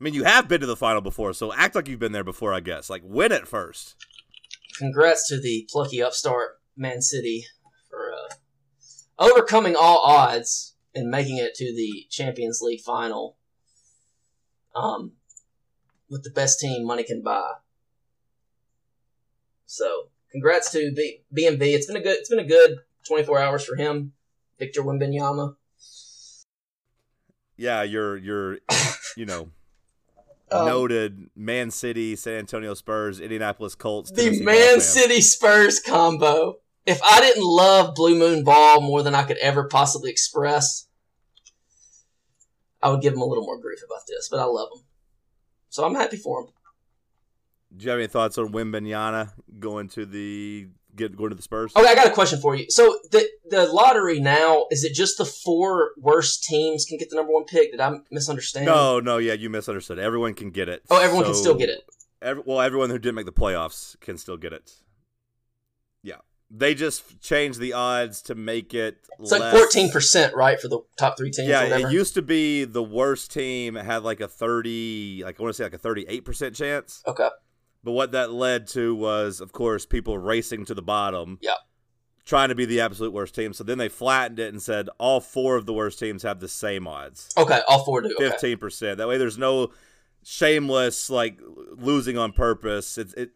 I 0.00 0.04
mean 0.04 0.14
you 0.14 0.24
have 0.24 0.48
been 0.48 0.60
to 0.60 0.66
the 0.66 0.76
final 0.76 1.00
before, 1.00 1.32
so 1.32 1.52
act 1.52 1.74
like 1.74 1.86
you've 1.86 2.00
been 2.00 2.12
there 2.12 2.24
before. 2.24 2.52
I 2.52 2.60
guess 2.60 2.90
like 2.90 3.02
win 3.04 3.30
it 3.30 3.46
first. 3.46 3.96
Congrats 4.78 5.28
to 5.28 5.40
the 5.40 5.68
plucky 5.70 6.02
upstart 6.02 6.60
Man 6.76 7.02
City 7.02 7.44
for 7.88 8.12
uh, 8.12 8.34
overcoming 9.18 9.76
all 9.76 9.98
odds 9.98 10.71
and 10.94 11.08
making 11.10 11.38
it 11.38 11.54
to 11.56 11.64
the 11.74 12.06
Champions 12.10 12.60
League 12.62 12.80
final. 12.80 13.36
Um, 14.74 15.12
with 16.08 16.24
the 16.24 16.30
best 16.30 16.60
team 16.60 16.86
money 16.86 17.02
can 17.04 17.22
buy. 17.22 17.52
So, 19.66 20.08
congrats 20.30 20.70
to 20.72 20.92
B- 20.94 21.22
BMV. 21.36 21.60
It's 21.74 21.86
been 21.86 21.96
a 21.96 22.02
good. 22.02 22.16
It's 22.18 22.28
been 22.30 22.38
a 22.38 22.44
good 22.46 22.78
24 23.06 23.38
hours 23.38 23.64
for 23.64 23.76
him, 23.76 24.12
Victor 24.58 24.82
Wembanyama. 24.82 25.56
Yeah, 27.56 27.82
you're 27.82 28.16
you're 28.16 28.58
you 29.16 29.24
know 29.26 29.50
Um, 30.50 30.66
noted 30.66 31.30
Man 31.36 31.70
City, 31.70 32.16
San 32.16 32.34
Antonio 32.34 32.74
Spurs, 32.74 33.20
Indianapolis 33.20 33.74
Colts. 33.74 34.10
the 34.10 34.42
Man 34.42 34.56
Alabama. 34.56 34.80
City 34.80 35.20
Spurs 35.20 35.80
combo. 35.80 36.56
If 36.84 37.00
I 37.02 37.20
didn't 37.20 37.44
love 37.44 37.94
Blue 37.94 38.18
Moon 38.18 38.42
Ball 38.42 38.80
more 38.80 39.02
than 39.02 39.14
I 39.14 39.22
could 39.22 39.38
ever 39.38 39.64
possibly 39.68 40.10
express, 40.10 40.88
I 42.82 42.90
would 42.90 43.00
give 43.00 43.12
him 43.14 43.20
a 43.20 43.24
little 43.24 43.44
more 43.44 43.60
grief 43.60 43.80
about 43.84 44.02
this. 44.08 44.28
But 44.28 44.40
I 44.40 44.44
love 44.44 44.68
him, 44.74 44.82
so 45.68 45.84
I'm 45.84 45.94
happy 45.94 46.16
for 46.16 46.40
him. 46.40 46.48
Do 47.76 47.84
you 47.84 47.90
have 47.90 48.00
any 48.00 48.08
thoughts 48.08 48.36
on 48.36 48.52
Wembanyama 48.52 49.32
going 49.58 49.88
to 49.90 50.04
the 50.04 50.68
get 50.94 51.16
going 51.16 51.30
to 51.30 51.36
the 51.36 51.42
Spurs? 51.42 51.72
Okay, 51.74 51.88
I 51.88 51.94
got 51.94 52.06
a 52.08 52.10
question 52.10 52.40
for 52.40 52.54
you. 52.54 52.66
So 52.68 52.98
the 53.10 53.28
the 53.48 53.66
lottery 53.66 54.20
now 54.20 54.66
is 54.70 54.84
it 54.84 54.92
just 54.92 55.18
the 55.18 55.24
four 55.24 55.92
worst 55.96 56.44
teams 56.44 56.84
can 56.84 56.98
get 56.98 57.10
the 57.10 57.16
number 57.16 57.32
one 57.32 57.44
pick? 57.44 57.70
Did 57.70 57.80
I 57.80 57.92
misunderstand? 58.10 58.66
No, 58.66 59.00
no, 59.00 59.18
yeah, 59.18 59.34
you 59.34 59.48
misunderstood. 59.48 59.98
Everyone 59.98 60.34
can 60.34 60.50
get 60.50 60.68
it. 60.68 60.82
Oh, 60.90 61.00
everyone 61.00 61.24
can 61.24 61.34
still 61.34 61.54
get 61.54 61.68
it. 61.68 61.84
Every, 62.20 62.42
well, 62.44 62.60
everyone 62.60 62.90
who 62.90 62.98
didn't 62.98 63.14
make 63.14 63.26
the 63.26 63.32
playoffs 63.32 63.98
can 64.00 64.18
still 64.18 64.36
get 64.36 64.52
it. 64.52 64.72
They 66.54 66.74
just 66.74 67.20
changed 67.22 67.60
the 67.60 67.72
odds 67.72 68.20
to 68.22 68.34
make 68.34 68.74
it. 68.74 68.98
It's 69.18 69.30
like 69.32 69.52
fourteen 69.52 69.90
percent, 69.90 70.34
right, 70.34 70.60
for 70.60 70.68
the 70.68 70.80
top 70.98 71.16
three 71.16 71.30
teams. 71.30 71.48
or 71.48 71.50
Yeah, 71.50 71.62
whatever. 71.64 71.88
it 71.88 71.92
used 71.92 72.12
to 72.14 72.22
be 72.22 72.64
the 72.64 72.82
worst 72.82 73.32
team 73.32 73.74
had 73.74 74.02
like 74.02 74.20
a 74.20 74.28
thirty, 74.28 75.22
like 75.24 75.40
I 75.40 75.42
want 75.42 75.54
to 75.54 75.56
say 75.56 75.64
like 75.64 75.72
a 75.74 75.78
thirty-eight 75.78 76.24
percent 76.26 76.54
chance. 76.54 77.02
okay. 77.06 77.28
But 77.84 77.92
what 77.92 78.12
that 78.12 78.30
led 78.32 78.66
to 78.68 78.94
was, 78.94 79.40
of 79.40 79.50
course, 79.52 79.86
people 79.86 80.16
racing 80.18 80.66
to 80.66 80.74
the 80.74 80.82
bottom. 80.82 81.38
Yeah. 81.40 81.54
Trying 82.24 82.50
to 82.50 82.54
be 82.54 82.64
the 82.66 82.80
absolute 82.80 83.12
worst 83.12 83.34
team. 83.34 83.52
So 83.52 83.64
then 83.64 83.78
they 83.78 83.88
flattened 83.88 84.38
it 84.38 84.52
and 84.52 84.62
said 84.62 84.88
all 84.98 85.20
four 85.20 85.56
of 85.56 85.66
the 85.66 85.72
worst 85.72 85.98
teams 85.98 86.22
have 86.22 86.38
the 86.38 86.46
same 86.48 86.86
odds. 86.86 87.30
Okay, 87.36 87.60
all 87.66 87.82
four 87.84 88.02
do. 88.02 88.14
Okay. 88.14 88.28
Fifteen 88.30 88.58
percent. 88.58 88.98
That 88.98 89.08
way, 89.08 89.18
there's 89.18 89.38
no 89.38 89.72
shameless 90.22 91.10
like 91.10 91.40
losing 91.76 92.16
on 92.18 92.32
purpose. 92.32 92.98
It's 92.98 93.14
it 93.14 93.30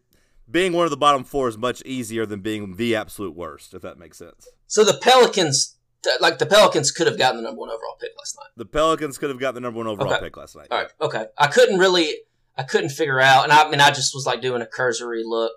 being 0.49 0.73
one 0.73 0.85
of 0.85 0.91
the 0.91 0.97
bottom 0.97 1.23
four 1.23 1.47
is 1.47 1.57
much 1.57 1.81
easier 1.85 2.25
than 2.25 2.39
being 2.41 2.75
the 2.75 2.95
absolute 2.95 3.35
worst. 3.35 3.73
If 3.73 3.81
that 3.81 3.97
makes 3.97 4.17
sense. 4.17 4.47
So 4.67 4.83
the 4.83 4.97
Pelicans, 5.01 5.75
like 6.21 6.37
the 6.39 6.45
Pelicans, 6.45 6.91
could 6.91 7.07
have 7.07 7.17
gotten 7.17 7.37
the 7.37 7.43
number 7.43 7.59
one 7.59 7.69
overall 7.69 7.97
pick 7.99 8.11
last 8.17 8.37
night. 8.37 8.49
The 8.55 8.65
Pelicans 8.65 9.17
could 9.17 9.29
have 9.29 9.39
got 9.39 9.53
the 9.53 9.59
number 9.61 9.77
one 9.77 9.87
overall 9.87 10.13
Okay. 10.13 10.25
pick 10.25 10.37
last 10.37 10.55
night. 10.55 10.67
All 10.71 10.77
right, 10.79 10.91
okay. 11.01 11.25
I 11.37 11.47
couldn't 11.47 11.79
really, 11.79 12.13
I 12.57 12.63
couldn't 12.63 12.89
figure 12.89 13.19
out, 13.19 13.43
and 13.43 13.51
I, 13.51 13.63
I 13.63 13.69
mean, 13.69 13.81
I 13.81 13.89
just 13.91 14.13
was 14.15 14.25
like 14.25 14.41
doing 14.41 14.61
a 14.61 14.65
cursory 14.67 15.23
look, 15.25 15.51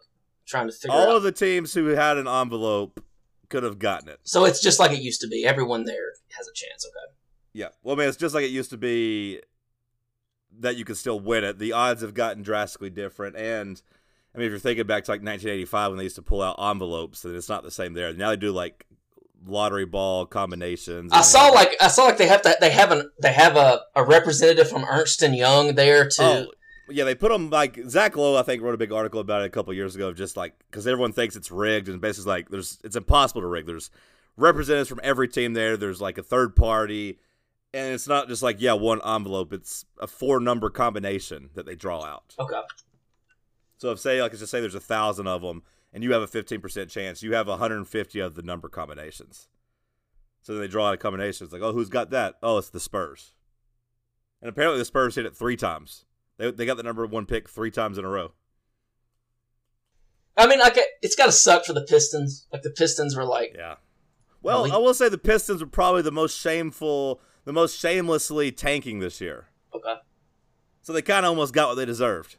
trying 0.47 0.67
to 0.69 0.73
figure 0.73 0.95
All 0.97 1.11
out. 1.11 1.17
of 1.17 1.23
the 1.23 1.33
teams 1.33 1.75
who 1.75 1.87
had 1.89 2.17
an 2.19 2.27
envelope 2.29 3.03
could 3.49 3.63
have 3.65 3.79
gotten 3.81 4.09
it. 4.09 4.21
so 4.23 4.45
it's 4.45 4.61
just 4.61 4.79
like 4.79 4.93
it 4.93 5.01
used 5.03 5.21
to 5.23 5.29
be. 5.29 5.45
Everyone 5.45 5.85
there 5.85 6.13
has 6.37 6.47
a 6.47 6.53
chance. 6.55 6.87
Okay. 6.87 7.13
Yeah. 7.53 7.69
Well, 7.83 7.97
I 7.97 7.99
mean, 7.99 8.09
it's 8.09 8.17
just 8.17 8.33
like 8.35 8.45
it 8.45 8.51
used 8.51 8.71
to 8.71 8.77
be 8.77 9.41
that 10.61 10.77
you 10.77 10.85
could 10.85 10.97
still 10.97 11.19
win 11.19 11.43
it. 11.43 11.59
The 11.59 11.73
odds 11.73 12.03
have 12.03 12.15
gotten 12.15 12.43
drastically 12.45 12.91
different. 12.91 13.35
And, 13.37 13.81
I 14.35 14.39
mean, 14.39 14.47
if 14.47 14.51
you're 14.51 14.59
thinking 14.61 14.87
back 14.87 15.05
to 15.05 15.11
like 15.11 15.23
1985 15.23 15.91
when 15.91 15.99
they 15.99 16.05
used 16.05 16.17
to 16.17 16.23
pull 16.23 16.41
out 16.43 16.57
envelopes, 16.59 17.23
then 17.23 17.35
it's 17.35 17.49
not 17.49 17.63
the 17.65 17.71
same 17.71 17.95
there. 17.95 18.13
Now 18.13 18.31
they 18.31 18.37
do 18.37 18.53
like 18.53 18.87
lottery 19.47 19.87
ball 19.87 20.27
combinations. 20.27 21.13
I 21.13 21.23
saw 21.23 21.49
like 21.49 21.75
I 21.81 21.89
saw 21.89 22.05
like 22.05 22.19
they 22.19 22.29
have 22.29 22.43
to 22.43 22.57
they 22.61 22.71
have 22.71 22.93
an 22.93 23.11
they 23.21 23.33
have 23.33 23.57
a, 23.57 23.81
a 23.97 24.05
representative 24.05 24.69
from 24.69 24.85
Ernst 24.85 25.23
and 25.23 25.35
Young 25.35 25.75
there 25.75 26.09
to 26.09 26.23
Oh, 26.23 26.51
yeah, 26.93 27.05
they 27.05 27.15
put 27.15 27.31
them 27.31 27.51
like 27.51 27.79
Zach 27.89 28.17
Lowe. 28.17 28.37
I 28.37 28.43
think 28.43 28.63
wrote 28.63 28.75
a 28.75 28.79
big 28.79 28.93
article 28.93 29.21
about 29.21 29.43
it 29.43 29.47
a 29.47 29.51
couple 29.51 29.73
years 29.73 29.95
ago, 29.95 30.09
of 30.09 30.17
just 30.17 30.37
like 30.37 30.55
because 30.71 30.87
everyone 30.87 31.13
thinks 31.13 31.37
it's 31.37 31.51
rigged, 31.51 31.89
and 31.89 32.01
basically 32.01 32.31
like 32.31 32.49
there's 32.51 32.79
it's 32.85 32.97
impossible 32.97 33.41
to 33.41 33.47
rig. 33.47 33.67
There's 33.67 33.91
representatives 34.37 34.89
from 34.89 35.01
every 35.03 35.29
team 35.29 35.53
there. 35.55 35.77
There's 35.77 36.01
like 36.01 36.19
a 36.19 36.23
third 36.23 36.57
party, 36.57 37.19
and 37.73 37.95
it's 37.95 38.09
not 38.09 38.29
just 38.29 38.43
like 38.43 38.61
yeah 38.61 38.73
one 38.73 39.01
envelope. 39.05 39.53
It's 39.53 39.85
a 40.01 40.07
four 40.07 40.41
number 40.41 40.69
combination 40.71 41.51
that 41.55 41.65
they 41.67 41.75
draw 41.75 42.05
out. 42.05 42.35
okay. 42.39 42.61
So 43.81 43.91
if 43.93 43.99
say 43.99 44.21
like 44.21 44.33
let's 44.33 44.41
just 44.41 44.51
say 44.51 44.61
there's 44.61 44.75
a 44.75 44.81
thousand 44.81 45.27
of 45.27 45.41
them, 45.41 45.63
and 45.91 46.05
you 46.05 46.13
have 46.13 46.21
a 46.21 46.27
fifteen 46.27 46.61
percent 46.61 46.91
chance, 46.91 47.23
you 47.23 47.33
have 47.33 47.49
150 47.49 48.21
of 48.21 48.35
the 48.35 48.43
number 48.43 48.69
combinations. 48.69 49.49
So 50.43 50.53
then 50.53 50.61
they 50.61 50.69
draw 50.69 50.89
out 50.89 50.95
a 50.95 50.99
combination. 50.99 51.45
It's 51.47 51.53
like 51.55 51.63
oh 51.63 51.73
who's 51.73 51.89
got 51.89 52.11
that? 52.11 52.35
Oh 52.43 52.59
it's 52.59 52.69
the 52.69 52.79
Spurs. 52.79 53.33
And 54.43 54.51
apparently 54.51 54.79
the 54.79 54.85
Spurs 54.85 55.15
hit 55.15 55.25
it 55.25 55.35
three 55.35 55.57
times. 55.57 56.05
They 56.37 56.51
they 56.51 56.67
got 56.67 56.77
the 56.77 56.83
number 56.83 57.07
one 57.07 57.25
pick 57.25 57.49
three 57.49 57.71
times 57.71 57.97
in 57.97 58.05
a 58.05 58.09
row. 58.09 58.33
I 60.37 60.47
mean, 60.47 60.59
like 60.59 60.77
it- 60.77 60.89
it's 61.01 61.17
got 61.17 61.27
to 61.27 61.33
suck 61.33 61.65
for 61.65 61.73
the 61.73 61.83
Pistons. 61.83 62.47
Like 62.53 62.61
the 62.63 62.71
Pistons 62.71 63.17
were 63.17 63.25
like, 63.25 63.55
Yeah. 63.57 63.77
Well, 64.43 64.65
Really? 64.65 64.73
I 64.75 64.77
will 64.79 64.95
say 64.95 65.09
the 65.09 65.17
Pistons 65.19 65.63
were 65.63 65.69
probably 65.71 66.03
the 66.03 66.13
most 66.13 66.39
shameful, 66.39 67.21
the 67.45 67.53
most 67.53 67.79
shamelessly 67.79 68.53
tanking 68.53 68.99
this 69.01 69.21
year. 69.23 69.49
okay, 69.75 69.97
So 70.83 70.93
they 70.93 71.03
kind 71.03 71.25
of 71.27 71.31
almost 71.31 71.53
got 71.55 71.69
what 71.69 71.75
they 71.77 71.85
deserved. 71.87 72.37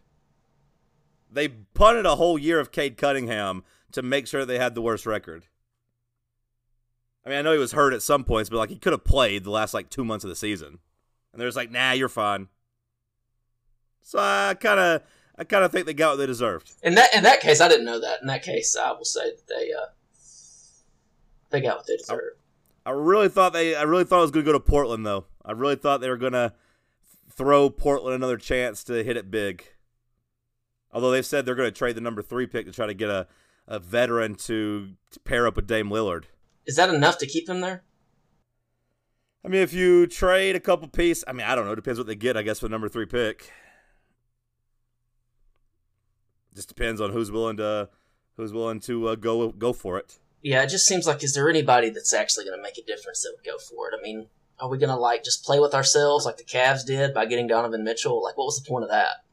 They 1.32 1.48
punted 1.48 2.06
a 2.06 2.16
whole 2.16 2.38
year 2.38 2.60
of 2.60 2.72
Cade 2.72 2.98
Cunningham 2.98 3.64
to 3.94 4.02
make 4.02 4.28
sure 4.28 4.46
they 4.46 4.60
had 4.60 4.76
the 4.76 4.82
worst 4.82 5.06
record. 5.06 5.46
I 7.26 7.30
mean, 7.30 7.38
I 7.38 7.42
know 7.42 7.54
he 7.54 7.60
was 7.60 7.72
hurt 7.72 7.94
at 7.94 8.02
some 8.02 8.24
points, 8.24 8.50
but 8.50 8.58
like 8.58 8.70
he 8.70 8.78
could 8.78 8.94
have 8.94 9.04
played 9.04 9.44
the 9.44 9.52
last 9.52 9.74
like 9.74 9.90
two 9.90 10.04
months 10.04 10.26
of 10.26 10.30
the 10.30 10.36
season, 10.36 10.80
and 11.32 11.40
they're 11.40 11.48
just 11.48 11.58
like, 11.58 11.72
"Nah, 11.72 11.92
you're 11.92 12.10
fine." 12.10 12.48
So 14.02 14.18
I 14.20 14.56
kind 14.60 14.80
of, 14.80 15.04
I 15.38 15.44
kind 15.44 15.64
of 15.64 15.72
think 15.72 15.86
they 15.86 15.94
got 15.94 16.12
what 16.12 16.16
they 16.18 16.26
deserved. 16.26 16.72
in 16.82 16.96
that 16.96 17.14
in 17.16 17.24
that 17.24 17.40
case, 17.42 17.62
I 17.62 17.68
didn't 17.68 17.86
know 17.86 18.00
that. 18.00 18.22
In 18.22 18.28
that 18.28 18.44
case, 18.44 18.76
I 18.76 18.92
will 18.92 19.06
say 19.06 19.30
that 19.30 19.48
they 19.48 19.72
uh 19.72 19.88
they 21.52 21.62
got 21.62 21.78
what 21.78 21.88
they 21.88 21.98
deserve. 21.98 22.34
I 22.86 22.92
really 22.92 23.30
thought 23.30 23.54
they, 23.54 23.76
I 23.76 23.84
really 23.84 24.06
thought 24.06 24.20
it 24.20 24.22
was 24.22 24.32
going 24.32 24.46
to 24.46 24.52
go 24.52 24.58
to 24.58 24.64
Portland 24.64 25.06
though. 25.06 25.26
I 25.46 25.52
really 25.52 25.76
thought 25.76 26.02
they 26.02 26.10
were 26.10 26.18
going 26.18 26.34
to 26.34 26.54
throw 27.30 27.70
Portland 27.70 28.16
another 28.16 28.38
chance 28.38 28.84
to 28.86 29.04
hit 29.04 29.18
it 29.18 29.30
big. 29.30 29.66
Although 30.94 31.12
they've 31.12 31.26
said 31.26 31.46
they're 31.46 31.56
going 31.56 31.72
to 31.72 31.78
trade 31.78 31.96
the 31.96 32.02
number 32.02 32.22
three 32.22 32.48
pick 32.48 32.66
to 32.66 32.72
try 32.72 32.86
to 32.86 32.94
get 32.94 33.10
a, 33.10 33.28
a 33.68 33.80
veteran 33.80 34.36
to, 34.36 34.90
to 35.12 35.20
pair 35.22 35.48
up 35.48 35.56
with 35.56 35.68
Dame 35.68 35.90
Lillard. 35.90 36.26
Is 36.66 36.76
that 36.76 36.90
enough 36.90 37.18
to 37.20 37.28
keep 37.28 37.50
him 37.50 37.62
there? 37.62 37.84
I 39.44 39.48
mean, 39.48 39.62
if 39.62 39.74
you 39.74 40.06
trade 40.06 40.56
a 40.56 40.60
couple 40.60 40.88
pieces, 40.88 41.24
I 41.28 41.34
mean, 41.34 41.48
I 41.48 41.56
don't 41.56 41.66
know. 41.66 41.72
It 41.72 41.78
depends 41.78 42.00
what 42.00 42.08
they 42.08 42.16
get, 42.16 42.38
I 42.38 42.44
guess, 42.44 42.60
for 42.60 42.68
the 42.68 42.72
number 42.72 42.90
three 42.90 43.08
pick. 43.08 43.52
Just 46.54 46.68
depends 46.68 47.02
on 47.02 47.12
who's 47.12 47.32
willing 47.32 47.58
to 47.58 47.90
who's 48.38 48.54
willing 48.54 48.82
to 48.82 49.08
uh, 49.10 49.16
go 49.16 49.52
go 49.52 49.74
for 49.74 49.98
it. 49.98 50.20
Yeah, 50.44 50.64
it 50.64 50.68
just 50.68 50.86
seems 50.86 51.08
like 51.08 51.24
is 51.24 51.34
there 51.34 51.50
anybody 51.50 51.90
that's 51.90 52.14
actually 52.14 52.46
going 52.46 52.58
to 52.58 52.62
make 52.62 52.78
a 52.78 52.84
difference 52.84 53.24
that 53.24 53.34
would 53.36 53.46
go 53.46 53.58
for 53.58 53.88
it? 53.88 53.96
I 53.98 54.02
mean, 54.02 54.28
are 54.60 54.70
we 54.70 54.78
going 54.78 54.90
to 54.90 54.96
like 54.96 55.24
just 55.24 55.46
play 55.46 55.60
with 55.60 55.74
ourselves 55.74 56.26
like 56.26 56.38
the 56.38 56.44
Cavs 56.44 56.86
did 56.86 57.14
by 57.14 57.26
getting 57.26 57.48
Donovan 57.48 57.84
Mitchell? 57.84 58.22
Like, 58.22 58.38
what 58.38 58.46
was 58.46 58.62
the 58.62 58.68
point 58.68 58.84
of 58.84 58.90
that? 58.90 59.24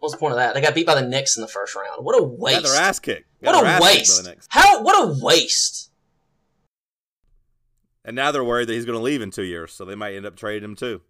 What 0.00 0.06
was 0.06 0.12
the 0.12 0.18
point 0.18 0.32
of 0.32 0.38
that? 0.38 0.54
They 0.54 0.62
got 0.62 0.74
beat 0.74 0.86
by 0.86 0.94
the 0.94 1.06
Knicks 1.06 1.36
in 1.36 1.42
the 1.42 1.48
first 1.48 1.76
round. 1.76 2.04
What 2.04 2.18
a 2.18 2.22
waste! 2.22 2.62
Got 2.62 2.70
their 2.70 2.80
ass 2.80 2.98
kicked. 2.98 3.26
Got 3.42 3.54
what 3.54 3.64
a 3.64 3.68
ass 3.68 3.80
kicked 3.80 4.24
by 4.24 4.30
waste! 4.30 4.46
How? 4.48 4.82
What 4.82 5.04
a 5.04 5.22
waste! 5.22 5.90
And 8.02 8.16
now 8.16 8.32
they're 8.32 8.42
worried 8.42 8.68
that 8.68 8.72
he's 8.72 8.86
going 8.86 8.98
to 8.98 9.02
leave 9.02 9.20
in 9.20 9.30
two 9.30 9.44
years, 9.44 9.72
so 9.72 9.84
they 9.84 9.94
might 9.94 10.14
end 10.14 10.24
up 10.24 10.36
trading 10.36 10.64
him 10.70 10.74
too. 10.74 11.02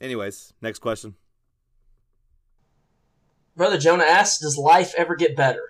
Anyways, 0.00 0.54
next 0.62 0.78
question. 0.78 1.16
Brother 3.56 3.76
Jonah 3.76 4.04
asks, 4.04 4.40
"Does 4.40 4.56
life 4.56 4.94
ever 4.96 5.16
get 5.16 5.36
better?" 5.36 5.62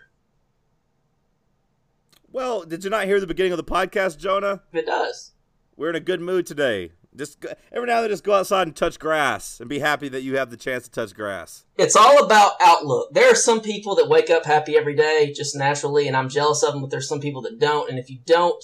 Well, 2.30 2.64
did 2.64 2.84
you 2.84 2.90
not 2.90 3.06
hear 3.06 3.18
the 3.18 3.26
beginning 3.26 3.52
of 3.52 3.56
the 3.56 3.64
podcast, 3.64 4.18
Jonah? 4.18 4.62
It 4.72 4.86
does, 4.86 5.32
We're 5.76 5.90
in 5.90 5.96
a 5.96 6.00
good 6.00 6.20
mood 6.20 6.46
today. 6.46 6.92
Just 7.14 7.40
go, 7.40 7.50
every 7.72 7.86
now 7.86 7.96
and 7.96 8.04
then, 8.04 8.10
just 8.10 8.24
go 8.24 8.34
outside 8.34 8.66
and 8.66 8.76
touch 8.76 8.98
grass, 8.98 9.60
and 9.60 9.68
be 9.68 9.78
happy 9.78 10.08
that 10.08 10.22
you 10.22 10.36
have 10.36 10.50
the 10.50 10.56
chance 10.56 10.84
to 10.84 10.90
touch 10.90 11.14
grass. 11.14 11.64
it's 11.78 11.96
all 11.96 12.24
about 12.24 12.52
outlook. 12.62 13.12
There 13.12 13.30
are 13.30 13.34
some 13.34 13.60
people 13.60 13.94
that 13.96 14.08
wake 14.08 14.28
up 14.28 14.44
happy 14.44 14.76
every 14.76 14.94
day 14.94 15.32
just 15.34 15.56
naturally, 15.56 16.08
and 16.08 16.16
I'm 16.16 16.28
jealous 16.28 16.62
of 16.62 16.72
them. 16.72 16.82
But 16.82 16.90
there's 16.90 17.08
some 17.08 17.20
people 17.20 17.42
that 17.42 17.58
don't, 17.58 17.88
and 17.88 17.98
if 17.98 18.10
you 18.10 18.18
don't, 18.26 18.62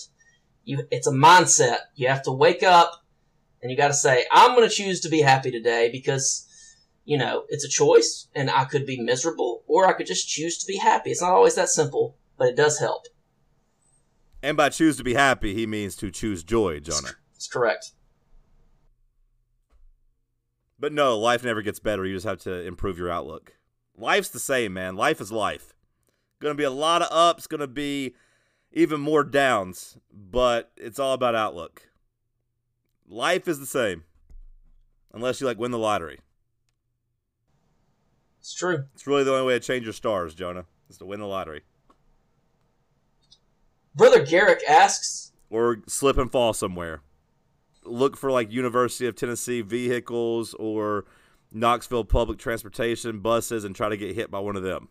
you 0.65 0.87
it's 0.91 1.07
a 1.07 1.13
mindset. 1.13 1.79
You 1.95 2.09
have 2.09 2.23
to 2.25 2.33
wake 2.33 2.63
up, 2.63 3.05
and 3.63 3.71
you 3.71 3.77
got 3.77 3.89
to 3.89 3.95
say, 3.95 4.27
"I'm 4.31 4.55
going 4.55 4.69
to 4.69 4.75
choose 4.75 5.01
to 5.01 5.09
be 5.09 5.21
happy 5.21 5.51
today," 5.51 5.91
because 5.91 6.47
you 7.05 7.19
know, 7.19 7.45
it's 7.49 7.65
a 7.65 7.69
choice, 7.69 8.29
and 8.35 8.51
I 8.51 8.65
could 8.65 8.87
be 8.87 9.01
miserable, 9.01 9.65
or 9.67 9.87
I 9.87 9.93
could 9.93 10.07
just 10.07 10.29
choose 10.29 10.59
to 10.59 10.67
be 10.67 10.77
happy. 10.77 11.11
It's 11.11 11.23
not 11.23 11.33
always 11.33 11.57
that 11.57 11.69
simple, 11.69 12.17
but 12.39 12.49
it 12.49 12.57
does 12.57 12.79
help. 12.79 13.07
And 14.43 14.57
by 14.57 14.71
choose 14.71 14.97
to 14.97 15.05
be 15.05 15.15
happy, 15.15 15.55
he 15.55 15.67
means 15.67 15.95
to 15.97 16.11
choose 16.11 16.43
joy, 16.43 16.81
Jonah. 16.81 17.17
It's 17.35 17.47
correct. 17.47 17.93
But 20.79 20.93
no, 20.93 21.17
life 21.17 21.45
never 21.45 21.63
gets 21.63 21.79
better. 21.79 22.05
You 22.05 22.17
just 22.17 22.27
have 22.27 22.41
to 22.41 22.53
improve 22.67 22.99
your 22.99 23.11
outlook. 23.11 23.55
Life's 23.97 24.31
the 24.31 24.41
same, 24.41 24.73
man. 24.73 24.97
Life 24.97 25.21
is 25.21 25.31
life. 25.31 25.75
Gonna 26.41 26.57
be 26.57 26.65
a 26.65 26.71
lot 26.71 27.03
of 27.03 27.09
ups, 27.13 27.47
gonna 27.47 27.69
be 27.69 28.17
even 28.73 29.01
more 29.01 29.23
downs, 29.23 29.97
but 30.13 30.73
it's 30.77 30.99
all 30.99 31.13
about 31.13 31.37
outlook. 31.37 31.89
Life 33.07 33.47
is 33.47 33.61
the 33.61 33.67
same. 33.67 34.03
Unless 35.13 35.41
you 35.41 35.47
like 35.47 35.59
win 35.59 35.71
the 35.71 35.79
lottery. 35.79 36.19
It's 38.41 38.55
true. 38.55 38.87
It's 38.95 39.07
really 39.07 39.23
the 39.23 39.33
only 39.33 39.47
way 39.47 39.55
to 39.55 39.61
change 39.61 39.85
your 39.85 39.93
stars, 39.93 40.35
Jonah, 40.35 40.65
is 40.91 40.99
to 40.99 41.05
win 41.05 41.21
the 41.21 41.27
lottery. 41.27 41.63
Brother 43.95 44.25
Garrick 44.25 44.63
asks, 44.69 45.33
Or 45.51 45.79
slip 45.87 46.17
and 46.19 46.31
fall 46.31 46.53
somewhere. 46.53 47.03
Look 47.85 48.17
for 48.17 48.31
like 48.31 48.53
University 48.53 49.07
of 49.07 49.17
Tennessee 49.17 49.61
vehicles 49.61 50.55
or 50.55 51.05
Knoxville 51.53 52.05
public 52.05 52.39
transportation 52.39 53.21
buses 53.21 53.65
and 53.65 53.75
try 53.75 53.89
to 53.89 53.97
get 53.97 54.15
hit 54.15 54.31
by 54.31 54.39
one 54.39 54.57
of 54.57 54.63
them. 54.63 54.89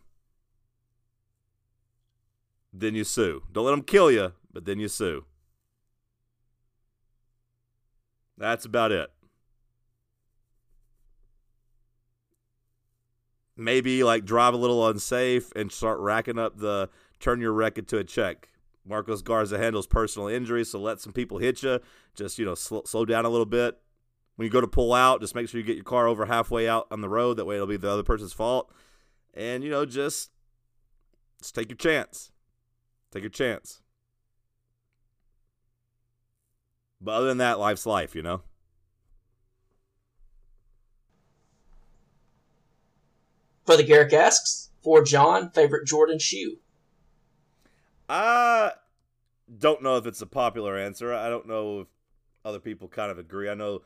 Then 2.72 2.94
you 2.94 3.04
sue. 3.04 3.42
Don't 3.52 3.64
let 3.64 3.72
them 3.72 3.82
kill 3.82 4.10
you, 4.10 4.32
but 4.52 4.64
then 4.64 4.78
you 4.78 4.88
sue. 4.88 5.24
That's 8.38 8.64
about 8.64 8.92
it. 8.92 9.10
Maybe 13.56 14.02
like 14.02 14.24
drive 14.24 14.54
a 14.54 14.56
little 14.56 14.86
unsafe 14.86 15.52
and 15.54 15.70
start 15.70 15.98
racking 16.00 16.38
up 16.38 16.58
the 16.58 16.88
turn 17.20 17.40
your 17.40 17.52
record 17.52 17.86
to 17.88 17.98
a 17.98 18.04
check. 18.04 18.48
Marcos 18.84 19.22
Garza 19.22 19.58
handles 19.58 19.86
personal 19.86 20.28
injuries, 20.28 20.70
so 20.70 20.80
let 20.80 21.00
some 21.00 21.12
people 21.12 21.38
hit 21.38 21.62
you. 21.62 21.80
Just 22.14 22.38
you 22.38 22.44
know, 22.44 22.54
sl- 22.54 22.80
slow 22.84 23.04
down 23.04 23.24
a 23.24 23.28
little 23.28 23.46
bit. 23.46 23.78
When 24.36 24.46
you 24.46 24.50
go 24.50 24.60
to 24.60 24.66
pull 24.66 24.92
out, 24.92 25.20
just 25.20 25.34
make 25.34 25.48
sure 25.48 25.60
you 25.60 25.66
get 25.66 25.76
your 25.76 25.84
car 25.84 26.08
over 26.08 26.26
halfway 26.26 26.68
out 26.68 26.86
on 26.90 27.00
the 27.00 27.08
road. 27.08 27.36
That 27.36 27.44
way, 27.44 27.56
it'll 27.56 27.66
be 27.66 27.76
the 27.76 27.90
other 27.90 28.02
person's 28.02 28.32
fault. 28.32 28.72
And 29.34 29.62
you 29.62 29.70
know, 29.70 29.84
just 29.84 30.30
just 31.40 31.54
take 31.54 31.68
your 31.68 31.76
chance. 31.76 32.32
Take 33.10 33.22
your 33.22 33.30
chance. 33.30 33.82
But 37.00 37.12
other 37.12 37.26
than 37.26 37.38
that, 37.38 37.58
life's 37.58 37.84
life, 37.84 38.14
you 38.14 38.22
know. 38.22 38.42
Brother 43.64 43.82
Garrick 43.82 44.12
asks, 44.12 44.70
for 44.82 45.02
John, 45.02 45.50
favorite 45.50 45.86
Jordan 45.86 46.18
shoe? 46.18 46.58
I 48.14 48.72
don't 49.58 49.82
know 49.82 49.96
if 49.96 50.04
it's 50.04 50.20
a 50.20 50.26
popular 50.26 50.76
answer. 50.76 51.14
I 51.14 51.30
don't 51.30 51.48
know 51.48 51.80
if 51.80 51.86
other 52.44 52.58
people 52.58 52.86
kind 52.86 53.10
of 53.10 53.16
agree. 53.16 53.48
I 53.48 53.54
know 53.54 53.84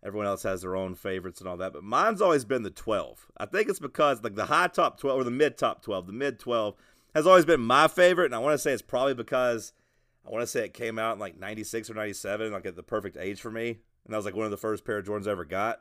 everyone 0.00 0.28
else 0.28 0.44
has 0.44 0.62
their 0.62 0.76
own 0.76 0.94
favorites 0.94 1.40
and 1.40 1.48
all 1.48 1.56
that, 1.56 1.72
but 1.72 1.82
mine's 1.82 2.22
always 2.22 2.44
been 2.44 2.62
the 2.62 2.70
12. 2.70 3.26
I 3.36 3.46
think 3.46 3.68
it's 3.68 3.80
because 3.80 4.22
like 4.22 4.36
the 4.36 4.44
high 4.44 4.68
top 4.68 5.00
12 5.00 5.20
or 5.20 5.24
the 5.24 5.32
mid 5.32 5.58
top 5.58 5.82
12, 5.82 6.06
the 6.06 6.12
mid 6.12 6.38
12 6.38 6.76
has 7.16 7.26
always 7.26 7.44
been 7.44 7.60
my 7.60 7.88
favorite, 7.88 8.26
and 8.26 8.34
I 8.36 8.38
want 8.38 8.54
to 8.54 8.58
say 8.58 8.72
it's 8.72 8.80
probably 8.80 9.14
because 9.14 9.72
I 10.24 10.30
want 10.30 10.42
to 10.42 10.46
say 10.46 10.64
it 10.64 10.72
came 10.72 10.96
out 11.00 11.14
in 11.14 11.18
like 11.18 11.36
96 11.36 11.90
or 11.90 11.94
97, 11.94 12.52
like 12.52 12.66
at 12.66 12.76
the 12.76 12.84
perfect 12.84 13.16
age 13.16 13.40
for 13.40 13.50
me, 13.50 13.70
and 13.70 14.12
that 14.12 14.16
was 14.16 14.24
like 14.24 14.36
one 14.36 14.44
of 14.44 14.52
the 14.52 14.56
first 14.56 14.84
pair 14.84 14.98
of 14.98 15.04
Jordans 15.04 15.26
I 15.26 15.32
ever 15.32 15.44
got. 15.44 15.80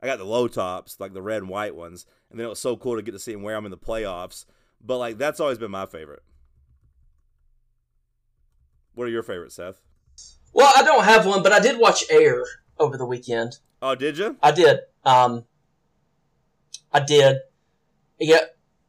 I 0.00 0.06
got 0.06 0.18
the 0.18 0.24
low 0.24 0.46
tops, 0.46 1.00
like 1.00 1.14
the 1.14 1.22
red 1.22 1.42
and 1.42 1.48
white 1.48 1.74
ones, 1.74 2.06
and 2.30 2.38
then 2.38 2.46
it 2.46 2.50
was 2.50 2.60
so 2.60 2.76
cool 2.76 2.94
to 2.94 3.02
get 3.02 3.10
to 3.10 3.18
see 3.18 3.32
him 3.32 3.42
wear 3.42 3.56
them 3.56 3.64
in 3.64 3.72
the 3.72 3.76
playoffs. 3.76 4.44
But 4.80 4.98
like 4.98 5.18
that's 5.18 5.40
always 5.40 5.58
been 5.58 5.72
my 5.72 5.86
favorite. 5.86 6.22
What 8.96 9.04
are 9.06 9.10
your 9.10 9.22
favorites, 9.22 9.54
Seth? 9.54 9.80
Well, 10.52 10.72
I 10.76 10.82
don't 10.82 11.04
have 11.04 11.24
one, 11.26 11.42
but 11.44 11.52
I 11.52 11.60
did 11.60 11.78
watch 11.78 12.02
Air 12.10 12.42
over 12.78 12.96
the 12.96 13.06
weekend. 13.06 13.58
Oh, 13.80 13.94
did 13.94 14.18
you? 14.18 14.36
I 14.42 14.50
did. 14.52 14.80
Um, 15.04 15.44
I 16.92 17.00
did. 17.00 17.36
Yeah, 18.18 18.40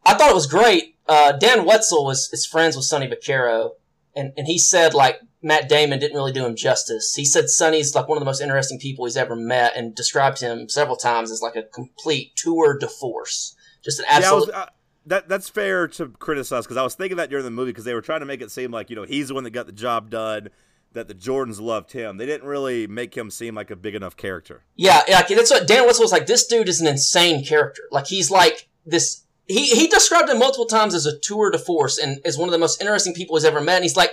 I 0.06 0.14
thought 0.16 0.32
it 0.32 0.34
was 0.36 0.48
great. 0.48 0.96
Uh, 1.08 1.34
Dan 1.34 1.66
Wetzel 1.66 2.06
was 2.06 2.30
is 2.32 2.46
friends 2.46 2.76
with 2.76 2.86
Sonny 2.86 3.08
Vaccaro, 3.08 3.72
and 4.16 4.32
and 4.38 4.48
he 4.48 4.58
said 4.58 4.94
like 4.94 5.20
Matt 5.42 5.68
Damon 5.68 6.00
didn't 6.00 6.16
really 6.16 6.32
do 6.32 6.46
him 6.46 6.56
justice. 6.56 7.14
He 7.16 7.26
said 7.26 7.50
Sonny's 7.50 7.94
like 7.94 8.08
one 8.08 8.18
of 8.18 8.22
the 8.22 8.26
most 8.26 8.42
interesting 8.42 8.80
people 8.80 9.06
he's 9.06 9.18
ever 9.18 9.36
met, 9.36 9.76
and 9.76 9.94
described 9.94 10.40
him 10.40 10.70
several 10.70 10.96
times 10.96 11.32
as 11.32 11.42
like 11.42 11.58
a 11.58 11.64
complete 11.64 12.34
tour 12.38 12.78
de 12.78 12.88
force, 12.88 13.56
just 13.84 14.00
an 14.00 14.06
Yeah, 14.08 14.14
I 14.16 14.18
absolute. 14.20 14.48
was, 14.56 14.68
that 15.08 15.28
that's 15.28 15.50
fair 15.50 15.88
to 15.88 16.08
criticize 16.10 16.66
because 16.66 16.78
I 16.78 16.84
was 16.84 16.96
thinking 16.96 17.18
that 17.18 17.30
during 17.30 17.46
the 17.46 17.52
movie 17.52 17.72
because 17.72 17.86
they 17.86 17.94
were 17.94 18.02
trying 18.02 18.20
to 18.20 18.26
make 18.26 18.42
it 18.42 18.52
seem 18.52 18.72
like 18.72 18.90
you 18.90 18.96
know 18.96 19.04
he's 19.04 19.30
the 19.30 19.34
one 19.34 19.44
that 19.46 19.52
got 19.52 19.66
the 19.66 19.72
job 19.72 20.10
done, 20.10 20.50
that 20.94 21.08
the 21.08 21.16
Jordans 21.16 21.60
loved 21.60 21.92
him. 21.92 22.18
They 22.18 22.26
didn't 22.26 22.48
really 22.48 22.88
make 22.88 23.16
him 23.16 23.32
seem 23.32 23.56
like 23.56 23.72
a 23.72 23.76
big 23.76 23.96
enough 23.96 24.16
character. 24.18 24.64
Yeah, 24.76 25.02
like, 25.10 25.28
that's 25.28 25.52
what 25.52 25.68
Dan 25.68 25.86
Wetzel 25.86 26.04
was 26.04 26.12
like. 26.12 26.28
This 26.28 26.46
dude 26.46 26.70
is 26.70 26.82
an 26.82 26.88
insane 26.88 27.44
character. 27.44 27.84
Like 27.92 28.08
he's 28.08 28.30
like 28.30 28.68
this. 28.86 29.24
He 29.48 29.68
he 29.68 29.88
described 29.88 30.30
him 30.30 30.40
multiple 30.40 30.66
times 30.66 30.94
as 30.94 31.06
a 31.06 31.18
tour 31.18 31.52
de 31.52 31.58
force 31.58 31.98
and 31.98 32.20
as 32.26 32.38
one 32.38 32.50
of 32.50 32.52
the 32.54 32.60
most 32.60 32.82
interesting 32.82 33.14
people 33.14 33.38
he's 33.38 33.46
ever 33.46 33.62
met. 33.62 33.76
And 33.78 33.84
he's 33.86 33.96
like, 33.96 34.12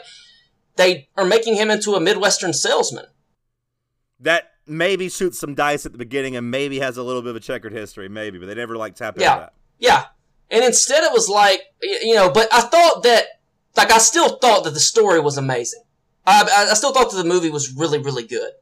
they 0.77 1.09
are 1.17 1.25
making 1.25 1.57
him 1.57 1.71
into 1.71 1.95
a 1.95 2.01
midwestern 2.01 2.53
salesman. 2.53 3.07
That 4.21 4.53
maybe 4.67 5.09
shoots 5.09 5.39
some 5.41 5.55
dice 5.55 5.85
at 5.87 5.93
the 5.93 5.99
beginning 5.99 6.37
and 6.37 6.51
maybe 6.51 6.79
has 6.79 6.97
a 6.97 7.03
little 7.03 7.21
bit 7.21 7.31
of 7.31 7.37
a 7.37 7.41
checkered 7.41 7.73
history, 7.73 8.09
maybe, 8.09 8.39
but 8.39 8.47
they 8.47 8.55
never 8.55 8.77
like 8.77 8.95
tap 8.95 9.15
into 9.17 9.25
Yeah. 9.25 9.39
that. 9.39 9.53
Yeah, 9.81 10.05
and 10.55 10.65
instead 10.65 11.03
it 11.03 11.13
was 11.13 11.29
like 11.29 11.63
you 11.83 12.15
know. 12.15 12.31
But 12.31 12.49
I 12.53 12.61
thought 12.61 13.03
that 13.03 13.25
like 13.77 13.91
I 13.91 13.99
still 13.99 14.39
thought 14.39 14.65
that 14.65 14.73
the 14.73 14.81
story 14.81 15.21
was 15.21 15.37
amazing. 15.37 15.83
I 16.27 16.69
I, 16.71 16.75
still 16.75 16.93
thought 16.93 17.11
that 17.11 17.17
the 17.17 17.29
movie 17.29 17.51
was 17.51 17.75
really 17.75 17.99
really 17.99 18.27
good. 18.27 18.53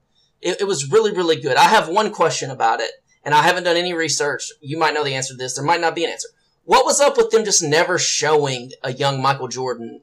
It, 0.41 0.63
it 0.63 0.65
was 0.65 0.91
really 0.91 1.13
really 1.13 1.37
good. 1.37 1.57
I 1.57 1.69
have 1.69 1.89
one 1.89 2.11
question 2.11 2.51
about 2.51 2.81
it, 2.81 2.91
and 3.25 3.35
I 3.35 3.43
haven't 3.43 3.65
done 3.65 3.77
any 3.77 3.93
research. 3.93 4.51
You 4.61 4.79
might 4.79 4.95
know 4.95 5.05
the 5.05 5.15
answer 5.15 5.35
to 5.35 5.39
this. 5.39 5.55
There 5.55 5.65
might 5.65 5.81
not 5.83 5.95
be 5.95 6.05
an 6.05 6.11
answer. 6.11 6.29
What 6.65 6.87
was 6.87 7.01
up 7.01 7.17
with 7.17 7.31
them 7.31 7.45
just 7.45 7.63
never 7.63 7.99
showing 7.99 8.73
a 8.83 8.93
young 8.93 9.21
Michael 9.21 9.49
Jordan 9.49 10.01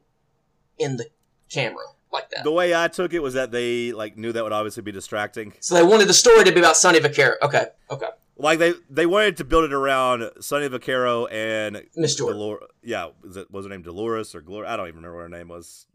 in 0.78 0.96
the 0.96 1.06
camera 1.48 1.84
like 2.12 2.30
that? 2.30 2.44
The 2.44 2.52
way 2.52 2.74
I 2.74 2.86
took 2.88 3.12
it 3.14 3.20
was 3.20 3.34
that 3.34 3.50
they 3.50 3.92
like 3.92 4.16
knew 4.16 4.30
that 4.32 4.44
would 4.44 4.52
obviously 4.52 4.84
be 4.84 4.92
distracting. 4.92 5.54
So 5.60 5.74
they 5.74 5.82
wanted 5.82 6.06
the 6.06 6.14
story 6.14 6.44
to 6.44 6.52
be 6.52 6.60
about 6.60 6.76
Sonny 6.76 7.00
Vaccaro. 7.00 7.34
Okay, 7.42 7.66
okay. 7.90 8.08
Like 8.42 8.58
they 8.58 8.72
they 8.88 9.06
wanted 9.06 9.36
to 9.38 9.44
build 9.44 9.64
it 9.64 9.72
around 9.72 10.30
Sonny 10.40 10.68
Vaccaro 10.68 11.30
and 11.30 11.84
Miss 11.94 12.14
Jordan. 12.14 12.40
Delor- 12.40 12.66
yeah, 12.82 13.10
was 13.22 13.36
it 13.36 13.50
was 13.50 13.66
her 13.66 13.70
name 13.70 13.82
Dolores 13.82 14.34
or 14.34 14.40
Gloria? 14.40 14.70
I 14.70 14.76
don't 14.76 14.88
even 14.88 14.96
remember 14.96 15.16
what 15.18 15.22
her 15.24 15.28
name 15.28 15.48
was. 15.48 15.86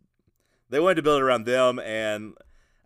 They 0.70 0.80
wanted 0.80 0.96
to 0.96 1.02
build 1.02 1.22
it 1.22 1.24
around 1.24 1.46
them, 1.46 1.80
and 1.80 2.34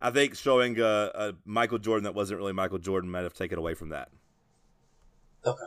I 0.01 0.12
think 0.12 0.36
showing 0.36 0.80
a, 0.80 1.12
a 1.14 1.34
Michael 1.45 1.78
Jordan 1.78 2.03
that 2.05 2.16
wasn't 2.16 2.39
really 2.39 2.53
Michael 2.53 2.78
Jordan 2.78 3.10
might 3.12 3.24
have 3.24 3.34
taken 3.34 3.57
away 3.57 3.74
from 3.74 3.89
that. 3.89 4.10
Okay. 5.45 5.60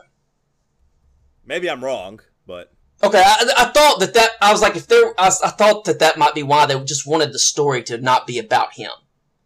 Maybe 1.45 1.69
I'm 1.69 1.83
wrong, 1.83 2.19
but 2.47 2.71
Okay, 3.03 3.21
I, 3.23 3.51
I 3.57 3.65
thought 3.65 3.99
that 3.99 4.13
that 4.13 4.31
I 4.41 4.51
was 4.51 4.61
like, 4.61 4.75
if 4.75 4.87
there, 4.87 5.13
I, 5.19 5.27
I 5.27 5.49
thought 5.49 5.83
that 5.85 5.99
that 5.99 6.17
might 6.17 6.33
be 6.33 6.41
why 6.43 6.65
they 6.65 6.79
just 6.83 7.05
wanted 7.05 7.33
the 7.33 7.39
story 7.39 7.83
to 7.83 7.97
not 7.97 8.25
be 8.27 8.39
about 8.39 8.73
him. 8.75 8.91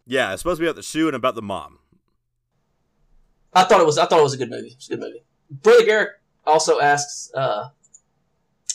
yeah, 0.06 0.32
it's 0.32 0.42
supposed 0.42 0.58
to 0.58 0.62
be 0.62 0.66
about 0.68 0.76
the 0.76 0.82
shoe 0.82 1.06
and 1.08 1.16
about 1.16 1.34
the 1.34 1.42
mom. 1.42 1.77
I 3.52 3.64
thought 3.64 3.80
it 3.80 3.86
was, 3.86 3.98
I 3.98 4.06
thought 4.06 4.20
it 4.20 4.22
was 4.22 4.34
a 4.34 4.38
good 4.38 4.50
movie. 4.50 4.72
It's 4.76 4.88
a 4.88 4.96
good 4.96 5.00
movie. 5.00 5.24
Brother 5.50 5.84
Garrick 5.84 6.10
also 6.46 6.80
asks, 6.80 7.30
uh, 7.34 7.70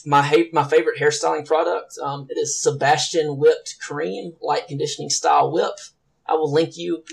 my 0.06 0.22
ha- 0.22 0.50
my 0.52 0.64
favorite 0.64 1.00
hairstyling 1.00 1.46
product. 1.46 1.98
Um, 2.02 2.28
it 2.30 2.38
is 2.38 2.60
Sebastian 2.62 3.38
Whipped 3.38 3.76
Cream 3.80 4.34
Light 4.42 4.68
Conditioning 4.68 5.10
Style 5.10 5.52
Whip. 5.52 5.76
I 6.26 6.34
will 6.34 6.52
link 6.52 6.78
you. 6.78 7.04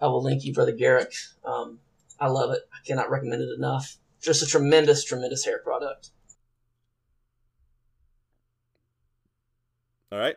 I 0.00 0.06
will 0.06 0.22
link 0.22 0.44
you, 0.44 0.52
Brother 0.52 0.72
Garrick. 0.72 1.12
Um, 1.44 1.80
I 2.20 2.28
love 2.28 2.50
it. 2.50 2.62
I 2.72 2.86
cannot 2.86 3.10
recommend 3.10 3.42
it 3.42 3.48
enough. 3.56 3.96
Just 4.20 4.42
a 4.42 4.46
tremendous, 4.46 5.04
tremendous 5.04 5.44
hair 5.44 5.58
product. 5.58 6.10
All 10.12 10.18
right. 10.18 10.36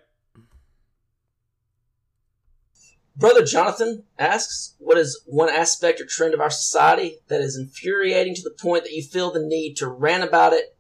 Brother 3.20 3.44
Jonathan 3.44 4.04
asks, 4.18 4.76
What 4.80 4.98
is 4.98 5.22
one 5.26 5.50
aspect 5.50 6.00
or 6.00 6.06
trend 6.06 6.34
of 6.34 6.40
our 6.40 6.50
society 6.50 7.18
that 7.28 7.42
is 7.42 7.58
infuriating 7.58 8.34
to 8.36 8.42
the 8.42 8.56
point 8.58 8.86
that 8.86 8.94
you 8.94 9.04
feel 9.04 9.32
the 9.32 9.44
need 9.44 9.76
to 9.78 9.88
rant 9.88 10.24
about 10.24 10.54
it 10.54 10.78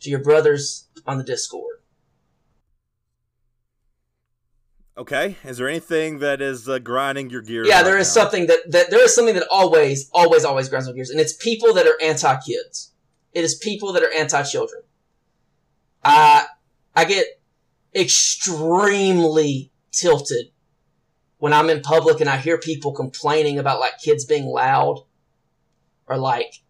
to 0.00 0.10
your 0.10 0.22
brothers 0.22 0.88
on 1.06 1.16
the 1.16 1.24
Discord? 1.24 1.76
Okay. 4.98 5.36
Is 5.42 5.56
there 5.56 5.68
anything 5.68 6.18
that 6.18 6.42
is 6.42 6.68
uh, 6.68 6.78
grinding 6.78 7.30
your 7.30 7.40
gears? 7.40 7.66
Yeah, 7.66 7.76
right 7.76 7.84
there 7.84 7.98
is 7.98 8.14
now? 8.14 8.22
something 8.22 8.46
that, 8.46 8.70
that 8.70 8.90
there 8.90 9.02
is 9.02 9.14
something 9.14 9.34
that 9.34 9.48
always, 9.50 10.10
always, 10.12 10.44
always 10.44 10.68
grinds 10.68 10.86
my 10.86 10.94
gears, 10.94 11.08
and 11.08 11.18
it's 11.18 11.32
people 11.32 11.72
that 11.72 11.86
are 11.86 12.00
anti 12.02 12.38
kids. 12.40 12.92
It 13.32 13.42
is 13.42 13.54
people 13.54 13.94
that 13.94 14.02
are 14.02 14.12
anti 14.12 14.42
children. 14.42 14.82
I 16.04 16.44
I 16.94 17.06
get 17.06 17.26
extremely 17.94 19.72
tilted 19.90 20.50
when 21.44 21.52
I'm 21.52 21.68
in 21.68 21.82
public 21.82 22.22
and 22.22 22.30
I 22.30 22.38
hear 22.38 22.56
people 22.56 22.92
complaining 22.92 23.58
about 23.58 23.78
like 23.78 23.98
kids 23.98 24.24
being 24.24 24.46
loud 24.46 25.04
or 26.06 26.16
like 26.16 26.62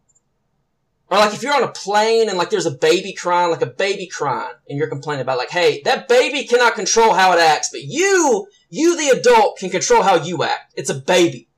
or 1.08 1.18
like 1.18 1.32
if 1.32 1.44
you're 1.44 1.54
on 1.54 1.62
a 1.62 1.70
plane 1.70 2.28
and 2.28 2.36
like 2.36 2.50
there's 2.50 2.66
a 2.66 2.72
baby 2.72 3.12
crying, 3.12 3.52
like 3.52 3.62
a 3.62 3.66
baby 3.66 4.08
crying, 4.08 4.52
and 4.68 4.76
you're 4.76 4.88
complaining 4.88 5.22
about 5.22 5.38
like, 5.38 5.50
hey, 5.50 5.80
that 5.84 6.08
baby 6.08 6.42
cannot 6.42 6.74
control 6.74 7.14
how 7.14 7.32
it 7.32 7.38
acts, 7.38 7.68
but 7.70 7.82
you, 7.82 8.48
you 8.68 8.96
the 8.96 9.16
adult 9.16 9.58
can 9.58 9.70
control 9.70 10.02
how 10.02 10.16
you 10.16 10.42
act. 10.42 10.74
It's 10.76 10.90
a 10.90 10.94
baby. 10.96 11.48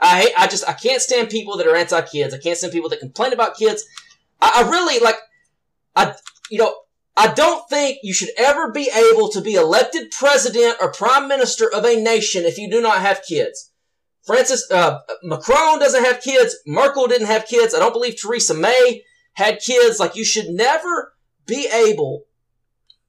I 0.00 0.22
hate, 0.22 0.32
I 0.38 0.46
just 0.46 0.66
I 0.66 0.72
can't 0.72 1.02
stand 1.02 1.28
people 1.28 1.58
that 1.58 1.66
are 1.66 1.76
anti 1.76 2.00
kids. 2.00 2.32
I 2.32 2.38
can't 2.38 2.56
stand 2.56 2.72
people 2.72 2.88
that 2.88 3.00
complain 3.00 3.34
about 3.34 3.58
kids. 3.58 3.84
I, 4.40 4.64
I 4.64 4.70
really 4.70 5.04
like 5.04 5.16
I 5.94 6.14
you 6.48 6.60
know 6.60 6.74
I 7.18 7.32
don't 7.34 7.68
think 7.68 7.98
you 8.04 8.14
should 8.14 8.30
ever 8.38 8.70
be 8.70 8.88
able 8.94 9.28
to 9.30 9.40
be 9.40 9.54
elected 9.54 10.12
president 10.12 10.76
or 10.80 10.92
prime 10.92 11.26
minister 11.26 11.68
of 11.68 11.84
a 11.84 12.00
nation 12.00 12.44
if 12.44 12.58
you 12.58 12.70
do 12.70 12.80
not 12.80 13.00
have 13.00 13.24
kids. 13.28 13.72
Francis 14.24 14.70
uh, 14.70 15.00
Macron 15.24 15.80
doesn't 15.80 16.04
have 16.04 16.20
kids. 16.20 16.56
Merkel 16.64 17.08
didn't 17.08 17.26
have 17.26 17.46
kids. 17.46 17.74
I 17.74 17.80
don't 17.80 17.92
believe 17.92 18.20
Theresa 18.20 18.54
May 18.54 19.02
had 19.32 19.58
kids. 19.58 19.98
Like 19.98 20.14
you 20.14 20.24
should 20.24 20.48
never 20.50 21.14
be 21.44 21.66
able 21.66 22.26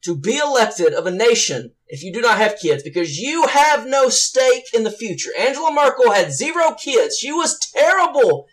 to 0.02 0.16
be 0.16 0.38
elected 0.38 0.94
of 0.94 1.06
a 1.06 1.12
nation 1.12 1.74
if 1.88 2.02
you 2.02 2.12
do 2.12 2.22
not 2.22 2.40
have 2.40 2.58
kids 2.60 2.82
because 2.82 3.20
you 3.20 3.46
have 3.46 3.86
no 3.86 4.10
stake 4.10 4.74
in 4.74 4.84
the 4.84 4.92
future. 4.92 5.30
Angela 5.38 5.72
Merkel 5.72 6.14
had 6.14 6.32
zero 6.32 6.74
kids. 6.74 7.20
She 7.20 7.32
was 7.32 7.60
terrible 7.60 8.48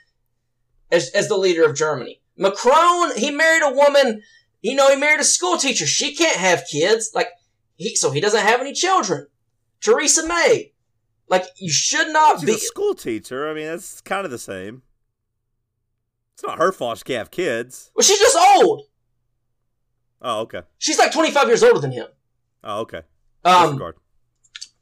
as, 0.93 1.09
as 1.11 1.29
the 1.29 1.39
leader 1.39 1.65
of 1.65 1.77
Germany. 1.77 2.21
Macron, 2.37 3.17
he 3.17 3.31
married 3.31 3.63
a 3.63 3.75
woman, 3.75 4.23
you 4.63 4.75
know, 4.75 4.89
he 4.91 4.97
married 4.97 5.21
a 5.21 5.25
school 5.25 5.57
teacher. 5.57 5.87
She 5.87 6.15
can't 6.15 6.37
have 6.37 6.65
kids. 6.71 7.11
Like, 7.15 7.29
he, 7.77 7.95
so 7.95 8.11
he 8.11 8.21
doesn't 8.21 8.41
have 8.45 8.61
any 8.61 8.73
children. 8.73 9.27
Theresa 9.81 10.27
May, 10.27 10.73
like, 11.29 11.45
you 11.57 11.71
should 11.71 12.13
not 12.13 12.41
She's 12.41 12.47
be. 12.47 12.53
a 12.55 12.59
school 12.59 12.95
teacher. 12.95 13.49
I 13.49 13.55
mean, 13.55 13.67
that's 13.67 14.01
kind 14.01 14.25
of 14.25 14.31
the 14.31 14.39
same. 14.39 14.83
It's 16.35 16.43
not 16.43 16.59
her 16.59 16.73
fault 16.73 16.99
she 16.99 17.05
can't 17.05 17.19
have 17.19 17.31
kids. 17.31 17.91
Well, 17.95 18.03
she's 18.03 18.19
just 18.19 18.37
old. 18.37 18.83
Oh, 20.21 20.41
okay. 20.41 20.63
She's 20.79 20.99
like 20.99 21.13
25 21.13 21.47
years 21.49 21.63
older 21.63 21.81
than 21.81 21.93
him. 21.93 22.07
Oh, 22.65 22.81
okay. 22.81 23.03
Um, 23.45 23.81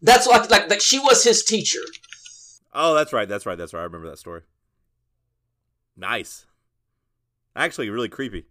that's 0.00 0.26
like, 0.26 0.50
like, 0.50 0.70
like 0.70 0.80
she 0.80 0.98
was 0.98 1.22
his 1.22 1.44
teacher. 1.44 1.80
Oh, 2.72 2.94
that's 2.94 3.12
right. 3.12 3.28
That's 3.28 3.46
right. 3.46 3.56
That's 3.56 3.72
right. 3.72 3.80
I 3.80 3.84
remember 3.84 4.08
that 4.08 4.18
story. 4.18 4.42
Nice. 5.96 6.46
Actually, 7.54 7.90
really 7.90 8.08
creepy. 8.08 8.46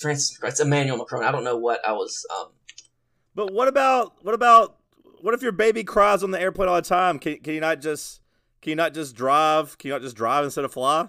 Francis, 0.00 0.38
it's 0.42 0.60
Emmanuel 0.60 0.98
Macron. 0.98 1.24
I 1.24 1.32
don't 1.32 1.44
know 1.44 1.56
what 1.56 1.86
I 1.86 1.92
was, 1.92 2.24
um, 2.38 2.48
But 3.34 3.52
what 3.52 3.68
about 3.68 4.14
what 4.22 4.34
about 4.34 4.76
what 5.20 5.34
if 5.34 5.42
your 5.42 5.52
baby 5.52 5.84
cries 5.84 6.22
on 6.22 6.30
the 6.30 6.40
airplane 6.40 6.68
all 6.68 6.76
the 6.76 6.82
time? 6.82 7.18
Can 7.18 7.38
can 7.38 7.54
you 7.54 7.60
not 7.60 7.80
just 7.80 8.20
can 8.62 8.70
you 8.70 8.76
not 8.76 8.94
just 8.94 9.16
drive? 9.16 9.76
Can 9.78 9.88
you 9.88 9.94
not 9.94 10.02
just 10.02 10.16
drive 10.16 10.44
instead 10.44 10.64
of 10.64 10.72
fly? 10.72 11.08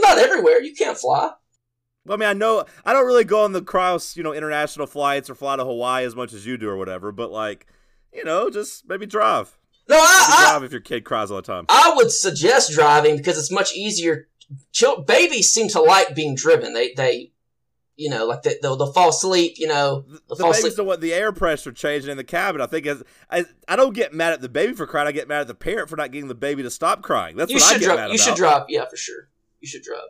not 0.00 0.18
everywhere. 0.18 0.62
You 0.62 0.74
can't 0.74 0.96
fly. 0.96 1.30
Well, 2.04 2.16
I 2.16 2.16
mean, 2.16 2.28
I 2.28 2.32
know 2.32 2.64
I 2.84 2.92
don't 2.92 3.06
really 3.06 3.24
go 3.24 3.42
on 3.44 3.52
the 3.52 3.62
cross, 3.62 4.16
you 4.16 4.22
know, 4.22 4.32
international 4.32 4.86
flights 4.86 5.28
or 5.28 5.34
fly 5.34 5.56
to 5.56 5.64
Hawaii 5.64 6.04
as 6.04 6.16
much 6.16 6.32
as 6.32 6.46
you 6.46 6.56
do 6.56 6.68
or 6.68 6.76
whatever. 6.76 7.12
But 7.12 7.30
like, 7.30 7.66
you 8.12 8.24
know, 8.24 8.48
just 8.48 8.88
maybe 8.88 9.06
drive. 9.06 9.58
No, 9.88 9.96
Maybe 9.96 10.06
I, 10.06 10.46
drive 10.50 10.64
if 10.64 10.72
your 10.72 10.80
kid 10.80 11.04
cries 11.04 11.30
all 11.30 11.36
the 11.38 11.42
time. 11.42 11.66
I, 11.68 11.90
I 11.92 11.96
would 11.96 12.10
suggest 12.10 12.72
driving 12.72 13.16
because 13.16 13.38
it's 13.38 13.50
much 13.50 13.74
easier. 13.74 14.28
Babies 15.06 15.52
seem 15.52 15.68
to 15.68 15.80
like 15.80 16.14
being 16.14 16.34
driven. 16.34 16.72
They, 16.72 16.92
they, 16.94 17.32
you 17.96 18.08
know, 18.10 18.26
like 18.26 18.42
they, 18.42 18.54
they'll, 18.62 18.76
they'll 18.76 18.92
fall 18.92 19.10
asleep. 19.10 19.54
You 19.56 19.66
know, 19.66 20.02
The, 20.06 20.12
they'll 20.28 20.36
the 20.36 20.42
fall 20.42 20.52
babies 20.52 20.74
don't 20.76 20.86
want 20.86 21.00
the 21.00 21.12
air 21.12 21.32
pressure 21.32 21.72
changing 21.72 22.10
in 22.10 22.16
the 22.16 22.24
cabin. 22.24 22.60
I 22.60 22.66
think 22.66 22.86
as, 22.86 23.02
I 23.30 23.44
I 23.66 23.76
don't 23.76 23.94
get 23.94 24.14
mad 24.14 24.32
at 24.32 24.40
the 24.40 24.48
baby 24.48 24.72
for 24.72 24.86
crying. 24.86 25.08
I 25.08 25.12
get 25.12 25.28
mad 25.28 25.40
at 25.40 25.48
the 25.48 25.54
parent 25.54 25.88
for 25.90 25.96
not 25.96 26.12
getting 26.12 26.28
the 26.28 26.34
baby 26.34 26.62
to 26.62 26.70
stop 26.70 27.02
crying. 27.02 27.36
That's 27.36 27.50
You 27.50 27.56
what 27.58 27.74
I 27.74 27.78
get 27.78 27.84
drive. 27.84 27.96
mad 27.98 28.08
You 28.10 28.14
about. 28.14 28.24
should 28.24 28.36
drop. 28.36 28.66
Yeah, 28.68 28.84
for 28.88 28.96
sure. 28.96 29.28
You 29.60 29.68
should 29.68 29.82
drop. 29.82 30.04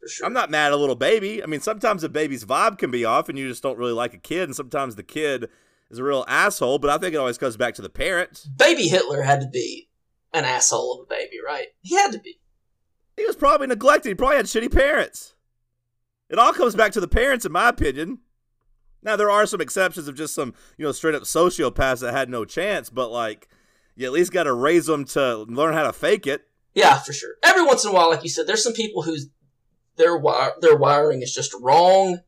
For 0.00 0.08
sure. 0.08 0.26
I'm 0.26 0.32
not 0.34 0.50
mad 0.50 0.66
at 0.66 0.72
a 0.72 0.76
little 0.76 0.94
baby. 0.94 1.42
I 1.42 1.46
mean, 1.46 1.60
sometimes 1.60 2.04
a 2.04 2.08
baby's 2.08 2.44
vibe 2.44 2.78
can 2.78 2.90
be 2.90 3.04
off, 3.04 3.28
and 3.28 3.38
you 3.38 3.48
just 3.48 3.62
don't 3.62 3.78
really 3.78 3.92
like 3.94 4.12
a 4.14 4.18
kid, 4.18 4.42
and 4.44 4.54
sometimes 4.54 4.94
the 4.94 5.02
kid 5.02 5.48
is 5.90 5.98
a 5.98 6.04
real 6.04 6.24
asshole. 6.28 6.78
But 6.78 6.90
I 6.90 6.98
think 6.98 7.14
it 7.14 7.18
always 7.18 7.38
comes 7.38 7.56
back 7.56 7.74
to 7.76 7.82
the 7.82 7.88
parent. 7.88 8.46
Baby 8.56 8.88
Hitler 8.88 9.22
had 9.22 9.40
to 9.40 9.48
be 9.48 9.88
an 10.34 10.44
asshole 10.44 11.00
of 11.00 11.06
a 11.06 11.08
baby, 11.08 11.38
right? 11.44 11.68
He 11.80 11.94
had 11.96 12.12
to 12.12 12.18
be. 12.18 12.38
He 13.16 13.24
was 13.24 13.36
probably 13.36 13.66
neglected. 13.66 14.08
He 14.08 14.14
probably 14.14 14.36
had 14.36 14.46
shitty 14.46 14.72
parents. 14.72 15.34
It 16.28 16.38
all 16.38 16.52
comes 16.52 16.74
back 16.74 16.92
to 16.92 17.00
the 17.00 17.08
parents, 17.08 17.44
in 17.44 17.52
my 17.52 17.68
opinion. 17.68 18.18
Now 19.02 19.16
there 19.16 19.30
are 19.30 19.46
some 19.46 19.60
exceptions 19.60 20.08
of 20.08 20.16
just 20.16 20.34
some, 20.34 20.54
you 20.76 20.84
know, 20.84 20.92
straight 20.92 21.14
up 21.14 21.22
sociopaths 21.22 22.00
that 22.00 22.12
had 22.12 22.28
no 22.28 22.44
chance, 22.44 22.90
but 22.90 23.10
like, 23.10 23.48
you 23.94 24.04
at 24.04 24.12
least 24.12 24.32
got 24.32 24.44
to 24.44 24.52
raise 24.52 24.86
them 24.86 25.04
to 25.06 25.38
learn 25.44 25.74
how 25.74 25.84
to 25.84 25.92
fake 25.92 26.26
it. 26.26 26.42
Yeah, 26.74 26.98
for 26.98 27.12
sure. 27.12 27.34
Every 27.42 27.64
once 27.64 27.84
in 27.84 27.90
a 27.90 27.94
while, 27.94 28.10
like 28.10 28.22
you 28.22 28.28
said, 28.28 28.46
there's 28.46 28.62
some 28.62 28.74
people 28.74 29.02
whose 29.02 29.28
their 29.96 30.18
wi- 30.18 30.52
their 30.60 30.76
wiring 30.76 31.22
is 31.22 31.32
just 31.32 31.54
wrong, 31.60 32.20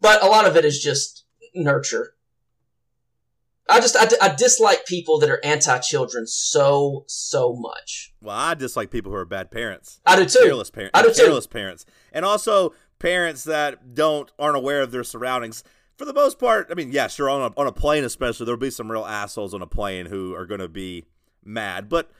but 0.00 0.22
a 0.22 0.26
lot 0.26 0.46
of 0.46 0.56
it 0.56 0.64
is 0.64 0.80
just 0.80 1.24
nurture. 1.54 2.13
I 3.68 3.80
just 3.80 3.96
I, 3.96 4.08
I 4.20 4.34
dislike 4.34 4.84
people 4.86 5.18
that 5.20 5.30
are 5.30 5.40
anti-children 5.44 6.26
so 6.26 7.04
so 7.08 7.54
much. 7.54 8.12
Well, 8.20 8.36
I 8.36 8.54
dislike 8.54 8.90
people 8.90 9.10
who 9.10 9.16
are 9.16 9.24
bad 9.24 9.50
parents. 9.50 10.00
I 10.04 10.16
do 10.16 10.26
too. 10.26 10.40
Careless 10.42 10.70
parents. 10.70 10.98
I 10.98 11.02
do 11.02 11.12
too. 11.12 11.22
Careless 11.22 11.46
parents, 11.46 11.86
and 12.12 12.24
also 12.24 12.74
parents 12.98 13.44
that 13.44 13.94
don't 13.94 14.30
aren't 14.38 14.56
aware 14.56 14.82
of 14.82 14.90
their 14.90 15.04
surroundings. 15.04 15.64
For 15.96 16.04
the 16.04 16.12
most 16.12 16.38
part, 16.38 16.68
I 16.70 16.74
mean, 16.74 16.90
yeah, 16.90 17.06
sure. 17.06 17.30
On 17.30 17.40
a, 17.40 17.60
on 17.60 17.66
a 17.66 17.72
plane, 17.72 18.02
especially, 18.04 18.46
there'll 18.46 18.58
be 18.58 18.70
some 18.70 18.90
real 18.90 19.04
assholes 19.04 19.54
on 19.54 19.62
a 19.62 19.66
plane 19.66 20.06
who 20.06 20.34
are 20.34 20.44
going 20.44 20.60
to 20.60 20.68
be 20.68 21.06
mad. 21.44 21.88
But 21.88 22.10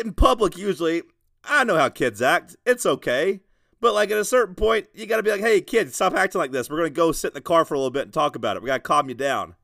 in 0.00 0.12
public, 0.12 0.56
usually, 0.56 1.02
I 1.42 1.64
know 1.64 1.76
how 1.76 1.88
kids 1.88 2.20
act. 2.20 2.56
It's 2.66 2.84
okay. 2.84 3.40
But 3.80 3.94
like 3.94 4.10
at 4.10 4.18
a 4.18 4.24
certain 4.24 4.54
point, 4.54 4.88
you 4.92 5.06
got 5.06 5.16
to 5.16 5.22
be 5.22 5.30
like, 5.30 5.40
"Hey, 5.40 5.60
kid, 5.60 5.94
stop 5.94 6.14
acting 6.14 6.40
like 6.40 6.52
this. 6.52 6.68
We're 6.68 6.78
going 6.78 6.92
to 6.92 6.96
go 6.96 7.10
sit 7.12 7.28
in 7.28 7.34
the 7.34 7.40
car 7.40 7.64
for 7.64 7.74
a 7.74 7.78
little 7.78 7.90
bit 7.90 8.02
and 8.02 8.12
talk 8.12 8.36
about 8.36 8.56
it. 8.56 8.62
We 8.62 8.66
got 8.66 8.76
to 8.76 8.80
calm 8.80 9.08
you 9.08 9.14
down." 9.14 9.54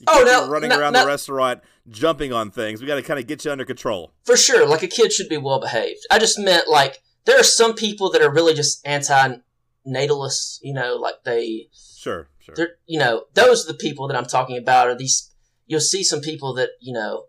You 0.00 0.06
Oh, 0.08 0.46
be 0.46 0.50
running 0.50 0.70
now- 0.70 0.78
around 0.80 0.92
now- 0.94 1.02
the 1.02 1.08
restaurant, 1.08 1.62
jumping 1.88 2.32
on 2.32 2.50
things. 2.50 2.80
We 2.80 2.86
got 2.86 2.94
to 2.96 3.02
kind 3.02 3.20
of 3.20 3.26
get 3.26 3.44
you 3.44 3.52
under 3.52 3.64
control. 3.64 4.12
For 4.24 4.36
sure, 4.36 4.66
like 4.66 4.82
a 4.82 4.88
kid 4.88 5.12
should 5.12 5.28
be 5.28 5.36
well 5.36 5.60
behaved. 5.60 6.06
I 6.10 6.18
just 6.18 6.38
meant 6.38 6.68
like 6.68 7.02
there 7.26 7.38
are 7.38 7.42
some 7.44 7.74
people 7.74 8.10
that 8.12 8.22
are 8.22 8.32
really 8.32 8.54
just 8.54 8.80
anti-natalists. 8.86 10.58
You 10.62 10.74
know, 10.74 10.96
like 10.96 11.24
they 11.24 11.68
Sure, 11.98 12.28
sure. 12.38 12.54
they're 12.54 12.76
you 12.86 12.98
know 12.98 13.24
those 13.34 13.64
are 13.68 13.72
the 13.72 13.78
people 13.78 14.08
that 14.08 14.16
I'm 14.16 14.24
talking 14.26 14.56
about. 14.56 14.88
Are 14.88 14.94
these 14.96 15.30
you'll 15.66 15.80
see 15.80 16.02
some 16.02 16.20
people 16.20 16.54
that 16.54 16.70
you 16.80 16.92
know 16.92 17.26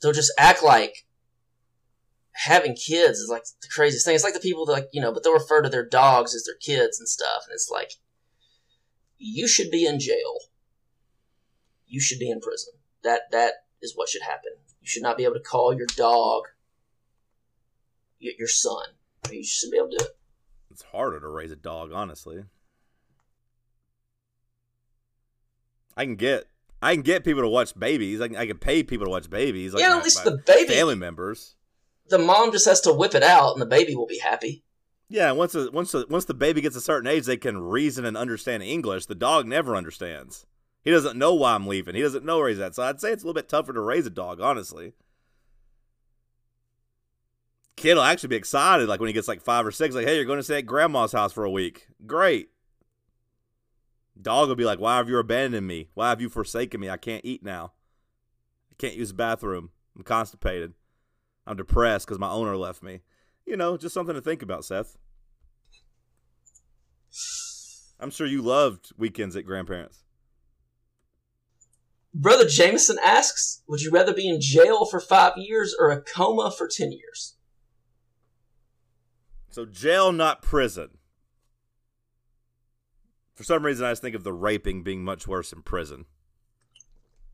they'll 0.00 0.12
just 0.12 0.32
act 0.38 0.62
like 0.62 1.04
having 2.32 2.76
kids 2.76 3.18
is 3.18 3.28
like 3.28 3.42
the 3.62 3.68
craziest 3.74 4.04
thing. 4.06 4.14
It's 4.14 4.22
like 4.22 4.34
the 4.34 4.38
people 4.40 4.64
that 4.66 4.72
like 4.72 4.88
you 4.92 5.00
know, 5.00 5.12
but 5.12 5.24
they'll 5.24 5.32
refer 5.32 5.60
to 5.62 5.68
their 5.68 5.84
dogs 5.84 6.34
as 6.36 6.44
their 6.44 6.54
kids 6.54 7.00
and 7.00 7.08
stuff, 7.08 7.42
and 7.46 7.54
it's 7.54 7.68
like 7.68 7.94
you 9.18 9.48
should 9.48 9.70
be 9.72 9.84
in 9.84 9.98
jail. 9.98 10.38
You 11.88 12.00
should 12.00 12.18
be 12.18 12.30
in 12.30 12.40
prison. 12.40 12.74
That 13.02 13.22
that 13.32 13.54
is 13.82 13.94
what 13.96 14.08
should 14.08 14.22
happen. 14.22 14.52
You 14.80 14.86
should 14.86 15.02
not 15.02 15.16
be 15.16 15.24
able 15.24 15.34
to 15.34 15.40
call 15.40 15.74
your 15.74 15.86
dog 15.96 16.44
your, 18.18 18.34
your 18.38 18.48
son. 18.48 18.84
You 19.30 19.44
should 19.44 19.70
be 19.70 19.78
able 19.78 19.90
to 19.90 19.96
do 19.98 20.04
it. 20.04 20.16
It's 20.70 20.82
harder 20.82 21.20
to 21.20 21.28
raise 21.28 21.50
a 21.50 21.56
dog, 21.56 21.90
honestly. 21.92 22.44
I 25.96 26.04
can 26.04 26.16
get 26.16 26.44
I 26.80 26.94
can 26.94 27.02
get 27.02 27.24
people 27.24 27.42
to 27.42 27.48
watch 27.48 27.76
babies. 27.76 28.20
I 28.20 28.28
can, 28.28 28.36
I 28.36 28.46
can 28.46 28.58
pay 28.58 28.84
people 28.84 29.06
to 29.06 29.10
watch 29.10 29.28
babies. 29.28 29.74
Like 29.74 29.82
yeah, 29.82 29.96
at 29.96 30.04
least 30.04 30.22
the 30.22 30.38
baby, 30.46 30.72
family 30.72 30.94
members. 30.94 31.56
the 32.08 32.18
mom 32.18 32.52
just 32.52 32.66
has 32.66 32.80
to 32.82 32.92
whip 32.92 33.14
it 33.14 33.24
out, 33.24 33.54
and 33.54 33.60
the 33.60 33.66
baby 33.66 33.96
will 33.96 34.06
be 34.06 34.20
happy. 34.20 34.62
Yeah, 35.08 35.32
once 35.32 35.54
a, 35.54 35.70
once 35.72 35.94
a, 35.94 36.04
once 36.08 36.26
the 36.26 36.34
baby 36.34 36.60
gets 36.60 36.76
a 36.76 36.80
certain 36.80 37.08
age, 37.08 37.26
they 37.26 37.36
can 37.36 37.58
reason 37.58 38.04
and 38.04 38.16
understand 38.16 38.62
English. 38.62 39.06
The 39.06 39.16
dog 39.16 39.46
never 39.46 39.74
understands. 39.74 40.46
He 40.88 40.94
doesn't 40.94 41.18
know 41.18 41.34
why 41.34 41.54
I'm 41.54 41.66
leaving. 41.66 41.94
He 41.94 42.00
doesn't 42.00 42.24
know 42.24 42.38
where 42.38 42.48
he's 42.48 42.60
at. 42.60 42.74
So 42.74 42.82
I'd 42.82 42.98
say 42.98 43.12
it's 43.12 43.22
a 43.22 43.26
little 43.26 43.38
bit 43.38 43.46
tougher 43.46 43.74
to 43.74 43.80
raise 43.82 44.06
a 44.06 44.10
dog, 44.10 44.40
honestly. 44.40 44.94
Kid 47.76 47.96
will 47.96 48.02
actually 48.02 48.30
be 48.30 48.36
excited, 48.36 48.88
like 48.88 48.98
when 48.98 49.08
he 49.08 49.12
gets 49.12 49.28
like 49.28 49.42
five 49.42 49.66
or 49.66 49.70
six, 49.70 49.94
like, 49.94 50.06
hey, 50.06 50.16
you're 50.16 50.24
going 50.24 50.38
to 50.38 50.42
stay 50.42 50.56
at 50.56 50.64
grandma's 50.64 51.12
house 51.12 51.30
for 51.30 51.44
a 51.44 51.50
week. 51.50 51.88
Great. 52.06 52.48
Dog 54.18 54.48
will 54.48 54.56
be 54.56 54.64
like, 54.64 54.80
why 54.80 54.96
have 54.96 55.10
you 55.10 55.18
abandoned 55.18 55.66
me? 55.66 55.90
Why 55.92 56.08
have 56.08 56.22
you 56.22 56.30
forsaken 56.30 56.80
me? 56.80 56.88
I 56.88 56.96
can't 56.96 57.22
eat 57.22 57.42
now. 57.42 57.72
I 58.72 58.74
can't 58.78 58.96
use 58.96 59.08
the 59.08 59.14
bathroom. 59.14 59.68
I'm 59.94 60.04
constipated. 60.04 60.72
I'm 61.46 61.58
depressed 61.58 62.06
because 62.06 62.18
my 62.18 62.30
owner 62.30 62.56
left 62.56 62.82
me. 62.82 63.00
You 63.44 63.58
know, 63.58 63.76
just 63.76 63.92
something 63.92 64.14
to 64.14 64.22
think 64.22 64.40
about, 64.40 64.64
Seth. 64.64 64.96
I'm 68.00 68.10
sure 68.10 68.26
you 68.26 68.40
loved 68.40 68.92
weekends 68.96 69.36
at 69.36 69.44
grandparents. 69.44 70.04
Brother 72.14 72.48
Jameson 72.48 72.98
asks, 73.02 73.62
"Would 73.66 73.82
you 73.82 73.90
rather 73.90 74.14
be 74.14 74.28
in 74.28 74.40
jail 74.40 74.84
for 74.84 75.00
five 75.00 75.34
years 75.36 75.74
or 75.78 75.90
a 75.90 76.00
coma 76.00 76.50
for 76.50 76.66
ten 76.66 76.92
years?" 76.92 77.36
So 79.50 79.66
jail, 79.66 80.12
not 80.12 80.42
prison. 80.42 80.98
For 83.34 83.44
some 83.44 83.64
reason, 83.64 83.86
I 83.86 83.92
just 83.92 84.02
think 84.02 84.16
of 84.16 84.24
the 84.24 84.32
raping 84.32 84.82
being 84.82 85.04
much 85.04 85.28
worse 85.28 85.52
in 85.52 85.62
prison. 85.62 86.06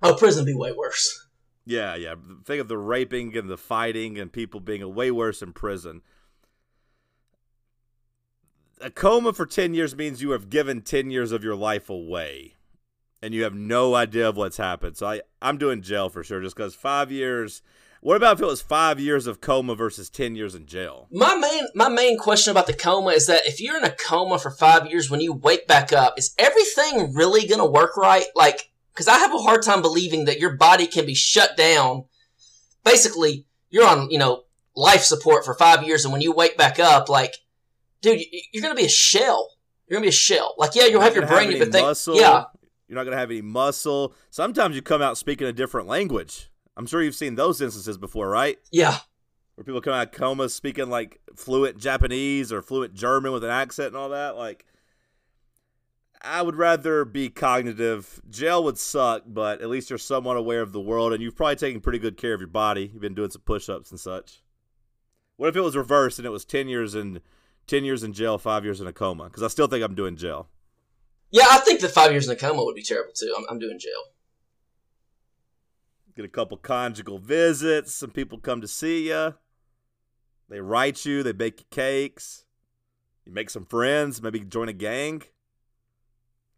Oh, 0.03 0.15
prison 0.15 0.45
would 0.45 0.51
be 0.51 0.55
way 0.55 0.73
worse. 0.73 1.29
Yeah, 1.65 1.95
yeah. 1.95 2.15
Think 2.45 2.61
of 2.61 2.69
the 2.69 2.77
raping 2.77 3.35
and 3.37 3.49
the 3.49 3.57
fighting 3.57 4.19
and 4.19 4.31
people 4.31 4.61
being 4.61 4.95
way 4.95 5.11
worse 5.11 5.41
in 5.41 5.55
prison. 5.55 6.03
A 8.81 8.91
coma 8.91 9.33
for 9.33 9.47
10 9.47 9.73
years 9.73 9.97
means 9.97 10.21
you 10.21 10.33
have 10.33 10.51
given 10.51 10.83
10 10.83 11.11
years 11.11 11.33
of 11.33 11.43
your 11.43 11.55
life 11.55 11.89
away 11.89 12.57
and 13.25 13.33
you 13.33 13.43
have 13.45 13.55
no 13.55 13.95
idea 13.95 14.29
of 14.29 14.37
what's 14.37 14.59
happened. 14.59 14.99
So 14.99 15.07
I, 15.07 15.23
I'm 15.41 15.57
doing 15.57 15.81
jail 15.81 16.11
for 16.11 16.23
sure 16.23 16.43
just 16.43 16.55
because 16.55 16.75
five 16.75 17.11
years. 17.11 17.63
What 18.03 18.19
about 18.19 18.37
if 18.37 18.43
it 18.43 18.47
was 18.47 18.61
five 18.61 19.01
years 19.01 19.27
of 19.27 19.41
coma 19.41 19.75
versus 19.75 20.11
10 20.11 20.37
years 20.37 20.55
in 20.55 20.67
jail? 20.67 21.09
My 21.11 21.35
main 21.35 21.65
my 21.75 21.89
main 21.89 22.19
question 22.19 22.51
about 22.51 22.67
the 22.67 22.75
coma 22.75 23.13
is 23.13 23.27
that 23.29 23.47
if 23.47 23.63
you're 23.63 23.79
in 23.79 23.85
a 23.85 23.91
coma 23.91 24.39
for 24.39 24.51
five 24.51 24.91
years, 24.91 25.11
when 25.11 25.23
you 25.23 25.33
wake 25.33 25.67
back 25.67 25.91
up, 25.91 26.19
is 26.19 26.35
everything 26.37 27.15
really 27.15 27.47
gonna 27.47 27.65
work 27.65 27.97
right? 27.97 28.27
Like, 28.35 28.71
because 28.93 29.09
I 29.09 29.17
have 29.17 29.33
a 29.33 29.39
hard 29.39 29.63
time 29.63 29.81
believing 29.81 30.27
that 30.27 30.39
your 30.39 30.55
body 30.55 30.87
can 30.87 31.07
be 31.07 31.15
shut 31.15 31.57
down. 31.57 32.05
Basically, 32.85 33.47
you're 33.71 33.89
on 33.89 34.11
you 34.11 34.19
know 34.19 34.43
life 34.77 35.03
support 35.03 35.47
for 35.47 35.55
five 35.55 35.83
years, 35.83 36.05
and 36.05 36.13
when 36.13 36.21
you 36.21 36.33
wake 36.33 36.59
back 36.59 36.79
up, 36.79 37.09
like, 37.09 37.37
dude, 38.03 38.21
you're 38.53 38.63
gonna 38.63 38.75
be 38.75 38.85
a 38.85 38.89
shell. 38.91 39.49
You're 39.89 39.97
gonna 39.97 40.05
be 40.05 40.09
a 40.11 40.13
shell. 40.13 40.55
Like, 40.59 40.75
yeah, 40.75 40.85
you'll 40.85 41.01
have 41.01 41.15
your 41.15 41.27
brain, 41.27 41.53
have 41.53 41.73
but 41.73 41.73
think, 41.73 42.19
yeah, 42.21 42.45
You're 42.89 42.97
not 42.97 43.05
going 43.05 43.13
to 43.15 43.19
have 43.19 43.31
any 43.31 43.43
muscle. 43.43 44.15
Sometimes 44.31 44.77
you 44.77 44.83
come 44.83 45.03
out 45.03 45.19
speaking 45.19 45.47
a 45.47 45.53
different 45.53 45.89
language. 45.89 46.51
I'm 46.77 46.87
sure 46.87 47.03
you've 47.03 47.15
seen 47.15 47.35
those 47.35 47.61
instances 47.61 47.99
before, 47.99 48.29
right? 48.29 48.59
yeah. 48.71 48.99
Where 49.55 49.65
people 49.65 49.81
come 49.81 49.95
out 49.95 50.09
of 50.09 50.13
coma 50.13 50.49
speaking 50.49 50.91
like 50.91 51.21
fluent 51.37 51.79
Japanese 51.79 52.53
or 52.53 52.61
fluent 52.61 52.93
German 52.93 53.31
with 53.31 53.45
an 53.45 53.51
accent 53.51 53.89
and 53.89 53.97
all 53.97 54.09
that. 54.09 54.37
Like, 54.37 54.67
I 56.21 56.43
would 56.43 56.57
rather 56.57 57.05
be 57.05 57.29
cognitive. 57.29 58.21
Jail 58.29 58.65
would 58.65 58.79
suck, 58.79 59.23
but 59.27 59.61
at 59.61 59.69
least 59.69 59.91
you're 59.91 59.99
somewhat 59.99 60.37
aware 60.37 60.61
of 60.61 60.73
the 60.73 60.81
world, 60.81 61.13
and 61.13 61.23
you've 61.23 61.37
probably 61.37 61.55
taken 61.55 61.81
pretty 61.81 62.01
good 62.01 62.17
care 62.17 62.35
of 62.35 62.41
your 62.41 62.49
body. 62.49 62.91
You've 62.93 63.03
been 63.03 63.15
doing 63.15 63.31
some 63.31 63.43
push-ups 63.43 63.91
and 63.91 64.01
such. 64.01 64.43
What 65.37 65.51
if 65.51 65.57
it 65.57 65.61
was 65.61 65.77
reversed 65.77 66.19
and 66.19 66.27
it 66.27 66.31
was 66.31 66.45
ten 66.45 66.67
years 66.67 66.95
in, 66.95 67.21
ten 67.67 67.85
years 67.85 68.03
in 68.03 68.13
jail, 68.13 68.39
five 68.39 68.65
years 68.65 68.81
in 68.81 68.87
a 68.87 68.93
coma? 68.93 69.25
Because 69.25 69.43
I 69.43 69.49
still 69.49 69.67
think 69.67 69.85
I'm 69.85 69.95
doing 69.95 70.17
jail. 70.17 70.49
Yeah, 71.35 71.49
I 71.51 71.59
think 71.59 71.81
the 71.81 71.89
five 71.89 72.13
years 72.13 72.29
in 72.29 72.33
a 72.33 72.37
coma 72.37 72.65
would 72.65 72.77
be 72.77 72.83
terrible 72.85 73.13
too. 73.13 73.35
I'm, 73.37 73.45
I'm 73.51 73.59
doing 73.59 73.77
jail. 73.77 73.91
Get 76.15 76.25
a 76.25 76.29
couple 76.29 76.57
conjugal 76.57 77.19
visits. 77.19 77.93
Some 77.93 78.11
people 78.11 78.39
come 78.39 78.61
to 78.61 78.69
see 78.69 79.09
you. 79.09 79.35
They 80.49 80.61
write 80.61 81.05
you. 81.05 81.25
They 81.25 81.33
bake 81.33 81.59
you 81.59 81.67
cakes. 81.73 82.45
You 83.27 83.33
make 83.33 83.51
some 83.51 83.65
friends. 83.65 84.23
Maybe 84.23 84.39
join 84.45 84.69
a 84.69 84.73
gang. 84.73 85.25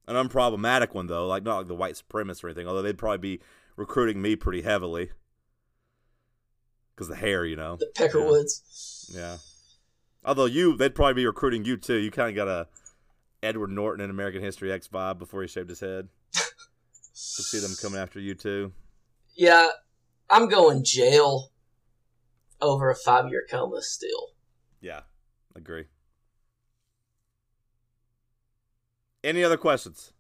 An 0.07 0.15
unproblematic 0.15 0.93
one 0.93 1.07
though, 1.07 1.27
like 1.27 1.43
not 1.43 1.57
like 1.57 1.69
the 1.69 1.75
white 1.75 1.95
supremacists 1.95 2.45
or 2.45 2.49
anything. 2.49 2.69
Although 2.69 2.83
they'd 2.83 2.99
probably 2.99 3.39
be 3.39 3.43
recruiting 3.77 4.21
me 4.21 4.37
pretty 4.37 4.61
heavily 4.61 5.09
because 6.95 7.09
the 7.09 7.17
hair, 7.17 7.47
you 7.47 7.57
know. 7.57 7.77
The 7.77 7.91
Peckerwoods. 7.97 9.11
Yeah. 9.17 9.39
Although 10.23 10.45
you, 10.45 10.77
they'd 10.77 10.95
probably 10.95 11.15
be 11.15 11.27
recruiting 11.27 11.65
you 11.65 11.79
too. 11.79 11.97
You 11.97 12.11
kind 12.11 12.29
of 12.29 12.37
got 12.37 12.47
a 12.47 12.69
Edward 13.47 13.71
Norton 13.71 14.05
in 14.05 14.11
American 14.11 14.43
History 14.43 14.73
X 14.73 14.89
vibe 14.89 15.19
before 15.19 15.41
he 15.41 15.49
shaved 15.49 15.71
his 15.71 15.81
head. 15.81 16.09
to 16.33 17.43
see 17.43 17.61
them 17.61 17.75
coming 17.81 18.01
after 18.01 18.21
you 18.21 18.35
too. 18.35 18.73
Yeah, 19.37 19.69
I'm 20.29 20.49
going 20.49 20.83
jail 20.85 21.51
over 22.61 22.91
a 22.91 22.95
five 22.95 23.29
year 23.29 23.47
coma 23.49 23.83
still. 23.83 24.31
Yeah, 24.81 25.03
agree. 25.55 25.85
Any 29.23 29.43
other 29.43 29.57
questions? 29.57 30.13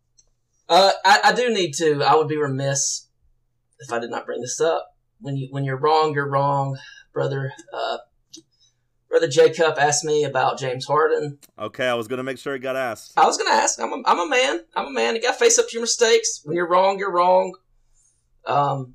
Uh, 0.68 0.92
I, 1.04 1.20
I 1.24 1.32
do 1.32 1.52
need 1.52 1.72
to. 1.74 2.02
I 2.02 2.14
would 2.14 2.28
be 2.28 2.36
remiss 2.36 3.08
if 3.78 3.92
I 3.92 3.98
did 3.98 4.10
not 4.10 4.26
bring 4.26 4.40
this 4.40 4.60
up. 4.60 4.96
When 5.20 5.36
you 5.36 5.48
when 5.50 5.64
you're 5.64 5.78
wrong, 5.78 6.14
you're 6.14 6.28
wrong, 6.28 6.78
brother. 7.12 7.52
Uh, 7.72 7.98
brother 9.08 9.28
Jacob 9.28 9.78
asked 9.78 10.04
me 10.04 10.24
about 10.24 10.58
James 10.58 10.86
Harden. 10.86 11.38
Okay, 11.58 11.86
I 11.86 11.94
was 11.94 12.08
gonna 12.08 12.22
make 12.22 12.38
sure 12.38 12.54
it 12.54 12.60
got 12.60 12.76
asked. 12.76 13.12
I 13.16 13.26
was 13.26 13.36
gonna 13.36 13.50
ask. 13.50 13.80
I'm 13.80 13.92
a, 13.92 14.02
I'm 14.04 14.20
a 14.20 14.28
man. 14.28 14.60
I'm 14.74 14.86
a 14.86 14.90
man. 14.90 15.14
You 15.14 15.22
got 15.22 15.32
to 15.32 15.38
face 15.38 15.58
up 15.58 15.68
to 15.68 15.72
your 15.72 15.82
mistakes. 15.82 16.40
When 16.44 16.56
you're 16.56 16.68
wrong, 16.68 16.98
you're 16.98 17.12
wrong. 17.12 17.54
Um, 18.46 18.94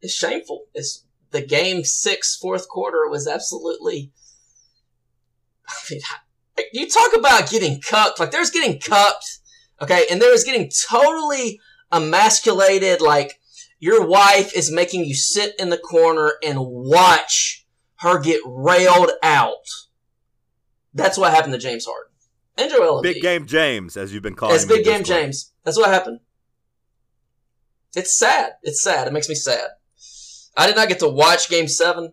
it's 0.00 0.14
shameful. 0.14 0.66
It's 0.74 1.04
the 1.30 1.42
game 1.42 1.84
six 1.84 2.36
fourth 2.36 2.68
quarter 2.68 3.08
was 3.08 3.26
absolutely. 3.26 4.12
I 5.68 5.74
mean, 5.90 6.00
you 6.72 6.88
talk 6.88 7.16
about 7.16 7.50
getting 7.50 7.80
cucked. 7.80 8.20
Like 8.20 8.30
there's 8.30 8.50
getting 8.50 8.78
cucked, 8.78 9.38
okay, 9.80 10.04
and 10.10 10.20
there 10.20 10.30
was 10.30 10.44
getting 10.44 10.70
totally 10.90 11.60
emasculated. 11.90 13.00
Like 13.00 13.38
your 13.78 14.06
wife 14.06 14.54
is 14.56 14.70
making 14.70 15.04
you 15.04 15.14
sit 15.14 15.54
in 15.58 15.70
the 15.70 15.78
corner 15.78 16.34
and 16.42 16.58
watch 16.60 17.61
her 18.02 18.18
get 18.20 18.40
railed 18.44 19.10
out. 19.22 19.66
That's 20.92 21.16
what 21.16 21.32
happened 21.32 21.54
to 21.54 21.58
James 21.58 21.86
Harden 21.86 22.12
and 22.58 22.70
Joel 22.70 23.00
Embiid. 23.00 23.02
Big 23.02 23.22
game 23.22 23.46
James, 23.46 23.96
as 23.96 24.12
you've 24.12 24.22
been 24.22 24.34
calling 24.34 24.54
It's 24.54 24.64
Big 24.64 24.84
Game 24.84 25.04
James. 25.04 25.52
That's 25.64 25.78
what 25.78 25.88
happened. 25.88 26.20
It's 27.94 28.18
sad. 28.18 28.52
It's 28.62 28.82
sad. 28.82 29.06
It 29.06 29.12
makes 29.12 29.28
me 29.28 29.34
sad. 29.34 29.68
I 30.56 30.66
did 30.66 30.76
not 30.76 30.88
get 30.88 30.98
to 30.98 31.08
watch 31.08 31.48
Game 31.48 31.68
Seven. 31.68 32.12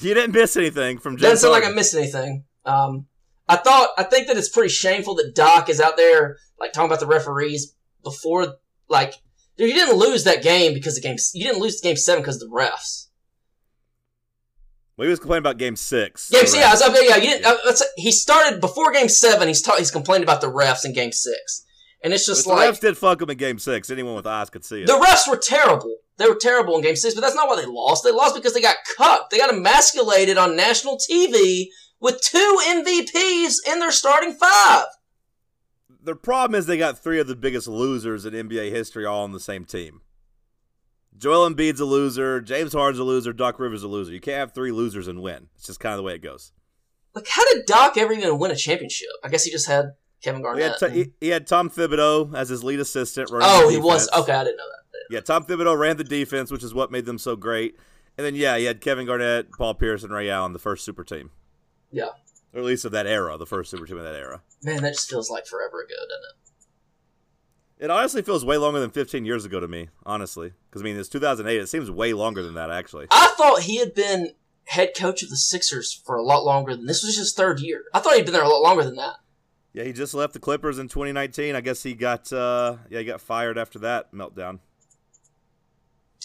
You 0.00 0.14
didn't 0.14 0.32
miss 0.32 0.56
anything 0.56 0.98
from 0.98 1.16
James. 1.16 1.22
Doesn't 1.22 1.50
sound 1.50 1.52
like 1.52 1.70
I 1.70 1.74
missed 1.74 1.94
anything. 1.94 2.44
Um, 2.64 3.06
I 3.48 3.56
thought 3.56 3.90
I 3.96 4.02
think 4.02 4.26
that 4.26 4.36
it's 4.36 4.48
pretty 4.48 4.70
shameful 4.70 5.14
that 5.16 5.34
Doc 5.34 5.68
is 5.68 5.80
out 5.80 5.96
there 5.96 6.38
like 6.58 6.72
talking 6.72 6.90
about 6.90 7.00
the 7.00 7.06
referees 7.06 7.74
before 8.02 8.54
like 8.88 9.14
dude, 9.56 9.68
you 9.68 9.74
didn't 9.74 9.98
lose 9.98 10.24
that 10.24 10.42
game 10.42 10.74
because 10.74 10.94
the 10.94 11.00
game 11.00 11.16
you 11.34 11.44
didn't 11.44 11.60
lose 11.60 11.80
game 11.80 11.96
seven 11.96 12.22
because 12.22 12.38
the 12.38 12.46
refs. 12.46 13.08
Well, 14.96 15.06
he 15.06 15.10
was 15.10 15.18
complaining 15.18 15.42
about 15.42 15.58
Game 15.58 15.76
Six. 15.76 16.28
Yeah, 16.32 16.40
The 16.42 16.46
so 16.46 16.58
yeah, 16.58 16.66
I 16.66 16.74
refs. 16.74 16.88
was, 16.90 17.00
yeah, 17.08 17.16
you 17.16 17.22
didn't. 17.30 17.46
Uh, 17.46 17.72
he 17.96 18.12
started 18.12 18.60
before 18.60 18.92
game 18.92 19.08
seven. 19.08 19.48
He's 19.48 19.62
ta- 19.62 19.76
he's 19.76 19.90
complaining 19.90 20.24
about 20.24 20.40
the 20.40 20.48
refs 20.52 20.84
in 20.84 20.92
game 20.92 21.12
six, 21.12 21.64
and 22.04 22.12
it's 22.12 22.26
just 22.26 22.46
like 22.46 22.68
the 22.68 22.72
refs 22.76 22.80
did 22.80 22.98
fuck 22.98 23.22
him 23.22 23.30
in 23.30 23.38
Game 23.38 23.58
Six. 23.58 23.88
Anyone 23.90 24.14
with 24.14 24.26
eyes 24.26 24.50
could 24.50 24.64
see 24.64 24.82
it. 24.82 24.86
The 24.86 24.92
refs 24.94 25.28
were 25.30 25.38
terrible. 25.38 25.96
They 26.18 26.28
were 26.28 26.36
terrible 26.36 26.76
in 26.76 26.82
Game 26.82 26.96
Six, 26.96 27.14
but 27.14 27.22
that's 27.22 27.34
not 27.34 27.48
why 27.48 27.56
they 27.56 27.66
lost. 27.66 28.04
They 28.04 28.12
lost 28.12 28.34
because 28.34 28.52
they 28.52 28.60
got 28.60 28.76
cucked. 28.98 29.30
They 29.30 29.38
got 29.38 29.50
emasculated 29.52 30.36
on 30.36 30.56
national 30.56 30.98
TV 31.10 31.66
with 32.00 32.20
two 32.20 32.58
MVPs 32.66 33.54
in 33.66 33.78
their 33.78 33.90
starting 33.92 34.34
five. 34.34 34.84
the 36.02 36.14
problem 36.16 36.58
is 36.58 36.66
they 36.66 36.76
got 36.76 36.98
three 36.98 37.18
of 37.20 37.28
the 37.28 37.36
biggest 37.36 37.66
losers 37.68 38.24
in 38.26 38.34
NBA 38.34 38.70
history 38.70 39.06
all 39.06 39.22
on 39.24 39.32
the 39.32 39.40
same 39.40 39.64
team. 39.64 40.00
Joel 41.16 41.48
Embiid's 41.48 41.80
a 41.80 41.84
loser. 41.84 42.40
James 42.40 42.72
Harden's 42.72 42.98
a 42.98 43.04
loser. 43.04 43.32
Doc 43.32 43.58
Rivers 43.60 43.82
a 43.82 43.88
loser. 43.88 44.12
You 44.12 44.20
can't 44.20 44.38
have 44.38 44.52
three 44.52 44.72
losers 44.72 45.08
and 45.08 45.22
win. 45.22 45.48
It's 45.56 45.66
just 45.66 45.80
kind 45.80 45.92
of 45.92 45.98
the 45.98 46.02
way 46.02 46.14
it 46.14 46.22
goes. 46.22 46.52
Like, 47.14 47.28
how 47.28 47.44
did 47.52 47.66
Doc 47.66 47.96
ever 47.96 48.12
even 48.12 48.38
win 48.38 48.50
a 48.50 48.56
championship? 48.56 49.08
I 49.22 49.28
guess 49.28 49.44
he 49.44 49.50
just 49.50 49.68
had 49.68 49.92
Kevin 50.22 50.40
He 50.40 50.44
Garnett. 50.44 50.80
had, 50.80 50.92
he, 50.92 51.06
he 51.20 51.28
had 51.28 51.46
Tom 51.46 51.68
Thibodeau 51.70 52.34
as 52.34 52.48
his 52.48 52.64
lead 52.64 52.80
assistant. 52.80 53.30
running 53.30 53.46
oh, 53.50 53.68
he 53.68 53.76
was 53.78 54.08
okay. 54.16 54.32
I 54.32 54.44
didn't 54.44 54.56
know 54.56 54.64
that. 54.64 54.78
Yeah, 55.14 55.20
Tom 55.20 55.44
Thibodeau 55.44 55.78
ran 55.78 55.98
the 55.98 56.04
defense, 56.04 56.50
which 56.50 56.62
is 56.64 56.72
what 56.72 56.90
made 56.90 57.04
them 57.04 57.18
so 57.18 57.36
great. 57.36 57.76
And 58.16 58.24
then 58.26 58.34
yeah, 58.34 58.56
he 58.56 58.64
had 58.64 58.80
Kevin 58.80 59.06
Garnett, 59.06 59.52
Paul 59.52 59.74
Pierce, 59.74 60.02
and 60.02 60.12
Ray 60.12 60.30
Allen, 60.30 60.52
the 60.54 60.58
first 60.58 60.84
super 60.84 61.04
team, 61.04 61.30
Yeah, 61.90 62.10
or 62.54 62.60
at 62.60 62.64
least 62.64 62.84
of 62.86 62.92
that 62.92 63.06
era, 63.06 63.36
the 63.36 63.46
first 63.46 63.70
super 63.70 63.86
team 63.86 63.98
of 63.98 64.04
that 64.04 64.14
era. 64.14 64.40
man, 64.62 64.82
that 64.82 64.94
just 64.94 65.10
feels 65.10 65.30
like 65.30 65.46
forever 65.46 65.80
ago, 65.82 65.94
doesn't 65.94 66.10
it? 66.30 66.41
It 67.82 67.90
honestly 67.90 68.22
feels 68.22 68.44
way 68.44 68.58
longer 68.58 68.78
than 68.78 68.90
15 68.90 69.24
years 69.24 69.44
ago 69.44 69.58
to 69.58 69.66
me, 69.66 69.88
honestly. 70.06 70.52
Because 70.70 70.82
I 70.82 70.84
mean, 70.84 70.96
it's 70.96 71.08
2008. 71.08 71.60
It 71.60 71.66
seems 71.66 71.90
way 71.90 72.12
longer 72.12 72.40
than 72.40 72.54
that, 72.54 72.70
actually. 72.70 73.08
I 73.10 73.34
thought 73.36 73.62
he 73.62 73.78
had 73.78 73.92
been 73.92 74.30
head 74.66 74.90
coach 74.96 75.24
of 75.24 75.30
the 75.30 75.36
Sixers 75.36 75.92
for 75.92 76.14
a 76.14 76.22
lot 76.22 76.44
longer 76.44 76.76
than 76.76 76.86
this 76.86 77.02
was 77.02 77.16
his 77.18 77.34
third 77.34 77.58
year. 77.58 77.82
I 77.92 77.98
thought 77.98 78.14
he'd 78.14 78.24
been 78.24 78.34
there 78.34 78.44
a 78.44 78.48
lot 78.48 78.62
longer 78.62 78.84
than 78.84 78.94
that. 78.94 79.16
Yeah, 79.72 79.82
he 79.82 79.92
just 79.92 80.14
left 80.14 80.32
the 80.32 80.38
Clippers 80.38 80.78
in 80.78 80.86
2019. 80.86 81.56
I 81.56 81.60
guess 81.60 81.82
he 81.82 81.94
got 81.94 82.32
uh 82.32 82.76
yeah, 82.88 83.00
he 83.00 83.04
got 83.04 83.20
fired 83.20 83.58
after 83.58 83.80
that 83.80 84.12
meltdown. 84.12 84.60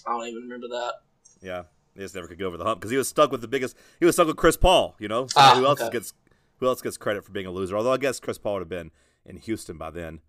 I 0.05 0.11
don't 0.11 0.27
even 0.27 0.43
remember 0.43 0.67
that. 0.67 0.93
Yeah. 1.41 1.63
He 1.95 2.01
just 2.01 2.13
never 2.13 2.27
could 2.27 2.37
get 2.37 2.45
over 2.45 2.57
the 2.57 2.65
hump 2.65 2.79
because 2.79 2.91
he 2.91 2.97
was 2.97 3.07
stuck 3.07 3.31
with 3.31 3.41
the 3.41 3.47
biggest. 3.47 3.75
He 3.99 4.05
was 4.05 4.13
stuck 4.15 4.27
with 4.27 4.37
Chris 4.37 4.57
Paul. 4.57 4.95
You 4.99 5.07
know, 5.07 5.25
so 5.25 5.33
Ah, 5.41 5.55
who 5.57 5.65
else 5.65 5.81
okay. 5.81 5.91
gets 5.91 6.13
who 6.57 6.67
else 6.67 6.81
gets 6.83 6.97
credit 6.97 7.25
for 7.25 7.31
being 7.31 7.47
a 7.47 7.51
loser? 7.51 7.75
Although 7.75 7.93
I 7.93 7.97
guess 7.97 8.19
Chris 8.19 8.37
Paul 8.37 8.53
would 8.53 8.59
have 8.61 8.69
been 8.69 8.91
in 9.25 9.37
Houston 9.37 9.77
by 9.77 9.89
then. 9.89 10.19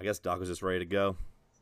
I 0.00 0.04
guess 0.04 0.18
Doc 0.18 0.38
was 0.38 0.48
just 0.48 0.62
ready 0.62 0.78
to 0.80 0.84
go. 0.84 1.16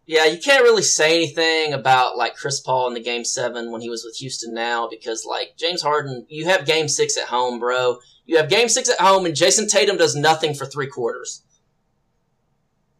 Yeah, 0.07 0.27
you 0.27 0.39
can't 0.39 0.63
really 0.63 0.83
say 0.83 1.17
anything 1.17 1.73
about 1.73 2.17
like 2.17 2.37
Chris 2.37 2.61
Paul 2.61 2.87
in 2.87 2.95
the 2.95 3.03
game 3.03 3.25
seven 3.25 3.73
when 3.73 3.81
he 3.81 3.91
was 3.91 4.05
with 4.05 4.17
Houston 4.17 4.55
now 4.55 4.89
because 4.89 5.25
like 5.25 5.55
James 5.57 5.83
Harden, 5.83 6.27
you 6.29 6.45
have 6.45 6.65
game 6.65 6.87
six 6.87 7.17
at 7.17 7.25
home, 7.25 7.59
bro. 7.59 7.99
You 8.25 8.37
have 8.37 8.49
game 8.49 8.69
six 8.69 8.89
at 8.89 9.01
home 9.01 9.27
and 9.27 9.35
Jayson 9.35 9.69
Tatum 9.69 9.97
does 9.97 10.15
nothing 10.15 10.55
for 10.55 10.65
three 10.65 10.87
quarters. 10.87 11.43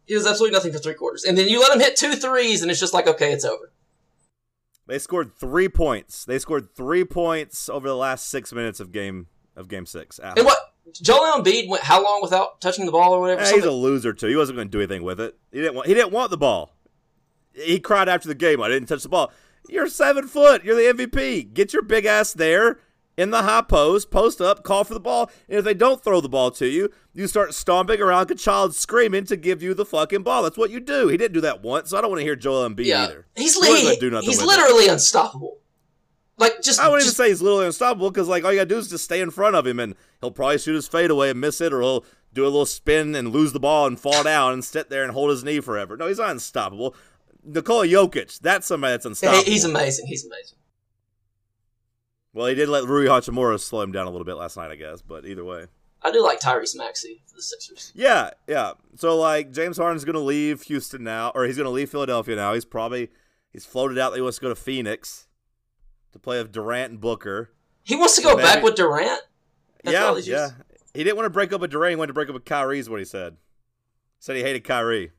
He 0.05 0.15
does 0.15 0.27
absolutely 0.27 0.53
nothing 0.55 0.73
for 0.73 0.79
three 0.79 0.95
quarters. 0.95 1.23
And 1.23 1.37
then 1.37 1.47
you 1.47 1.61
let 1.61 1.73
him 1.73 1.79
hit 1.79 1.95
two 1.95 2.13
threes 2.13 2.61
and 2.61 2.69
it's 2.69 2.79
just 2.79 2.93
like, 2.93 3.07
okay, 3.07 3.31
it's 3.31 3.45
over. 3.45 3.71
They 4.85 4.99
scored 4.99 5.33
three 5.37 5.69
points. 5.69 6.25
They 6.25 6.39
scored 6.39 6.75
three 6.75 7.05
points 7.05 7.69
over 7.69 7.87
the 7.87 7.95
last 7.95 8.29
six 8.29 8.51
minutes 8.53 8.79
of 8.79 8.91
game 8.91 9.27
of 9.55 9.69
game 9.69 9.85
six. 9.85 10.19
And 10.19 10.45
what 10.45 10.57
Joel 10.93 11.41
Embiid 11.41 11.67
went 11.67 11.83
how 11.83 12.03
long 12.03 12.21
without 12.21 12.61
touching 12.61 12.85
the 12.85 12.91
ball 12.91 13.13
or 13.13 13.19
whatever? 13.21 13.43
He's 13.43 13.65
a 13.65 13.71
loser 13.71 14.13
too. 14.13 14.27
He 14.27 14.35
wasn't 14.35 14.57
going 14.57 14.67
to 14.67 14.71
do 14.71 14.79
anything 14.79 15.03
with 15.03 15.19
it. 15.19 15.37
He 15.51 15.59
didn't 15.59 15.75
want. 15.75 15.87
He 15.87 15.93
didn't 15.93 16.11
want 16.11 16.31
the 16.31 16.37
ball. 16.37 16.73
He 17.53 17.79
cried 17.79 18.07
after 18.07 18.27
the 18.27 18.35
game. 18.35 18.61
I 18.61 18.69
didn't 18.69 18.87
touch 18.87 19.03
the 19.03 19.09
ball. 19.09 19.31
You're 19.69 19.87
seven 19.89 20.27
foot. 20.27 20.63
You're 20.63 20.75
the 20.75 20.93
MVP. 21.05 21.53
Get 21.53 21.73
your 21.73 21.81
big 21.81 22.05
ass 22.05 22.31
there 22.33 22.79
in 23.17 23.31
the 23.31 23.41
high 23.41 23.63
post, 23.63 24.11
post 24.11 24.39
up, 24.39 24.63
call 24.63 24.83
for 24.83 24.93
the 24.93 24.99
ball. 24.99 25.29
And 25.49 25.57
if 25.57 25.65
they 25.65 25.73
don't 25.73 26.01
throw 26.03 26.21
the 26.21 26.29
ball 26.29 26.51
to 26.51 26.67
you, 26.67 26.89
you 27.13 27.27
start 27.27 27.53
stomping 27.55 27.99
around 27.99 28.19
like 28.19 28.31
a 28.31 28.35
child 28.35 28.75
screaming 28.75 29.25
to 29.25 29.35
give 29.35 29.63
you 29.63 29.73
the 29.73 29.85
fucking 29.85 30.21
ball. 30.23 30.43
That's 30.43 30.57
what 30.57 30.69
you 30.69 30.79
do. 30.79 31.07
He 31.07 31.17
didn't 31.17 31.33
do 31.33 31.41
that 31.41 31.63
once, 31.63 31.89
so 31.89 31.97
I 31.97 32.01
don't 32.01 32.11
want 32.11 32.19
to 32.19 32.25
hear 32.25 32.35
Joel 32.35 32.69
Embiid 32.69 32.85
yeah, 32.85 33.05
either. 33.05 33.25
he's 33.35 33.55
He 33.55 33.61
li- 33.73 33.83
gonna 33.83 33.99
do 33.99 34.09
nothing 34.11 34.29
he's 34.29 34.37
with 34.37 34.45
it. 34.45 34.47
literally 34.57 34.87
unstoppable. 34.87 35.57
Like 36.39 36.61
just, 36.61 36.79
I 36.79 36.87
wouldn't 36.87 37.03
just 37.05 37.19
even 37.19 37.25
say 37.25 37.29
he's 37.29 37.41
literally 37.41 37.65
unstoppable 37.65 38.11
because 38.11 38.27
like 38.27 38.43
all 38.45 38.51
you 38.51 38.57
gotta 38.59 38.69
do 38.69 38.77
is 38.77 38.89
just 38.89 39.03
stay 39.05 39.21
in 39.21 39.31
front 39.31 39.55
of 39.55 39.65
him 39.65 39.79
and 39.79 39.95
he'll 40.21 40.29
probably 40.31 40.59
shoot 40.59 40.75
his 40.75 40.87
fade 40.87 41.09
away 41.09 41.31
and 41.31 41.41
miss 41.41 41.59
it, 41.61 41.73
or 41.73 41.81
he'll 41.81 42.05
do 42.33 42.43
a 42.43 42.45
little 42.45 42.65
spin 42.67 43.15
and 43.15 43.29
lose 43.31 43.53
the 43.53 43.59
ball 43.59 43.87
and 43.87 43.99
fall 43.99 44.23
down 44.23 44.53
and 44.53 44.63
sit 44.63 44.89
there 44.91 45.03
and 45.03 45.13
hold 45.13 45.31
his 45.31 45.43
knee 45.43 45.59
forever. 45.59 45.97
No, 45.97 46.07
he's 46.07 46.19
not 46.19 46.29
unstoppable. 46.29 46.93
Nikola 47.43 47.87
Jokic, 47.87 48.39
that's 48.39 48.67
somebody 48.67 48.91
that's 48.93 49.05
he- 49.05 49.09
unstoppable. 49.09 49.43
he's 49.45 49.63
amazing. 49.63 50.05
He's 50.05 50.25
amazing. 50.25 50.57
well, 52.33 52.45
he 52.47 52.55
did 52.55 52.69
let 52.69 52.83
Rui 52.85 53.05
Hachimura 53.07 53.59
slow 53.59 53.81
him 53.81 53.91
down 53.91 54.05
a 54.05 54.11
little 54.11 54.25
bit 54.25 54.35
last 54.35 54.57
night, 54.57 54.69
I 54.69 54.75
guess. 54.75 55.01
But 55.01 55.25
either 55.25 55.43
way, 55.43 55.65
I 56.03 56.11
do 56.11 56.21
like 56.21 56.39
Tyrese 56.39 56.77
Maxey 56.77 57.23
for 57.25 57.35
the 57.35 57.41
Sixers. 57.41 57.91
yeah, 57.95 58.31
yeah. 58.47 58.73
So 58.95 59.17
like 59.17 59.51
James 59.53 59.77
Harden's 59.77 60.05
gonna 60.05 60.19
leave 60.19 60.61
Houston 60.63 61.03
now, 61.03 61.31
or 61.33 61.45
he's 61.45 61.57
gonna 61.57 61.69
leave 61.71 61.89
Philadelphia 61.89 62.35
now. 62.35 62.53
He's 62.53 62.65
probably 62.65 63.09
he's 63.51 63.65
floated 63.65 63.97
out 63.97 64.11
that 64.11 64.17
he 64.17 64.21
wants 64.21 64.37
to 64.37 64.41
go 64.43 64.49
to 64.49 64.55
Phoenix 64.55 65.26
to 66.13 66.19
play 66.19 66.41
with 66.41 66.51
Durant 66.51 66.91
and 66.91 67.01
Booker. 67.01 67.51
He 67.83 67.95
wants 67.95 68.15
to 68.15 68.21
go 68.21 68.35
back 68.35 68.63
with 68.63 68.75
Durant. 68.75 69.21
That's 69.83 69.93
yeah, 69.93 70.05
all 70.05 70.19
yeah. 70.19 70.49
He 70.93 71.03
didn't 71.03 71.15
want 71.15 71.25
to 71.25 71.31
break 71.31 71.53
up 71.53 71.61
with 71.61 71.71
Durant. 71.71 71.91
He 71.91 71.95
wanted 71.95 72.07
to 72.07 72.13
break 72.13 72.27
up 72.27 72.33
with 72.33 72.45
Kyrie. 72.45 72.79
Is 72.79 72.89
what 72.89 72.99
he 72.99 73.05
said. 73.05 73.37
Said 74.19 74.35
he 74.35 74.41
hated 74.41 74.63
Kyrie. 74.63 75.11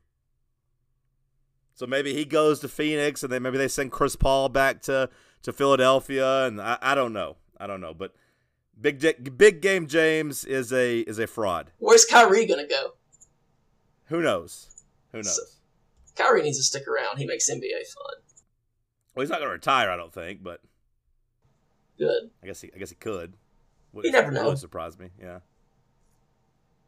So 1.73 1.87
maybe 1.87 2.13
he 2.13 2.25
goes 2.25 2.59
to 2.59 2.67
Phoenix, 2.67 3.23
and 3.23 3.31
then 3.31 3.41
maybe 3.41 3.57
they 3.57 3.69
send 3.69 3.91
Chris 3.91 4.15
Paul 4.15 4.49
back 4.49 4.81
to 4.83 5.09
to 5.43 5.53
Philadelphia, 5.53 6.45
and 6.45 6.61
I, 6.61 6.77
I 6.81 6.95
don't 6.95 7.13
know. 7.13 7.37
I 7.57 7.67
don't 7.67 7.81
know, 7.81 7.93
but 7.93 8.13
big 8.79 9.37
big 9.37 9.61
game 9.61 9.87
James 9.87 10.43
is 10.45 10.73
a 10.73 10.99
is 10.99 11.17
a 11.17 11.27
fraud. 11.27 11.71
Where's 11.79 12.05
Kyrie 12.05 12.45
gonna 12.45 12.67
go? 12.67 12.93
Who 14.05 14.21
knows? 14.21 14.69
Who 15.11 15.19
knows? 15.19 15.35
So- 15.35 15.59
Kyrie 16.19 16.41
needs 16.41 16.57
to 16.57 16.63
stick 16.63 16.87
around. 16.87 17.17
He 17.17 17.25
makes 17.25 17.49
NBA 17.49 17.87
fun. 17.93 18.15
well, 19.15 19.23
he's 19.23 19.29
not 19.29 19.39
going 19.39 19.47
to 19.47 19.53
retire, 19.53 19.89
I 19.89 19.95
don't 19.95 20.13
think, 20.13 20.43
but 20.43 20.59
Good. 21.99 22.29
I 22.41 22.47
guess 22.47 22.61
he 22.61 22.71
I 22.73 22.79
guess 22.79 22.89
he 22.89 22.95
could. 22.95 23.33
Would- 23.93 24.05
You 24.05 24.11
never 24.11 24.31
know. 24.31 24.47
Would 24.49 24.57
surprise 24.59 24.97
me. 24.97 25.09
Yeah. 25.21 25.39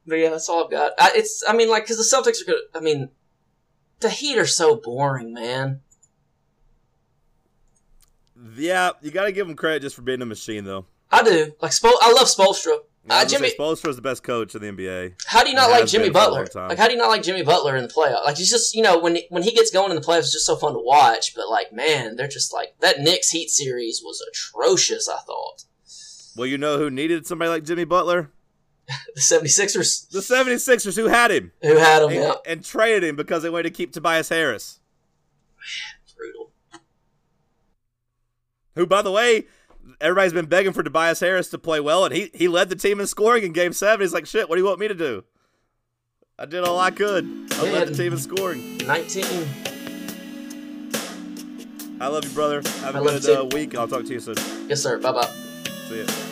But 0.07 0.16
yeah, 0.16 0.30
that's 0.32 0.49
all 0.49 0.64
I've 0.64 0.72
got. 0.72 0.93
I, 0.99 1.12
it's, 1.14 1.43
I 1.47 1.53
mean, 1.53 1.70
like, 1.70 1.84
because 1.84 1.97
the 1.97 2.03
Celtics 2.18 2.41
are 2.41 2.45
good. 2.45 2.62
I 2.74 2.80
mean, 2.80 3.09
the 3.99 4.09
Heat 4.09 4.38
are 4.39 4.47
so 4.47 4.76
boring, 4.76 5.32
man. 5.32 5.82
Yeah, 8.55 8.91
you 9.01 9.12
got 9.12 9.26
to 9.26 9.32
give 9.32 9.47
him 9.47 9.55
credit 9.55 9.82
just 9.84 9.95
for 9.95 10.01
being 10.01 10.22
a 10.22 10.26
machine, 10.26 10.64
though. 10.64 10.86
I 11.12 11.22
do. 11.24 11.53
Like, 11.62 11.72
Spol- 11.72 11.97
I 12.01 12.12
love 12.14 12.28
Spoelstra. 12.28 12.78
I 13.10 13.22
Uh, 13.22 13.24
was 13.24 13.34
Jimmy, 13.34 13.49
say 13.49 13.56
Spoelstra's 13.58 13.95
the 13.95 14.02
best 14.02 14.22
coach 14.24 14.54
in 14.54 14.62
the 14.62 14.68
NBA. 14.72 15.16
how 15.26 15.43
do 15.43 15.49
you 15.49 15.56
not 15.56 15.68
He 15.68 15.72
like 15.72 15.88
Jimmy 15.88 16.06
been 16.10 16.14
for 16.14 16.20
a 16.20 16.45
Butler? 16.45 16.68
Like, 16.70 16.78
how 16.78 16.86
do 16.88 16.93
you 16.93 16.99
not 16.99 17.10
like 17.10 17.24
Jimmy 17.24 17.41
Butler 17.43 17.76
in 17.76 17.84
the 17.84 17.89
playoffs? 17.89 18.26
Like, 18.26 18.38
he's 18.38 18.49
just, 18.49 18.76
you 18.76 18.84
know, 18.84 18.99
when 18.99 19.18
when 19.30 19.41
he 19.43 19.52
gets 19.52 19.72
going 19.72 19.89
in 19.89 19.95
the 19.95 20.02
playoffs, 20.04 20.20
it's 20.20 20.34
just 20.34 20.45
so 20.45 20.56
fun 20.56 20.74
to 20.74 20.80
watch. 20.80 21.34
But 21.36 21.49
like, 21.49 21.74
man, 21.74 22.16
they're 22.16 22.28
just 22.28 22.54
like 22.54 22.76
that 22.80 22.99
Knicks 22.99 23.30
Heat 23.30 23.49
series 23.49 24.02
was 24.04 24.24
atrocious. 24.30 25.10
I 25.10 25.18
thought 25.20 25.64
Well, 26.36 26.45
you 26.45 26.58
know 26.60 26.78
who 26.78 26.89
needed 26.91 27.26
somebody 27.26 27.49
like 27.49 27.64
Jimmy 27.64 27.86
Butler? 27.86 28.32
the 29.16 29.22
76ers 29.22 30.10
The 30.10 30.20
76ers 30.20 30.95
who 30.95 31.08
had 31.08 31.32
him 31.32 31.52
who 31.62 31.78
had 31.78 32.02
him, 32.04 32.10
and, 32.10 32.20
yeah, 32.20 32.34
and 32.45 32.64
traded 32.66 33.04
him 33.04 33.16
because 33.16 33.41
they 33.41 33.49
wanted 33.49 33.64
to 33.64 33.70
keep 33.70 33.93
Tobias 33.93 34.30
Harris. 34.30 34.80
brutal. 36.18 36.52
Who, 38.76 38.86
by 38.86 39.02
the 39.02 39.12
way, 39.12 39.45
everybody's 40.02 40.34
been 40.34 40.47
begging 40.47 40.74
for 40.74 40.84
Tobias 40.84 41.20
Harris 41.20 41.49
to 41.49 41.58
play 41.58 41.80
well, 41.80 42.06
and 42.06 42.14
he, 42.14 42.30
he 42.34 42.47
led 42.47 42.70
the 42.70 42.76
team 42.76 42.99
in 42.99 43.08
scoring 43.08 43.43
in 43.43 43.54
game 43.54 43.74
seven. 43.74 44.02
He's 44.02 44.14
like, 44.14 44.26
shit, 44.26 44.49
what 44.49 44.56
do 44.56 44.62
you 44.62 44.68
want 44.68 44.80
me 44.80 44.88
to 44.88 44.95
do? 44.95 45.24
I 46.38 46.45
did 46.45 46.64
all 46.64 46.80
I 46.80 46.91
could. 46.91 47.26
I 47.54 47.72
led 47.72 47.89
the 47.89 47.93
team 47.93 48.14
in 48.14 48.20
scoring. 48.20 48.78
19. 48.80 49.26
I 52.02 52.08
love 52.08 52.26
you, 52.26 52.32
brother. 52.32 52.64
Have 52.82 52.95
a 52.95 52.99
I 52.99 53.04
good 53.04 53.30
uh, 53.30 53.45
week. 53.54 53.76
I'll 53.76 53.88
talk 53.88 54.06
to 54.06 54.14
you 54.14 54.20
soon. 54.20 54.36
Yes, 54.68 54.82
sir. 54.82 54.97
Bye 54.97 55.12
bye. 55.12 55.30
See 55.88 55.99
ya. 55.99 56.30